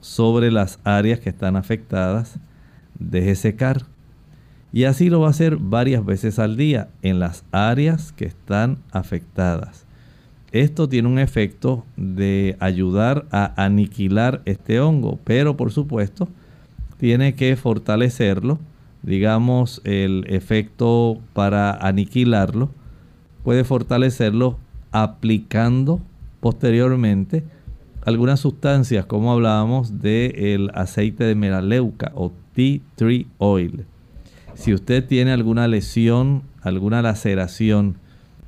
sobre 0.00 0.50
las 0.50 0.80
áreas 0.82 1.20
que 1.20 1.28
están 1.28 1.54
afectadas, 1.54 2.40
deje 2.98 3.36
secar. 3.36 3.86
Y 4.72 4.84
así 4.84 5.08
lo 5.08 5.20
va 5.20 5.28
a 5.28 5.30
hacer 5.30 5.58
varias 5.58 6.04
veces 6.04 6.40
al 6.40 6.56
día 6.56 6.88
en 7.02 7.20
las 7.20 7.44
áreas 7.52 8.10
que 8.10 8.24
están 8.24 8.78
afectadas. 8.90 9.86
Esto 10.50 10.88
tiene 10.88 11.06
un 11.06 11.20
efecto 11.20 11.84
de 11.96 12.56
ayudar 12.58 13.26
a 13.30 13.62
aniquilar 13.62 14.42
este 14.44 14.80
hongo, 14.80 15.20
pero 15.22 15.56
por 15.56 15.70
supuesto 15.70 16.28
tiene 16.98 17.36
que 17.36 17.54
fortalecerlo. 17.54 18.58
Digamos, 19.02 19.82
el 19.84 20.24
efecto 20.28 21.20
para 21.32 21.70
aniquilarlo 21.74 22.70
puede 23.44 23.62
fortalecerlo 23.62 24.58
aplicando 24.92 26.00
posteriormente 26.40 27.44
algunas 28.04 28.40
sustancias, 28.40 29.04
como 29.06 29.32
hablábamos 29.32 30.00
del 30.00 30.70
aceite 30.74 31.24
de 31.24 31.34
melaleuca 31.34 32.12
o 32.14 32.32
tea 32.54 32.80
tree 32.94 33.26
oil. 33.38 33.84
Si 34.54 34.74
usted 34.74 35.06
tiene 35.06 35.32
alguna 35.32 35.68
lesión, 35.68 36.42
alguna 36.62 37.02
laceración, 37.02 37.96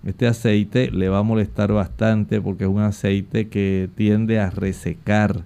este 0.04 0.26
aceite 0.26 0.90
le 0.90 1.08
va 1.08 1.18
a 1.18 1.22
molestar 1.22 1.72
bastante 1.72 2.40
porque 2.40 2.64
es 2.64 2.70
un 2.70 2.80
aceite 2.80 3.48
que 3.48 3.88
tiende 3.94 4.40
a 4.40 4.50
resecar 4.50 5.44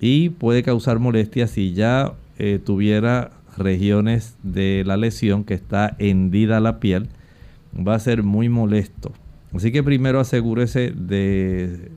y 0.00 0.30
puede 0.30 0.62
causar 0.62 0.98
molestias 0.98 1.50
si 1.50 1.74
ya 1.74 2.14
eh, 2.38 2.58
tuviera 2.64 3.30
regiones 3.56 4.36
de 4.42 4.82
la 4.86 4.96
lesión 4.96 5.44
que 5.44 5.54
está 5.54 5.94
hendida 5.98 6.60
la 6.60 6.80
piel. 6.80 7.08
Va 7.76 7.94
a 7.94 8.00
ser 8.00 8.22
muy 8.22 8.48
molesto. 8.48 9.12
Así 9.54 9.70
que 9.72 9.82
primero 9.82 10.20
asegúrese 10.20 10.90
de 10.90 11.92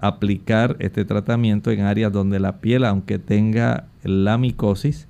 aplicar 0.00 0.76
este 0.80 1.04
tratamiento 1.04 1.70
en 1.70 1.80
áreas 1.80 2.12
donde 2.12 2.40
la 2.40 2.58
piel, 2.58 2.84
aunque 2.84 3.18
tenga 3.18 3.86
la 4.02 4.38
micosis, 4.38 5.06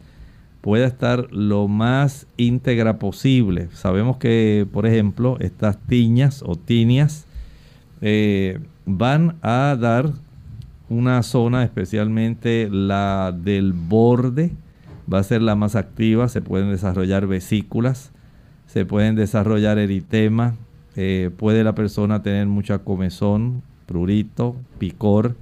pueda 0.61 0.87
estar 0.87 1.33
lo 1.33 1.69
más 1.69 2.27
íntegra 2.37 2.99
posible. 2.99 3.69
Sabemos 3.73 4.17
que, 4.17 4.67
por 4.73 4.87
ejemplo, 4.87 5.37
estas 5.41 5.79
tiñas 5.79 6.43
o 6.45 6.57
tinias 6.57 7.27
eh, 8.01 8.59
van 8.85 9.37
a 9.43 9.77
dar 9.79 10.11
una 10.89 11.23
zona, 11.23 11.65
especialmente 11.65 12.69
la 12.71 13.33
del 13.37 13.73
borde, 13.73 14.53
va 15.13 15.21
a 15.21 15.25
ser 15.25 15.43
la 15.43 15.55
más 15.55 15.77
activa. 15.77 16.29
Se 16.29 16.43
pueden 16.43 16.71
desarrollar 16.71 17.27
vesículas, 17.27 18.13
se 18.67 18.85
pueden 18.85 19.15
desarrollar 19.15 19.79
eritema, 19.79 20.57
eh, 20.97 21.31
puede 21.37 21.63
la 21.63 21.75
persona 21.75 22.23
tener 22.23 22.47
mucha 22.47 22.79
comezón, 22.79 23.63
prurito, 23.87 24.57
picor, 24.79 25.37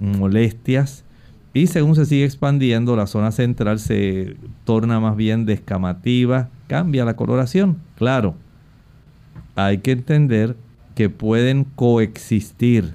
molestias. 0.00 1.04
Y 1.52 1.68
según 1.68 1.94
se 1.94 2.06
sigue 2.06 2.24
expandiendo, 2.24 2.96
la 2.96 3.06
zona 3.06 3.30
central 3.30 3.78
se 3.78 4.36
torna 4.64 4.98
más 5.00 5.16
bien 5.16 5.46
descamativa, 5.46 6.48
cambia 6.66 7.04
la 7.04 7.16
coloración. 7.16 7.78
Claro, 7.96 8.34
hay 9.54 9.78
que 9.78 9.92
entender 9.92 10.56
que 10.94 11.08
pueden 11.10 11.64
coexistir 11.64 12.94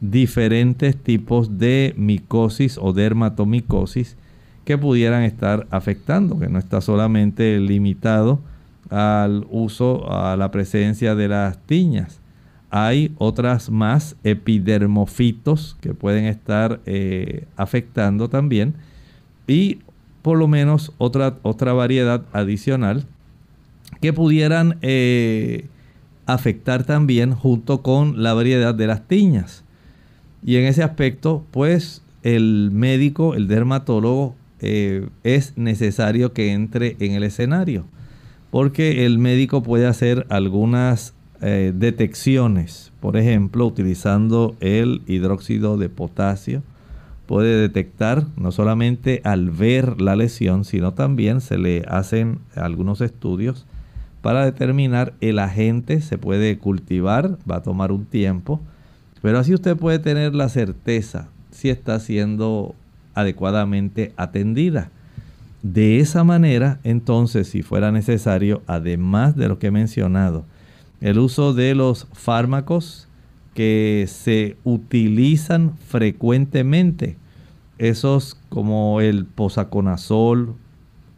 diferentes 0.00 0.96
tipos 0.96 1.58
de 1.58 1.94
micosis 1.96 2.78
o 2.80 2.92
dermatomicosis 2.92 4.16
que 4.64 4.78
pudieran 4.78 5.22
estar 5.22 5.66
afectando, 5.70 6.38
que 6.38 6.48
no 6.48 6.58
está 6.58 6.80
solamente 6.80 7.58
limitado 7.58 8.40
al 8.92 9.46
uso, 9.50 10.10
a 10.12 10.36
la 10.36 10.50
presencia 10.50 11.14
de 11.14 11.28
las 11.28 11.58
tiñas 11.66 12.22
hay 12.74 13.12
otras 13.18 13.68
más 13.68 14.16
epidermofitos 14.24 15.76
que 15.82 15.92
pueden 15.92 16.24
estar 16.24 16.80
eh, 16.86 17.44
afectando 17.54 18.30
también 18.30 18.74
y 19.46 19.80
por 20.22 20.38
lo 20.38 20.48
menos 20.48 20.90
otra, 20.96 21.36
otra 21.42 21.74
variedad 21.74 22.24
adicional 22.32 23.04
que 24.00 24.14
pudieran 24.14 24.78
eh, 24.80 25.66
afectar 26.24 26.84
también 26.84 27.34
junto 27.34 27.82
con 27.82 28.22
la 28.22 28.32
variedad 28.32 28.74
de 28.74 28.86
las 28.86 29.06
tiñas. 29.06 29.64
Y 30.42 30.56
en 30.56 30.64
ese 30.64 30.82
aspecto, 30.82 31.44
pues 31.50 32.02
el 32.22 32.70
médico, 32.72 33.34
el 33.34 33.48
dermatólogo, 33.48 34.34
eh, 34.60 35.08
es 35.24 35.58
necesario 35.58 36.32
que 36.32 36.52
entre 36.52 36.96
en 37.00 37.12
el 37.12 37.24
escenario, 37.24 37.84
porque 38.52 39.06
el 39.06 39.18
médico 39.18 39.62
puede 39.62 39.86
hacer 39.86 40.26
algunas 40.28 41.14
eh, 41.40 41.72
detecciones, 41.74 42.92
por 43.00 43.16
ejemplo, 43.16 43.64
utilizando 43.64 44.56
el 44.60 45.00
hidróxido 45.06 45.78
de 45.78 45.88
potasio, 45.88 46.62
puede 47.24 47.58
detectar 47.58 48.26
no 48.36 48.52
solamente 48.52 49.22
al 49.24 49.50
ver 49.50 50.02
la 50.02 50.16
lesión, 50.16 50.66
sino 50.66 50.92
también 50.92 51.40
se 51.40 51.56
le 51.56 51.86
hacen 51.88 52.40
algunos 52.54 53.00
estudios 53.00 53.64
para 54.20 54.44
determinar 54.44 55.14
el 55.22 55.38
agente, 55.38 56.02
se 56.02 56.18
puede 56.18 56.58
cultivar, 56.58 57.38
va 57.50 57.56
a 57.56 57.62
tomar 57.62 57.90
un 57.90 58.04
tiempo, 58.04 58.60
pero 59.22 59.38
así 59.38 59.54
usted 59.54 59.78
puede 59.78 59.98
tener 59.98 60.34
la 60.34 60.50
certeza 60.50 61.30
si 61.50 61.70
está 61.70 61.98
siendo 62.00 62.74
adecuadamente 63.14 64.12
atendida. 64.18 64.90
De 65.62 66.00
esa 66.00 66.24
manera, 66.24 66.80
entonces, 66.82 67.48
si 67.48 67.62
fuera 67.62 67.92
necesario, 67.92 68.62
además 68.66 69.36
de 69.36 69.48
lo 69.48 69.58
que 69.60 69.68
he 69.68 69.70
mencionado, 69.70 70.44
el 71.00 71.18
uso 71.18 71.54
de 71.54 71.74
los 71.76 72.08
fármacos 72.12 73.08
que 73.54 74.06
se 74.08 74.56
utilizan 74.64 75.76
frecuentemente, 75.76 77.16
esos 77.78 78.36
como 78.48 79.00
el 79.00 79.24
posaconazol, 79.24 80.54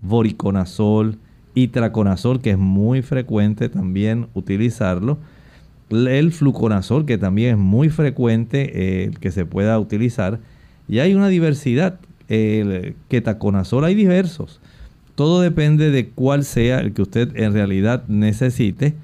voriconazol, 0.02 1.18
itraconazol, 1.54 2.40
que 2.40 2.50
es 2.50 2.58
muy 2.58 3.00
frecuente 3.02 3.68
también 3.68 4.28
utilizarlo, 4.34 5.18
el 5.90 6.32
fluconazol, 6.32 7.06
que 7.06 7.18
también 7.18 7.52
es 7.52 7.58
muy 7.58 7.88
frecuente 7.88 9.04
el 9.04 9.18
que 9.20 9.30
se 9.30 9.46
pueda 9.46 9.78
utilizar, 9.78 10.40
y 10.88 10.98
hay 10.98 11.14
una 11.14 11.28
diversidad, 11.28 11.98
el 12.28 12.96
ketaconazol 13.08 13.84
hay 13.84 13.94
diversos, 13.94 14.60
todo 15.14 15.40
depende 15.40 15.90
de 15.90 16.08
cuál 16.08 16.44
sea 16.44 16.80
el 16.80 16.92
que 16.92 17.02
usted 17.02 17.36
en 17.36 17.52
realidad 17.52 18.04
necesite 18.08 18.94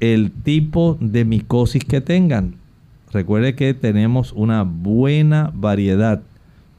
el 0.00 0.30
tipo 0.30 0.96
de 1.00 1.24
micosis 1.24 1.84
que 1.84 2.00
tengan. 2.00 2.54
Recuerde 3.12 3.54
que 3.54 3.74
tenemos 3.74 4.32
una 4.32 4.62
buena 4.62 5.50
variedad 5.54 6.22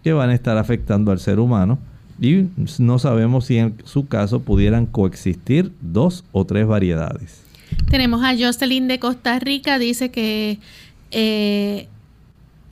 que 0.03 0.13
van 0.13 0.29
a 0.29 0.35
estar 0.35 0.57
afectando 0.57 1.11
al 1.11 1.19
ser 1.19 1.39
humano 1.39 1.79
y 2.21 2.45
no 2.79 2.99
sabemos 2.99 3.45
si 3.45 3.57
en 3.57 3.75
su 3.83 4.07
caso 4.07 4.41
pudieran 4.41 4.85
coexistir 4.85 5.71
dos 5.81 6.25
o 6.31 6.45
tres 6.45 6.67
variedades. 6.67 7.43
Tenemos 7.89 8.23
a 8.23 8.35
Jocelyn 8.37 8.87
de 8.87 8.99
Costa 8.99 9.39
Rica, 9.39 9.79
dice 9.79 10.11
que 10.11 10.59
eh, 11.11 11.87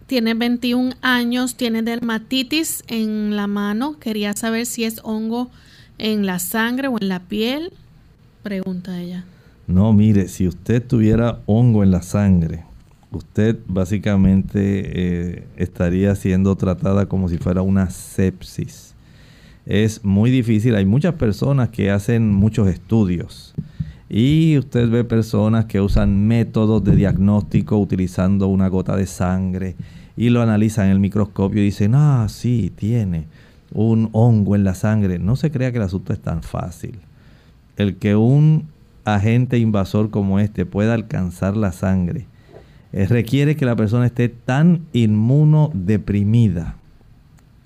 tiene 0.07 0.33
21 0.33 0.95
años, 1.01 1.55
tiene 1.55 1.83
dermatitis 1.83 2.83
en 2.87 3.35
la 3.35 3.47
mano, 3.47 3.99
quería 3.99 4.33
saber 4.33 4.65
si 4.65 4.85
es 4.85 5.01
hongo 5.03 5.51
en 5.97 6.25
la 6.25 6.39
sangre 6.39 6.87
o 6.87 6.97
en 6.99 7.09
la 7.09 7.19
piel, 7.19 7.71
pregunta 8.41 8.99
ella. 8.99 9.25
No, 9.67 9.91
mire, 9.91 10.29
si 10.29 10.47
usted 10.47 10.81
tuviera 10.81 11.41
hongo 11.45 11.83
en 11.83 11.91
la 11.91 12.01
sangre, 12.01 12.63
usted 13.11 13.57
básicamente 13.67 15.39
eh, 15.39 15.43
estaría 15.57 16.15
siendo 16.15 16.55
tratada 16.55 17.07
como 17.07 17.27
si 17.27 17.37
fuera 17.37 17.61
una 17.61 17.89
sepsis. 17.89 18.93
Es 19.65 20.05
muy 20.05 20.31
difícil, 20.31 20.75
hay 20.75 20.85
muchas 20.85 21.15
personas 21.15 21.67
que 21.69 21.91
hacen 21.91 22.31
muchos 22.31 22.69
estudios 22.69 23.53
y 24.09 24.57
usted 24.57 24.89
ve 24.89 25.03
personas 25.03 25.65
que 25.65 25.81
usan 25.81 26.27
métodos 26.27 26.81
de 26.85 26.95
diagnóstico 26.95 27.77
utilizando 27.77 28.47
una 28.47 28.69
gota 28.69 28.95
de 28.95 29.05
sangre 29.05 29.75
y 30.18 30.30
lo 30.32 30.41
analizan 30.41 30.88
en 30.88 30.93
el 30.93 30.99
microscopio 30.99 31.61
y 31.61 31.65
dicen, 31.65 31.93
ah, 31.95 32.26
sí, 32.28 32.74
tiene 32.76 33.26
un 33.72 34.09
hongo 34.11 34.55
en 34.55 34.63
la 34.63 34.74
sangre. 34.74 35.20
No 35.20 35.36
se 35.36 35.51
crea 35.51 35.72
que 35.72 35.78
el 35.78 35.84
asunto 35.84 36.11
es 36.11 36.20
tan 36.20 36.41
fácil. 36.41 36.99
El 37.78 37.97
que 37.97 38.15
un 38.15 38.68
agente 39.05 39.59
invasor 39.59 40.09
como 40.09 40.39
este 40.39 40.65
pueda 40.65 40.95
alcanzar 40.95 41.55
la 41.55 41.72
sangre, 41.72 42.26
eh, 42.93 43.05
requiere 43.05 43.55
que 43.55 43.65
la 43.65 43.76
persona 43.76 44.07
esté 44.07 44.28
tan 44.28 44.82
inmunodeprimida. 44.91 46.76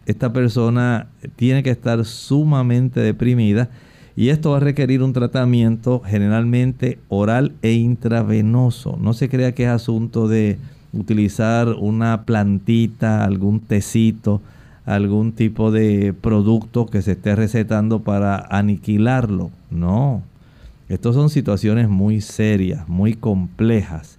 Esta 0.05 0.33
persona 0.33 1.07
tiene 1.37 1.63
que 1.63 1.69
estar 1.69 2.03
sumamente 2.05 2.99
deprimida 2.99 3.69
y 4.15 4.29
esto 4.29 4.51
va 4.51 4.57
a 4.57 4.59
requerir 4.59 5.01
un 5.03 5.13
tratamiento 5.13 6.01
generalmente 6.05 6.99
oral 7.07 7.53
e 7.61 7.71
intravenoso. 7.73 8.97
No 8.99 9.13
se 9.13 9.29
crea 9.29 9.53
que 9.53 9.63
es 9.63 9.69
asunto 9.69 10.27
de 10.27 10.57
utilizar 10.93 11.69
una 11.69 12.23
plantita, 12.23 13.23
algún 13.23 13.59
tecito, 13.59 14.41
algún 14.85 15.31
tipo 15.31 15.71
de 15.71 16.13
producto 16.13 16.85
que 16.85 17.01
se 17.01 17.13
esté 17.13 17.35
recetando 17.35 17.99
para 17.99 18.37
aniquilarlo. 18.49 19.51
No, 19.69 20.21
estas 20.89 21.15
son 21.15 21.29
situaciones 21.29 21.87
muy 21.87 22.21
serias, 22.21 22.87
muy 22.89 23.13
complejas. 23.13 24.17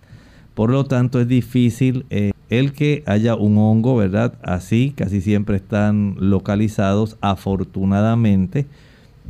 Por 0.55 0.71
lo 0.71 0.85
tanto, 0.85 1.21
es 1.21 1.29
difícil 1.29 2.05
eh, 2.11 2.33
el 2.51 2.73
que 2.73 3.03
haya 3.07 3.35
un 3.35 3.57
hongo, 3.59 3.97
¿verdad? 3.97 4.35
Así, 4.43 4.93
casi 4.97 5.21
siempre 5.21 5.57
están 5.57 6.17
localizados, 6.19 7.17
afortunadamente, 7.21 8.67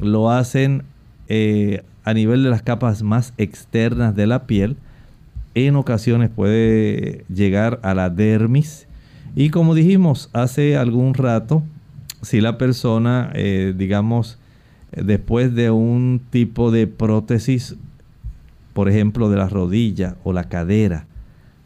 lo 0.00 0.30
hacen 0.30 0.82
eh, 1.28 1.82
a 2.04 2.14
nivel 2.14 2.42
de 2.42 2.50
las 2.50 2.62
capas 2.62 3.02
más 3.02 3.32
externas 3.38 4.16
de 4.16 4.26
la 4.26 4.46
piel. 4.46 4.76
En 5.54 5.76
ocasiones 5.76 6.30
puede 6.30 7.24
llegar 7.32 7.78
a 7.82 7.94
la 7.94 8.08
dermis. 8.08 8.86
Y 9.34 9.50
como 9.50 9.74
dijimos 9.74 10.30
hace 10.32 10.76
algún 10.76 11.14
rato, 11.14 11.62
si 12.22 12.40
la 12.40 12.56
persona, 12.56 13.30
eh, 13.34 13.74
digamos, 13.76 14.38
después 14.92 15.54
de 15.54 15.70
un 15.70 16.20
tipo 16.30 16.70
de 16.70 16.86
prótesis, 16.86 17.76
por 18.72 18.88
ejemplo, 18.88 19.28
de 19.28 19.36
la 19.36 19.48
rodilla 19.48 20.16
o 20.24 20.32
la 20.32 20.44
cadera, 20.44 21.06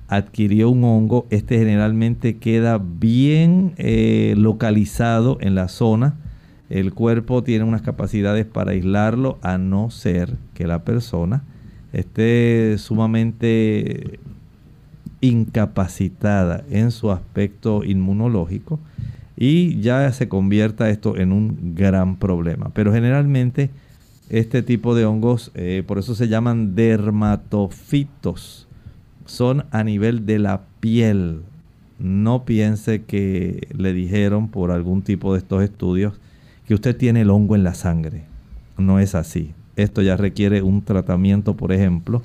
adquirió 0.09 0.71
un 0.71 0.85
hongo, 0.85 1.27
este 1.31 1.59
generalmente 1.59 2.39
queda 2.39 2.79
bien 2.79 3.75
eh, 3.77 4.35
localizado 4.37 5.39
en 5.41 5.55
la 5.55 5.69
zona. 5.69 6.15
El 6.71 6.93
cuerpo 6.93 7.45
tiene 7.45 7.65
unas 7.65 7.83
capacidades 7.83 8.47
para 8.47 8.73
aislarlo, 8.73 9.39
a 9.43 9.59
no 9.59 9.91
ser 9.91 10.37
que 10.55 10.67
la 10.67 10.83
persona 10.83 11.45
esté 11.97 12.77
sumamente 12.79 14.21
incapacitada 15.21 16.65
en 16.71 16.91
su 16.91 17.11
aspecto 17.11 17.85
inmunológico 17.85 18.79
y 19.37 19.81
ya 19.81 20.13
se 20.13 20.29
convierta 20.29 20.91
esto 20.91 21.17
en 21.17 21.33
un 21.33 21.75
gran 21.75 22.17
problema. 22.17 22.71
Pero 22.75 22.93
generalmente 22.93 23.71
este 24.29 24.63
tipo 24.63 24.95
de 24.95 25.07
hongos, 25.07 25.51
eh, 25.55 25.83
por 25.87 25.99
eso 25.99 26.15
se 26.15 26.29
llaman 26.29 26.75
dermatofitos, 26.75 28.69
son 29.25 29.65
a 29.71 29.83
nivel 29.83 30.27
de 30.27 30.39
la 30.39 30.63
piel. 30.81 31.43
No 31.99 32.45
piense 32.45 33.05
que 33.05 33.69
le 33.75 33.95
dijeron 33.95 34.49
por 34.49 34.71
algún 34.71 35.03
tipo 35.03 35.33
de 35.33 35.39
estos 35.39 35.63
estudios 35.63 36.15
que 36.67 36.75
usted 36.75 36.95
tiene 36.97 37.23
el 37.23 37.31
hongo 37.31 37.57
en 37.57 37.65
la 37.65 37.75
sangre. 37.75 38.25
No 38.77 39.01
es 39.01 39.15
así. 39.15 39.55
Esto 39.77 40.03
ya 40.03 40.17
requiere 40.17 40.63
un 40.63 40.83
tratamiento, 40.83 41.55
por 41.55 41.73
ejemplo, 41.73 42.23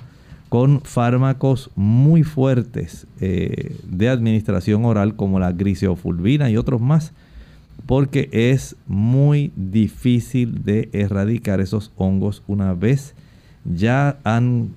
con 0.49 0.81
fármacos 0.81 1.69
muy 1.75 2.23
fuertes 2.23 3.07
eh, 3.19 3.75
de 3.87 4.09
administración 4.09 4.85
oral 4.85 5.15
como 5.15 5.39
la 5.39 5.51
griseofulvina 5.51 6.49
y 6.49 6.57
otros 6.57 6.81
más, 6.81 7.13
porque 7.85 8.29
es 8.31 8.75
muy 8.87 9.51
difícil 9.55 10.63
de 10.63 10.89
erradicar 10.93 11.61
esos 11.61 11.91
hongos 11.97 12.43
una 12.47 12.73
vez 12.73 13.13
ya 13.65 14.17
han 14.23 14.75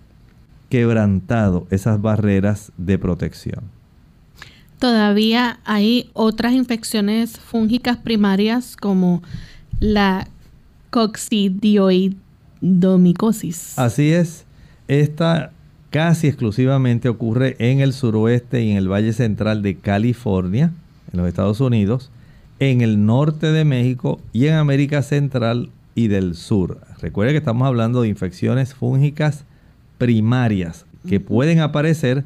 quebrantado 0.69 1.67
esas 1.71 2.01
barreras 2.01 2.73
de 2.77 2.99
protección. 2.99 3.63
Todavía 4.79 5.61
hay 5.65 6.11
otras 6.13 6.53
infecciones 6.53 7.39
fúngicas 7.39 7.97
primarias 7.97 8.77
como 8.77 9.23
la 9.81 10.29
Así 13.79 14.11
es. 14.11 14.47
Esta 14.89 15.53
casi 15.91 16.29
exclusivamente 16.29 17.11
ocurre 17.11 17.57
en 17.59 17.81
el 17.81 17.93
suroeste 17.93 18.63
y 18.63 18.71
en 18.71 18.79
el 18.79 18.91
Valle 18.91 19.13
Central 19.13 19.63
de 19.63 19.77
California, 19.77 20.73
en 21.13 21.19
los 21.21 21.29
Estados 21.29 21.61
Unidos, 21.61 22.11
en 22.59 22.81
el 22.81 23.05
norte 23.05 23.53
de 23.53 23.65
México 23.65 24.19
y 24.33 24.47
en 24.47 24.55
América 24.55 25.03
Central 25.03 25.69
y 25.95 26.09
del 26.09 26.35
Sur. 26.35 26.81
Recuerde 27.01 27.33
que 27.33 27.39
estamos 27.39 27.69
hablando 27.69 28.03
de 28.03 28.09
infecciones 28.09 28.73
fúngicas 28.73 29.45
primarias 29.99 30.87
que 31.07 31.21
pueden 31.21 31.61
aparecer 31.61 32.25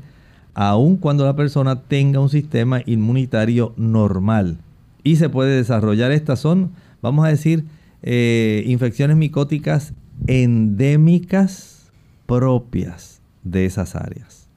aun 0.55 0.97
cuando 0.97 1.25
la 1.25 1.35
persona 1.35 1.83
tenga 1.83 2.21
un 2.21 2.29
sistema 2.29 2.83
inmunitario 2.87 3.75
normal. 3.77 4.59
Y 5.03 5.17
se 5.17 5.29
puede 5.29 5.57
desarrollar, 5.57 6.13
estas 6.13 6.39
son, 6.39 6.71
vamos 7.03 7.27
a 7.27 7.29
decir, 7.29 7.65
eh, 8.03 8.63
infecciones 8.67 9.17
micóticas 9.17 9.93
endémicas 10.27 11.91
propias 12.27 13.21
de 13.43 13.67
esas 13.67 13.97
áreas. 13.97 14.49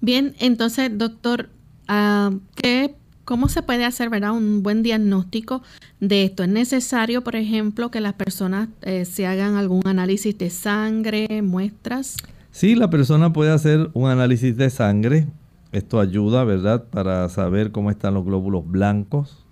Bien, 0.00 0.34
entonces, 0.38 0.90
doctor, 0.96 1.48
ah, 1.88 2.30
¿cómo 3.24 3.48
se 3.48 3.62
puede 3.62 3.86
hacer 3.86 4.10
¿verdad? 4.10 4.32
un 4.32 4.62
buen 4.62 4.82
diagnóstico 4.82 5.62
de 6.00 6.24
esto? 6.24 6.42
¿Es 6.42 6.50
necesario, 6.50 7.24
por 7.24 7.36
ejemplo, 7.36 7.90
que 7.90 8.00
las 8.00 8.12
personas 8.12 8.68
eh, 8.82 9.06
se 9.06 9.26
hagan 9.26 9.54
algún 9.54 9.86
análisis 9.86 10.36
de 10.36 10.50
sangre, 10.50 11.40
muestras? 11.42 12.16
Sí, 12.50 12.74
la 12.74 12.90
persona 12.90 13.32
puede 13.32 13.50
hacer 13.50 13.90
un 13.94 14.10
análisis 14.10 14.56
de 14.56 14.68
sangre. 14.68 15.26
Esto 15.72 15.98
ayuda, 15.98 16.44
¿verdad?, 16.44 16.84
para 16.90 17.28
saber 17.30 17.72
cómo 17.72 17.90
están 17.90 18.14
los 18.14 18.24
glóbulos 18.24 18.64
blancos, 18.66 19.44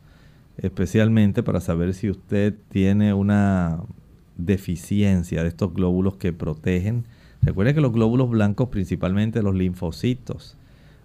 especialmente 0.58 1.42
para 1.42 1.60
saber 1.60 1.94
si 1.94 2.10
usted 2.10 2.54
tiene 2.68 3.14
una 3.14 3.80
deficiencia 4.36 5.42
de 5.42 5.48
estos 5.48 5.74
glóbulos 5.74 6.16
que 6.16 6.32
protegen 6.32 7.04
Recuerde 7.42 7.74
que 7.74 7.80
los 7.80 7.92
glóbulos 7.92 8.30
blancos, 8.30 8.68
principalmente 8.68 9.42
los 9.42 9.56
linfocitos, 9.56 10.56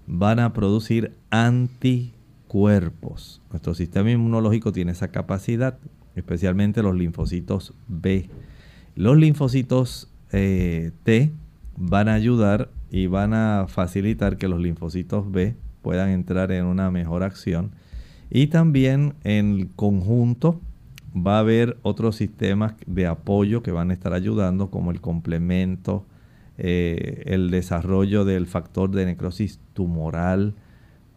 van 0.06 0.40
a 0.40 0.54
producir 0.54 1.16
anticuerpos. 1.32 3.42
Nuestro 3.50 3.74
sistema 3.74 4.12
inmunológico 4.12 4.72
tiene 4.72 4.92
esa 4.92 5.08
capacidad, 5.08 5.80
especialmente 6.16 6.84
los 6.84 6.96
linfocitos 6.96 7.74
B. 7.88 8.30
Los 8.96 9.18
linfocitos 9.18 10.12
eh, 10.32 10.92
T 11.04 11.34
van 11.76 12.08
a 12.08 12.14
ayudar 12.14 12.70
y 12.92 13.08
van 13.08 13.34
a 13.34 13.66
facilitar 13.68 14.38
que 14.38 14.48
los 14.48 14.62
linfocitos 14.62 15.32
B 15.32 15.56
puedan 15.82 16.10
entrar 16.10 16.52
en 16.52 16.66
una 16.66 16.92
mejor 16.92 17.24
acción. 17.24 17.72
Y 18.30 18.46
también 18.48 19.16
en 19.24 19.70
conjunto 19.76 20.62
va 21.16 21.38
a 21.38 21.40
haber 21.40 21.78
otros 21.82 22.16
sistemas 22.16 22.74
de 22.86 23.08
apoyo 23.08 23.64
que 23.64 23.72
van 23.72 23.92
a 23.92 23.94
estar 23.94 24.14
ayudando, 24.14 24.70
como 24.70 24.92
el 24.92 25.02
complemento, 25.02 26.06
eh, 26.58 27.24
el 27.28 27.52
desarrollo 27.52 28.26
del 28.26 28.48
factor 28.48 28.92
de 28.92 29.06
necrosis 29.06 29.60
tumoral 29.74 30.56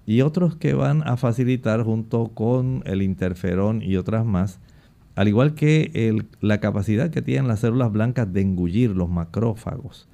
y 0.07 0.23
otros 0.23 0.57
que 0.57 0.75
van 0.75 1.07
a 1.07 1.17
facilitar 1.17 1.83
junto 1.83 2.29
con 2.29 2.83
el 2.85 3.01
interferón 3.01 3.83
y 3.83 3.97
otras 3.97 4.27
más, 4.27 4.59
al 5.15 5.29
igual 5.29 5.55
que 5.55 6.25
la 6.41 6.61
capacidad 6.61 7.11
que 7.11 7.23
tienen 7.23 7.49
las 7.49 7.61
células 7.61 7.93
blancas 7.93 8.33
de 8.33 8.41
engullir 8.41 8.91
los 8.91 9.09
macrófagos. 9.09 10.09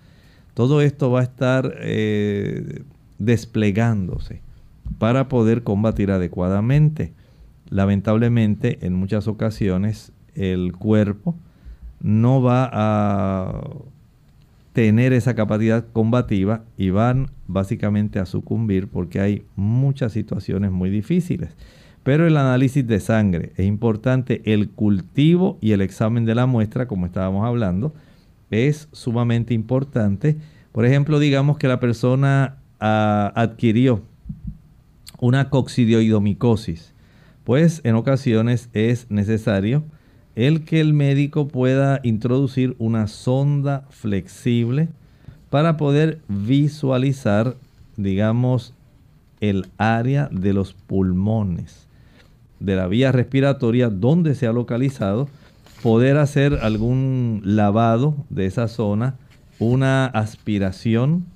Todo 0.54 0.80
esto 0.80 1.10
va 1.10 1.20
a 1.20 1.24
estar 1.24 1.76
eh, 1.80 2.82
desplegándose 3.18 4.42
para 4.98 5.28
poder 5.28 5.62
combatir 5.62 6.10
adecuadamente. 6.10 7.12
Lamentablemente, 7.70 8.78
en 8.86 8.94
muchas 8.94 9.28
ocasiones, 9.28 10.12
el 10.34 10.72
cuerpo 10.72 11.34
no 12.00 12.42
va 12.42 12.70
a 12.72 13.62
tener 14.72 15.12
esa 15.14 15.34
capacidad 15.34 15.86
combativa 15.92 16.64
y 16.76 16.90
van 16.90 17.30
básicamente 17.46 18.18
a 18.18 18.26
sucumbir 18.26 18.88
porque 18.88 19.20
hay 19.20 19.44
muchas 19.56 20.12
situaciones 20.12 20.70
muy 20.70 20.90
difíciles. 20.90 21.56
Pero 22.02 22.26
el 22.26 22.36
análisis 22.36 22.86
de 22.86 23.00
sangre 23.00 23.52
es 23.56 23.66
importante, 23.66 24.42
el 24.44 24.68
cultivo 24.68 25.58
y 25.60 25.72
el 25.72 25.80
examen 25.80 26.24
de 26.24 26.34
la 26.34 26.46
muestra, 26.46 26.86
como 26.86 27.06
estábamos 27.06 27.44
hablando, 27.46 27.94
es 28.50 28.88
sumamente 28.92 29.54
importante. 29.54 30.36
Por 30.72 30.84
ejemplo, 30.84 31.18
digamos 31.18 31.58
que 31.58 31.68
la 31.68 31.80
persona 31.80 32.58
ah, 32.78 33.32
adquirió 33.34 34.02
una 35.18 35.48
coccidioidomicosis, 35.50 36.94
pues 37.46 37.80
en 37.84 37.94
ocasiones 37.94 38.68
es 38.72 39.08
necesario 39.08 39.84
el 40.34 40.64
que 40.64 40.80
el 40.80 40.92
médico 40.94 41.46
pueda 41.46 42.00
introducir 42.02 42.74
una 42.80 43.06
sonda 43.06 43.84
flexible 43.88 44.88
para 45.48 45.76
poder 45.76 46.18
visualizar, 46.26 47.54
digamos, 47.96 48.74
el 49.40 49.68
área 49.78 50.28
de 50.32 50.54
los 50.54 50.74
pulmones, 50.74 51.86
de 52.58 52.74
la 52.74 52.88
vía 52.88 53.12
respiratoria 53.12 53.90
donde 53.90 54.34
se 54.34 54.48
ha 54.48 54.52
localizado, 54.52 55.28
poder 55.84 56.16
hacer 56.16 56.58
algún 56.62 57.42
lavado 57.44 58.16
de 58.28 58.46
esa 58.46 58.66
zona, 58.66 59.14
una 59.60 60.06
aspiración 60.06 61.26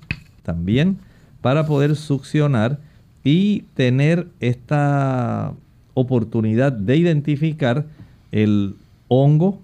también, 0.43 0.97
para 1.39 1.65
poder 1.65 1.95
succionar 1.95 2.81
y 3.23 3.61
tener 3.75 4.27
esta 4.41 5.53
oportunidad 5.93 6.71
de 6.71 6.97
identificar 6.97 7.85
el 8.31 8.75
hongo, 9.07 9.59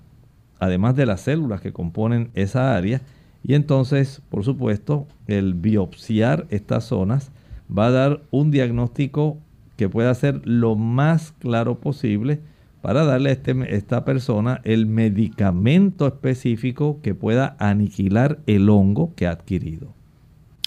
además 0.60 0.96
de 0.96 1.06
las 1.06 1.22
células 1.22 1.62
que 1.62 1.74
componen 1.74 2.30
esa 2.34 2.76
área. 2.76 3.02
Y 3.44 3.54
entonces, 3.54 4.22
por 4.30 4.44
supuesto, 4.44 5.08
el 5.28 5.54
biopsiar 5.54 6.48
estas 6.50 6.86
zonas 6.86 7.32
va 7.76 7.88
a 7.88 7.92
dar 7.92 8.22
un 8.32 8.52
diagnóstico 8.52 9.38
que 9.78 9.90
pueda 9.90 10.14
ser 10.16 10.42
lo 10.46 10.76
más 10.76 11.34
claro 11.40 11.80
posible 11.80 12.40
para 12.82 13.04
darle 13.04 13.30
a 13.30 13.34
este, 13.34 13.76
esta 13.76 14.06
persona 14.06 14.62
el 14.64 14.86
medicamento 14.86 16.08
específico 16.08 17.00
que 17.02 17.16
pueda 17.16 17.56
aniquilar 17.60 18.40
el 18.48 18.70
hongo 18.70 19.14
que 19.16 19.28
ha 19.28 19.32
adquirido. 19.32 19.97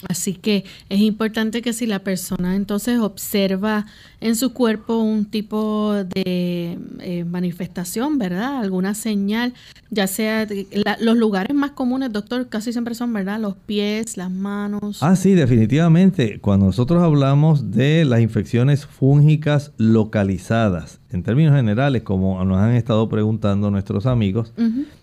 Así 0.07 0.33
que 0.33 0.65
es 0.89 0.99
importante 0.99 1.61
que 1.61 1.73
si 1.73 1.85
la 1.85 1.99
persona 1.99 2.55
entonces 2.55 2.99
observa 2.99 3.85
en 4.19 4.35
su 4.35 4.53
cuerpo 4.53 4.97
un 4.97 5.25
tipo 5.25 5.93
de 6.03 6.77
eh, 6.99 7.23
manifestación, 7.25 8.17
¿verdad? 8.17 8.57
Alguna 8.57 8.93
señal, 8.93 9.53
ya 9.89 10.07
sea 10.07 10.47
los 10.99 11.17
lugares 11.17 11.55
más 11.55 11.71
comunes, 11.71 12.11
doctor, 12.11 12.49
casi 12.49 12.71
siempre 12.71 12.95
son, 12.95 13.13
¿verdad? 13.13 13.39
Los 13.39 13.55
pies, 13.55 14.17
las 14.17 14.31
manos. 14.31 15.01
Ah, 15.01 15.15
sí, 15.15 15.33
definitivamente. 15.33 16.39
Cuando 16.39 16.67
nosotros 16.67 17.01
hablamos 17.03 17.71
de 17.71 18.05
las 18.05 18.21
infecciones 18.21 18.85
fúngicas 18.85 19.71
localizadas, 19.77 20.99
en 21.11 21.23
términos 21.23 21.55
generales, 21.55 22.03
como 22.03 22.43
nos 22.45 22.57
han 22.57 22.75
estado 22.75 23.09
preguntando 23.09 23.69
nuestros 23.69 24.05
amigos, 24.05 24.53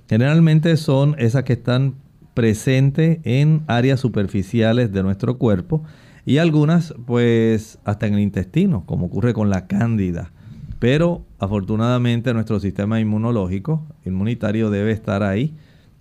generalmente 0.08 0.76
son 0.76 1.14
esas 1.18 1.44
que 1.44 1.52
están 1.52 1.94
presente 2.38 3.20
en 3.24 3.64
áreas 3.66 3.98
superficiales 3.98 4.92
de 4.92 5.02
nuestro 5.02 5.38
cuerpo 5.38 5.82
y 6.24 6.38
algunas 6.38 6.94
pues 7.04 7.80
hasta 7.82 8.06
en 8.06 8.14
el 8.14 8.20
intestino, 8.20 8.86
como 8.86 9.06
ocurre 9.06 9.34
con 9.34 9.50
la 9.50 9.66
cándida. 9.66 10.30
Pero 10.78 11.24
afortunadamente 11.40 12.32
nuestro 12.32 12.60
sistema 12.60 13.00
inmunológico, 13.00 13.84
inmunitario 14.04 14.70
debe 14.70 14.92
estar 14.92 15.24
ahí 15.24 15.56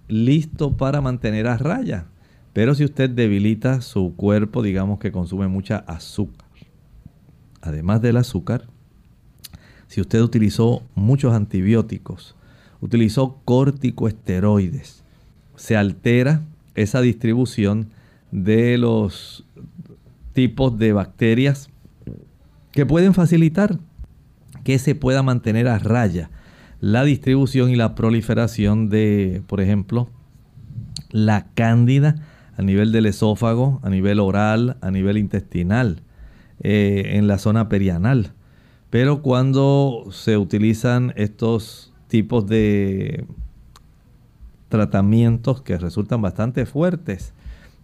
listo 0.09 0.77
para 0.77 1.01
mantener 1.01 1.47
a 1.47 1.57
raya. 1.57 2.05
Pero 2.53 2.75
si 2.75 2.85
usted 2.85 3.09
debilita 3.09 3.81
su 3.81 4.15
cuerpo, 4.15 4.61
digamos 4.61 4.99
que 4.99 5.11
consume 5.11 5.47
mucha 5.47 5.77
azúcar. 5.87 6.45
Además 7.61 7.99
del 8.03 8.15
azúcar, 8.15 8.67
si 9.87 10.01
usted 10.01 10.21
utilizó 10.21 10.83
muchos 10.93 11.33
antibióticos, 11.33 12.35
utilizó 12.79 13.41
corticoesteroides, 13.43 15.03
se 15.57 15.75
altera 15.75 16.43
esa 16.75 17.01
distribución 17.01 17.89
de 18.31 18.77
los 18.77 19.43
tipos 20.31 20.77
de 20.77 20.93
bacterias 20.93 21.69
que 22.71 22.85
pueden 22.85 23.13
facilitar 23.13 23.79
que 24.63 24.79
se 24.79 24.95
pueda 24.95 25.23
mantener 25.23 25.67
a 25.67 25.79
raya 25.79 26.29
la 26.79 27.03
distribución 27.03 27.71
y 27.71 27.75
la 27.75 27.95
proliferación 27.95 28.89
de, 28.89 29.41
por 29.47 29.61
ejemplo, 29.61 30.09
la 31.09 31.47
cándida 31.55 32.15
a 32.55 32.61
nivel 32.61 32.91
del 32.91 33.07
esófago, 33.07 33.79
a 33.83 33.89
nivel 33.89 34.19
oral, 34.19 34.77
a 34.81 34.91
nivel 34.91 35.17
intestinal, 35.17 36.01
eh, 36.61 37.13
en 37.13 37.27
la 37.27 37.37
zona 37.39 37.69
perianal. 37.69 38.33
Pero 38.89 39.21
cuando 39.21 40.05
se 40.11 40.37
utilizan 40.37 41.13
estos 41.15 41.93
tipos 42.07 42.47
de 42.47 43.25
tratamientos 44.69 45.61
que 45.61 45.77
resultan 45.77 46.21
bastante 46.21 46.65
fuertes, 46.65 47.33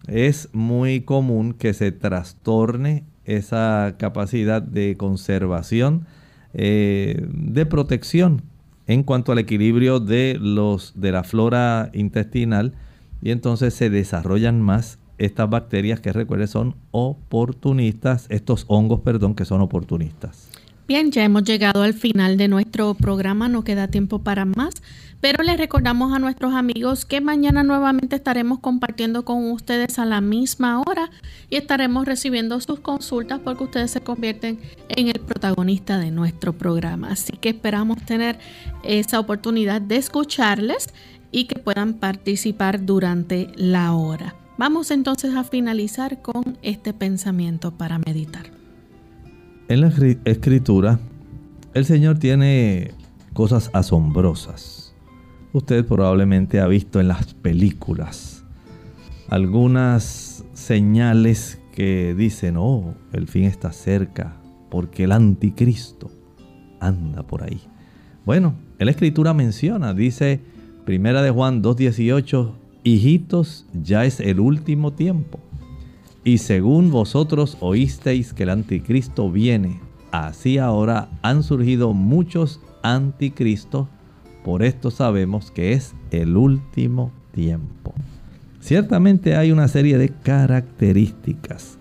es 0.07 0.49
muy 0.53 1.01
común 1.01 1.53
que 1.53 1.73
se 1.73 1.91
trastorne 1.91 3.03
esa 3.25 3.95
capacidad 3.97 4.61
de 4.61 4.95
conservación, 4.97 6.05
eh, 6.53 7.25
de 7.29 7.65
protección 7.65 8.41
en 8.87 9.03
cuanto 9.03 9.31
al 9.31 9.39
equilibrio 9.39 9.99
de, 9.99 10.37
los, 10.39 10.93
de 10.95 11.11
la 11.11 11.23
flora 11.23 11.89
intestinal 11.93 12.73
y 13.21 13.31
entonces 13.31 13.73
se 13.73 13.89
desarrollan 13.89 14.61
más 14.61 14.99
estas 15.17 15.49
bacterias 15.49 15.99
que 16.01 16.11
recuerden 16.11 16.47
son 16.47 16.75
oportunistas, 16.91 18.25
estos 18.29 18.65
hongos, 18.67 19.01
perdón, 19.01 19.35
que 19.35 19.45
son 19.45 19.61
oportunistas. 19.61 20.49
Bien, 20.85 21.11
ya 21.11 21.23
hemos 21.23 21.43
llegado 21.43 21.81
al 21.81 21.93
final 21.93 22.35
de 22.35 22.49
nuestro 22.49 22.93
programa, 22.93 23.47
no 23.47 23.63
queda 23.63 23.87
tiempo 23.87 24.19
para 24.19 24.43
más. 24.43 24.75
Pero 25.21 25.41
les 25.41 25.57
recordamos 25.57 26.11
a 26.11 26.19
nuestros 26.19 26.53
amigos 26.53 27.05
que 27.05 27.21
mañana 27.21 27.63
nuevamente 27.63 28.17
estaremos 28.17 28.59
compartiendo 28.59 29.23
con 29.23 29.49
ustedes 29.51 29.97
a 29.97 30.03
la 30.03 30.19
misma 30.19 30.81
hora 30.81 31.09
y 31.49 31.55
estaremos 31.55 32.05
recibiendo 32.05 32.59
sus 32.59 32.81
consultas 32.81 33.39
porque 33.41 33.63
ustedes 33.63 33.91
se 33.91 34.01
convierten 34.01 34.59
en 34.89 35.07
el 35.07 35.21
protagonista 35.21 35.97
de 35.97 36.11
nuestro 36.11 36.51
programa. 36.51 37.11
Así 37.11 37.37
que 37.37 37.49
esperamos 37.49 38.03
tener 38.03 38.37
esa 38.83 39.17
oportunidad 39.17 39.79
de 39.79 39.95
escucharles 39.95 40.89
y 41.31 41.45
que 41.45 41.57
puedan 41.57 41.93
participar 41.93 42.85
durante 42.85 43.47
la 43.55 43.93
hora. 43.93 44.35
Vamos 44.57 44.91
entonces 44.91 45.35
a 45.35 45.45
finalizar 45.45 46.21
con 46.21 46.57
este 46.61 46.93
pensamiento 46.93 47.71
para 47.71 47.97
meditar. 47.97 48.62
En 49.73 49.81
la 49.81 49.91
escritura, 50.25 50.99
el 51.73 51.85
Señor 51.85 52.19
tiene 52.19 52.91
cosas 53.33 53.71
asombrosas 53.73 54.83
usted 55.53 55.85
probablemente 55.85 56.59
ha 56.59 56.67
visto 56.67 56.99
en 56.99 57.07
las 57.07 57.33
películas 57.35 58.43
algunas 59.29 60.43
señales 60.53 61.59
que 61.73 62.13
dicen, 62.15 62.55
oh, 62.57 62.93
el 63.13 63.27
fin 63.27 63.45
está 63.45 63.71
cerca, 63.71 64.35
porque 64.69 65.05
el 65.05 65.11
anticristo 65.11 66.11
anda 66.79 67.23
por 67.23 67.41
ahí. 67.41 67.61
Bueno, 68.25 68.53
la 68.77 68.91
escritura 68.91 69.33
menciona, 69.33 69.95
dice 69.95 70.39
Primera 70.85 71.23
de 71.23 71.31
Juan 71.31 71.63
2.18, 71.63 72.51
hijitos, 72.83 73.65
ya 73.73 74.05
es 74.05 74.19
el 74.19 74.39
último 74.39 74.93
tiempo. 74.93 75.39
Y 76.23 76.37
según 76.37 76.91
vosotros 76.91 77.57
oísteis 77.59 78.33
que 78.33 78.43
el 78.43 78.49
anticristo 78.49 79.29
viene, 79.29 79.79
así 80.11 80.57
ahora 80.57 81.09
han 81.21 81.43
surgido 81.43 81.93
muchos 81.93 82.61
anticristos 82.81 83.87
por 84.43 84.61
esto 84.61 84.91
sabemos 84.91 85.51
que 85.51 85.71
es 85.71 85.95
el 86.11 86.35
último 86.35 87.11
tiempo. 87.31 87.93
Ciertamente 88.59 89.35
hay 89.37 89.51
una 89.51 89.69
serie 89.69 89.97
de 89.97 90.09
características 90.09 91.77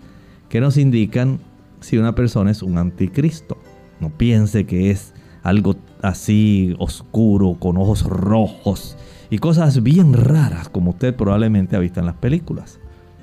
que 0.47 0.61
nos 0.61 0.77
indican 0.77 1.39
si 1.81 1.97
una 1.97 2.15
persona 2.15 2.51
es 2.51 2.63
un 2.63 2.77
anticristo. 2.77 3.57
No 3.99 4.09
piense 4.17 4.65
que 4.65 4.91
es 4.91 5.13
algo 5.43 5.75
así 6.01 6.73
oscuro, 6.79 7.57
con 7.59 7.75
ojos 7.77 8.03
rojos 8.03 8.97
y 9.29 9.39
cosas 9.39 9.83
bien 9.83 10.13
raras 10.13 10.69
como 10.69 10.91
usted 10.91 11.13
probablemente 11.13 11.75
ha 11.75 11.79
visto 11.79 11.99
en 11.99 12.05
las 12.05 12.15
películas. 12.15 12.79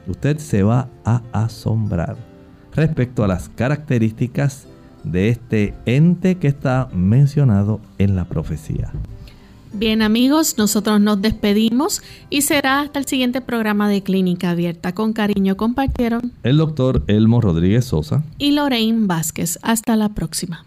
Usted 0.07 0.39
se 0.39 0.63
va 0.63 0.89
a 1.05 1.23
asombrar 1.33 2.17
respecto 2.75 3.25
a 3.25 3.29
las 3.29 3.49
características 3.49 4.67
de 5.05 5.29
este 5.29 5.75
ente 5.87 6.37
que 6.37 6.49
está 6.49 6.89
mencionado 6.93 7.81
en 7.99 8.17
la 8.17 8.25
profecía. 8.25 8.93
Bien 9.73 10.03
amigos, 10.03 10.59
nosotros 10.59 11.01
nos 11.01 11.23
despedimos 11.23 12.03
y 12.29 12.43
será 12.43 12.81
hasta 12.81 12.99
el 12.99 13.07
siguiente 13.07 13.41
programa 13.41 13.89
de 13.89 14.03
Clínica 14.03 14.51
Abierta. 14.51 14.95
Con 14.95 15.13
cariño 15.13 15.57
compartieron 15.57 16.33
el 16.43 16.57
doctor 16.57 17.05
Elmo 17.07 17.41
Rodríguez 17.41 17.85
Sosa 17.85 18.25
y 18.37 18.51
Lorraine 18.51 19.07
Vázquez. 19.07 19.61
Hasta 19.63 19.95
la 19.95 20.09
próxima. 20.09 20.67